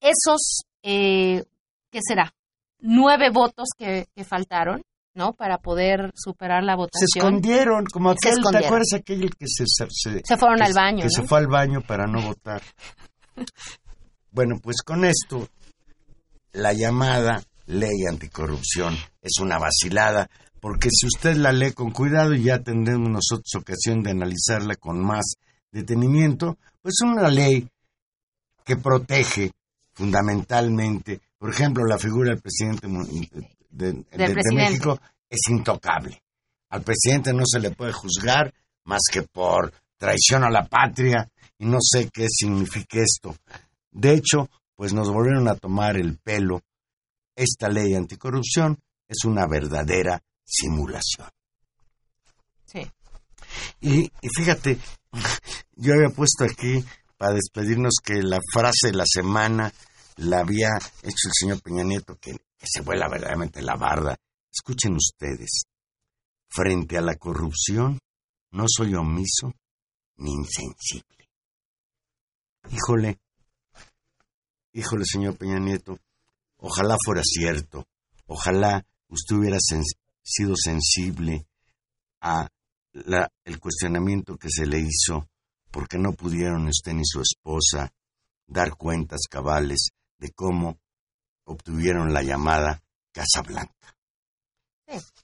Esos, 0.00 0.62
eh, 0.82 1.44
¿qué 1.90 2.00
será? 2.06 2.32
Nueve 2.78 3.30
votos 3.30 3.68
que, 3.76 4.06
faltaron, 4.24 4.82
¿no? 5.14 5.32
Para 5.32 5.58
poder 5.58 6.12
superar 6.14 6.62
la 6.62 6.76
votación. 6.76 7.08
Se 7.12 7.18
escondieron, 7.18 7.84
como 7.86 8.10
aquel, 8.10 8.36
¿te 8.48 8.58
acuerdas 8.58 8.92
aquel 8.94 9.34
que 9.34 9.46
se... 9.48 9.64
Se, 9.66 10.36
fueron 10.36 10.62
al 10.62 10.72
baño, 10.72 11.02
Que 11.02 11.10
se 11.10 11.22
fue 11.22 11.38
al 11.38 11.48
baño 11.48 11.80
para 11.80 12.06
no 12.06 12.22
votar. 12.22 12.62
bueno, 14.30 14.56
pues 14.62 14.82
con 14.82 15.04
esto, 15.04 15.48
la 16.52 16.72
llamada 16.72 17.42
ley 17.66 18.06
anticorrupción 18.08 18.96
es 19.20 19.38
una 19.40 19.58
vacilada, 19.58 20.28
porque 20.60 20.88
si 20.90 21.06
usted 21.06 21.36
la 21.36 21.52
lee 21.52 21.72
con 21.72 21.90
cuidado 21.90 22.34
y 22.34 22.44
ya 22.44 22.60
tendremos 22.60 23.08
nosotros 23.10 23.54
ocasión 23.56 24.02
de 24.02 24.10
analizarla 24.10 24.76
con 24.76 25.04
más 25.04 25.34
detenimiento, 25.70 26.56
pues 26.80 26.94
es 27.00 27.06
una 27.06 27.28
ley 27.28 27.68
que 28.64 28.76
protege 28.76 29.52
fundamentalmente, 29.92 31.20
por 31.38 31.50
ejemplo, 31.50 31.84
la 31.84 31.98
figura 31.98 32.30
del 32.30 32.40
presidente 32.40 32.88
de, 33.70 34.04
México 34.52 34.98
es 35.28 35.40
intocable. 35.48 36.20
Al 36.70 36.82
presidente 36.82 37.32
no 37.32 37.44
se 37.46 37.60
le 37.60 37.70
puede 37.70 37.92
juzgar 37.92 38.52
más 38.84 39.02
que 39.10 39.22
por 39.22 39.72
traición 39.96 40.44
a 40.44 40.50
la 40.50 40.66
patria 40.66 41.28
y 41.58 41.66
no 41.66 41.78
sé 41.80 42.10
qué 42.12 42.26
significa 42.28 42.98
esto. 43.00 43.36
De 43.90 44.14
hecho, 44.14 44.48
pues 44.74 44.92
nos 44.92 45.08
volvieron 45.10 45.48
a 45.48 45.54
tomar 45.54 45.96
el 45.96 46.18
pelo 46.18 46.60
esta 47.36 47.68
ley 47.68 47.94
anticorrupción 47.94 48.80
es 49.06 49.24
una 49.24 49.46
verdadera 49.46 50.20
simulación. 50.44 51.28
Sí. 52.64 52.90
Y, 53.80 54.10
fíjate, 54.34 54.78
yo 55.76 55.94
había 55.94 56.08
puesto 56.08 56.44
aquí 56.44 56.84
para 57.16 57.34
despedirnos 57.34 57.94
que 58.02 58.22
la 58.22 58.40
frase 58.52 58.88
de 58.88 58.94
la 58.94 59.04
semana 59.06 59.72
la 60.16 60.40
había 60.40 60.70
hecho 61.02 61.28
el 61.28 61.32
señor 61.32 61.62
Peña 61.62 61.84
Nieto, 61.84 62.16
que, 62.18 62.32
que 62.32 62.66
se 62.66 62.80
vuela 62.80 63.08
verdaderamente 63.08 63.62
la 63.62 63.76
barda. 63.76 64.16
Escuchen 64.52 64.94
ustedes, 64.94 65.64
frente 66.48 66.96
a 66.96 67.02
la 67.02 67.14
corrupción 67.14 67.98
no 68.52 68.64
soy 68.68 68.94
omiso 68.94 69.52
ni 70.16 70.32
insensible. 70.32 71.28
Híjole, 72.70 73.18
híjole, 74.72 75.04
señor 75.04 75.36
Peña 75.36 75.58
Nieto, 75.58 75.98
Ojalá 76.58 76.96
fuera 77.04 77.22
cierto. 77.24 77.86
Ojalá 78.26 78.84
usted 79.08 79.36
hubiera 79.36 79.58
sido 79.60 80.54
sensible 80.56 81.46
a 82.20 82.48
el 83.44 83.60
cuestionamiento 83.60 84.36
que 84.36 84.48
se 84.50 84.66
le 84.66 84.80
hizo 84.80 85.28
porque 85.70 85.98
no 85.98 86.12
pudieron 86.12 86.66
usted 86.66 86.92
ni 86.94 87.04
su 87.04 87.20
esposa 87.20 87.92
dar 88.46 88.76
cuentas 88.76 89.22
cabales 89.28 89.90
de 90.18 90.30
cómo 90.30 90.78
obtuvieron 91.44 92.12
la 92.12 92.22
llamada 92.22 92.82
Casa 93.12 93.42
Blanca. 93.42 93.74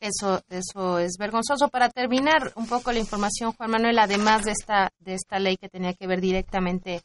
Eso, 0.00 0.42
eso 0.48 0.98
es 0.98 1.16
vergonzoso. 1.18 1.68
Para 1.68 1.88
terminar 1.88 2.52
un 2.56 2.66
poco 2.66 2.90
la 2.90 2.98
información, 2.98 3.52
Juan 3.52 3.70
Manuel, 3.70 3.98
además 3.98 4.44
de 4.44 4.52
esta, 4.52 4.90
de 4.98 5.14
esta 5.14 5.38
ley 5.38 5.56
que 5.56 5.68
tenía 5.68 5.94
que 5.94 6.08
ver 6.08 6.20
directamente 6.20 7.02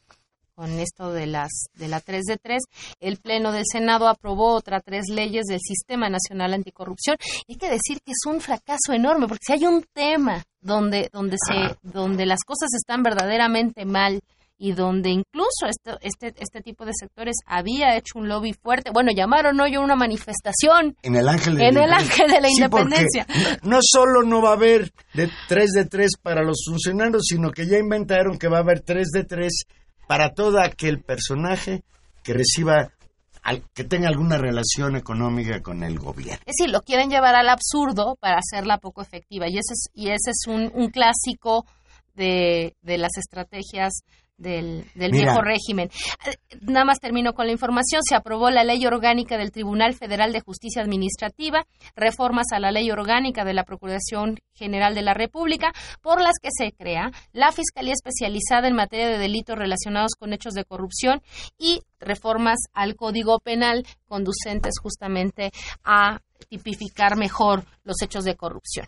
con 0.58 0.76
esto 0.80 1.12
de 1.12 1.28
las 1.28 1.66
de 1.74 1.86
la 1.86 2.00
3 2.00 2.24
de 2.24 2.36
3, 2.36 2.60
el 2.98 3.18
Pleno 3.18 3.52
del 3.52 3.62
Senado 3.64 4.08
aprobó 4.08 4.54
otra 4.54 4.80
tres 4.80 5.04
leyes 5.08 5.44
del 5.44 5.60
Sistema 5.60 6.10
Nacional 6.10 6.52
Anticorrupción. 6.52 7.16
hay 7.48 7.54
que 7.54 7.70
decir 7.70 8.00
que 8.04 8.10
es 8.10 8.26
un 8.26 8.40
fracaso 8.40 8.92
enorme, 8.92 9.28
porque 9.28 9.44
si 9.46 9.52
hay 9.52 9.66
un 9.66 9.84
tema 9.92 10.42
donde, 10.60 11.10
donde, 11.12 11.36
se, 11.46 11.76
donde 11.82 12.26
las 12.26 12.40
cosas 12.44 12.70
están 12.74 13.04
verdaderamente 13.04 13.84
mal 13.84 14.18
y 14.58 14.72
donde 14.72 15.10
incluso 15.10 15.66
este, 15.68 15.92
este, 16.00 16.34
este 16.42 16.60
tipo 16.60 16.84
de 16.84 16.90
sectores 16.98 17.36
había 17.46 17.96
hecho 17.96 18.18
un 18.18 18.26
lobby 18.26 18.52
fuerte. 18.52 18.90
Bueno, 18.92 19.12
llamaron 19.14 19.60
hoy 19.60 19.76
una 19.76 19.94
manifestación. 19.94 20.96
En 21.02 21.14
el 21.14 21.28
Ángel 21.28 21.56
de, 21.56 21.68
en 21.68 21.76
el 21.76 21.92
ángel 21.92 22.28
de 22.28 22.40
la 22.40 22.50
Independencia. 22.50 23.28
No, 23.62 23.76
no, 23.76 23.78
solo 23.80 24.24
no 24.24 24.42
va 24.42 24.50
a 24.50 24.54
haber 24.54 24.90
de 25.14 25.30
3 25.46 25.70
de 25.70 25.84
3 25.84 26.10
para 26.20 26.42
los 26.42 26.64
funcionarios, 26.66 27.22
sino 27.28 27.52
que 27.52 27.68
ya 27.68 27.78
inventaron 27.78 28.36
que 28.36 28.48
va 28.48 28.56
a 28.56 28.62
haber 28.62 28.80
3 28.80 29.06
de 29.12 29.22
3 29.22 29.52
para 30.08 30.32
todo 30.32 30.58
aquel 30.58 31.00
personaje 31.00 31.84
que 32.24 32.32
reciba 32.32 32.90
que 33.72 33.84
tenga 33.84 34.08
alguna 34.08 34.36
relación 34.36 34.96
económica 34.96 35.62
con 35.62 35.82
el 35.82 35.98
gobierno. 35.98 36.42
Es 36.44 36.56
decir, 36.58 36.70
lo 36.70 36.82
quieren 36.82 37.08
llevar 37.08 37.34
al 37.34 37.48
absurdo 37.48 38.16
para 38.20 38.38
hacerla 38.38 38.78
poco 38.78 39.00
efectiva 39.00 39.48
y 39.48 39.58
ese 39.58 39.72
es, 39.72 39.88
y 39.94 40.08
ese 40.08 40.32
es 40.32 40.46
un, 40.46 40.70
un 40.74 40.90
clásico 40.90 41.64
de, 42.14 42.74
de 42.82 42.98
las 42.98 43.16
estrategias 43.16 44.02
del, 44.38 44.84
viejo 44.94 45.42
régimen. 45.42 45.90
Nada 46.60 46.84
más 46.84 47.00
termino 47.00 47.34
con 47.34 47.46
la 47.46 47.52
información. 47.52 48.02
Se 48.02 48.14
aprobó 48.14 48.50
la 48.50 48.64
Ley 48.64 48.86
Orgánica 48.86 49.36
del 49.36 49.52
Tribunal 49.52 49.94
Federal 49.94 50.32
de 50.32 50.40
Justicia 50.40 50.80
Administrativa, 50.82 51.66
reformas 51.94 52.46
a 52.52 52.60
la 52.60 52.70
Ley 52.70 52.90
Orgánica 52.90 53.44
de 53.44 53.52
la 53.52 53.64
Procuración 53.64 54.38
General 54.54 54.94
de 54.94 55.02
la 55.02 55.14
República, 55.14 55.72
por 56.00 56.22
las 56.22 56.34
que 56.40 56.48
se 56.50 56.72
crea 56.72 57.10
la 57.32 57.52
Fiscalía 57.52 57.92
Especializada 57.92 58.68
en 58.68 58.74
materia 58.74 59.08
de 59.08 59.18
delitos 59.18 59.58
relacionados 59.58 60.12
con 60.18 60.32
hechos 60.32 60.54
de 60.54 60.64
corrupción 60.64 61.20
y 61.58 61.80
reformas 62.00 62.58
al 62.72 62.94
Código 62.94 63.40
Penal 63.40 63.84
conducentes 64.06 64.74
justamente 64.80 65.50
a 65.84 66.20
tipificar 66.48 67.16
mejor 67.16 67.64
los 67.84 68.00
hechos 68.02 68.24
de 68.24 68.36
corrupción. 68.36 68.86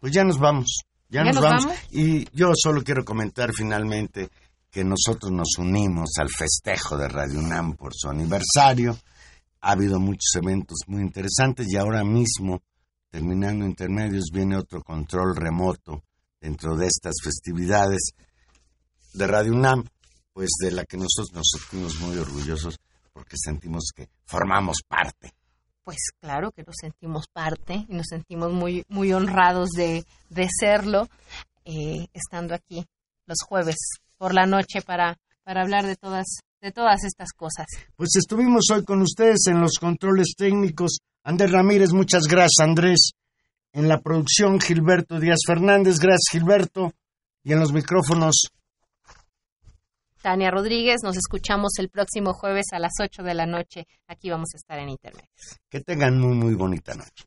Pues 0.00 0.12
ya 0.12 0.24
nos 0.24 0.38
vamos. 0.38 0.89
Ya, 1.10 1.24
nos, 1.24 1.40
vamos? 1.40 1.74
Y 1.90 2.24
yo 2.36 2.52
solo 2.54 2.82
quiero 2.82 3.04
comentar 3.04 3.52
finalmente 3.52 4.30
que 4.70 4.84
nosotros 4.84 5.32
nos 5.32 5.58
unimos 5.58 6.10
al 6.18 6.28
festejo 6.28 6.96
de 6.96 7.08
Radio 7.08 7.40
UNAM 7.40 7.74
por 7.74 7.92
su 7.94 8.08
aniversario. 8.08 8.96
Ha 9.60 9.72
habido 9.72 9.98
muchos 9.98 10.36
eventos 10.36 10.78
muy 10.86 11.02
interesantes 11.02 11.66
y 11.68 11.76
ahora 11.76 12.04
mismo, 12.04 12.62
terminando 13.10 13.66
intermedios, 13.66 14.30
viene 14.32 14.56
otro 14.56 14.82
control 14.82 15.34
remoto 15.34 16.04
dentro 16.40 16.76
de 16.76 16.86
estas 16.86 17.16
festividades 17.22 18.12
de 19.12 19.26
Radio 19.26 19.52
UNAM, 19.52 19.84
pues 20.32 20.50
de 20.62 20.70
la 20.70 20.84
que 20.84 20.96
nosotros 20.96 21.32
nos 21.34 21.48
sentimos 21.58 21.98
muy 21.98 22.16
orgullosos 22.16 22.78
porque 23.12 23.36
sentimos 23.36 23.90
que 23.94 24.08
formamos 24.24 24.78
parte 24.86 25.34
pues 25.84 25.98
claro 26.20 26.52
que 26.52 26.62
nos 26.62 26.76
sentimos 26.80 27.26
parte 27.32 27.86
y 27.88 27.94
nos 27.94 28.06
sentimos 28.08 28.52
muy, 28.52 28.84
muy 28.88 29.12
honrados 29.12 29.70
de, 29.70 30.04
de 30.28 30.48
serlo, 30.48 31.08
eh, 31.64 32.06
estando 32.12 32.54
aquí 32.54 32.84
los 33.26 33.38
jueves 33.46 33.76
por 34.16 34.34
la 34.34 34.46
noche 34.46 34.82
para, 34.82 35.18
para 35.44 35.62
hablar 35.62 35.86
de 35.86 35.96
todas, 35.96 36.26
de 36.60 36.72
todas 36.72 37.04
estas 37.04 37.32
cosas. 37.32 37.66
Pues 37.96 38.10
estuvimos 38.16 38.64
hoy 38.72 38.84
con 38.84 39.00
ustedes 39.02 39.46
en 39.46 39.60
los 39.60 39.78
controles 39.78 40.34
técnicos. 40.36 40.98
Andrés 41.22 41.52
Ramírez, 41.52 41.92
muchas 41.92 42.24
gracias, 42.26 42.60
Andrés. 42.60 43.12
En 43.72 43.88
la 43.88 44.00
producción, 44.00 44.60
Gilberto 44.60 45.20
Díaz 45.20 45.40
Fernández, 45.46 45.98
gracias, 45.98 46.28
Gilberto. 46.32 46.92
Y 47.42 47.52
en 47.52 47.60
los 47.60 47.72
micrófonos, 47.72 48.48
Tania 50.22 50.50
Rodríguez, 50.50 51.02
nos 51.02 51.16
escuchamos 51.16 51.78
el 51.78 51.88
próximo 51.88 52.34
jueves 52.34 52.66
a 52.72 52.78
las 52.78 52.92
8 53.00 53.22
de 53.22 53.34
la 53.34 53.46
noche. 53.46 53.86
Aquí 54.06 54.28
vamos 54.30 54.50
a 54.54 54.58
estar 54.58 54.78
en 54.78 54.90
Internet. 54.90 55.26
que 55.70 55.80
tengan 55.80 56.18
muy, 56.18 56.34
muy 56.36 56.54
bonita 56.54 56.94
noche. 56.94 57.24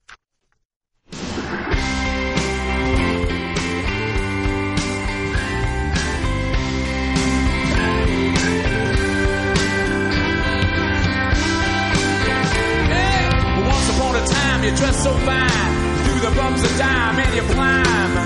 Upon 13.96 14.16
a 14.16 14.26
time, 14.26 14.64
you 14.64 14.76
dressed 14.76 15.04
so 15.04 15.12
fine. 15.12 15.74
Through 16.04 16.30
the 16.30 16.36
bumps 16.36 16.64
of 16.64 16.78
time, 16.80 17.20
and 17.20 17.36
you 17.36 17.42
climb. 17.54 18.18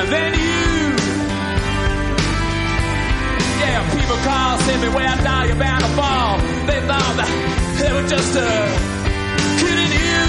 And 0.00 0.08
then 0.12 0.34
you. 0.34 0.83
People 4.04 4.22
call, 4.22 4.58
say 4.58 4.76
me 4.82 4.88
where 4.88 5.16
now 5.24 5.44
you're 5.44 5.56
bound 5.56 5.82
to 5.82 5.90
fall. 5.96 6.36
They 6.68 6.80
thought 6.88 7.14
that 7.20 7.30
they 7.80 7.90
were 7.96 8.06
just 8.06 8.36
uh, 8.36 8.66
kidding 9.60 9.92
you. 10.04 10.24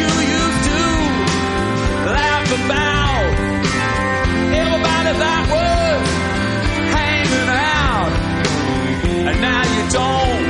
You 0.00 0.10
used 0.40 0.62
to 0.70 0.82
laugh 2.16 2.48
about 2.60 3.28
everybody 4.62 5.12
that 5.20 5.42
was 5.52 6.00
hanging 6.96 7.50
out. 7.76 8.12
And 9.28 9.36
now 9.48 9.62
you 9.76 9.82
don't 10.00 10.44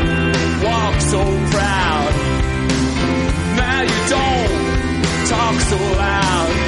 walk 0.63 0.95
so 1.15 1.23
proud. 1.55 2.11
Now 3.59 3.81
you 3.91 3.99
don't 4.15 5.27
talk 5.27 5.57
so 5.71 5.79
loud 5.99 6.60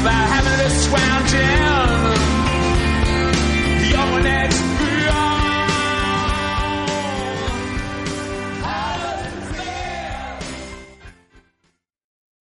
about 0.00 0.28
having 0.34 0.58
to 0.64 0.70
scrounge 0.70 1.34
in 1.34 1.60
your 3.90 4.20
next 4.22 4.69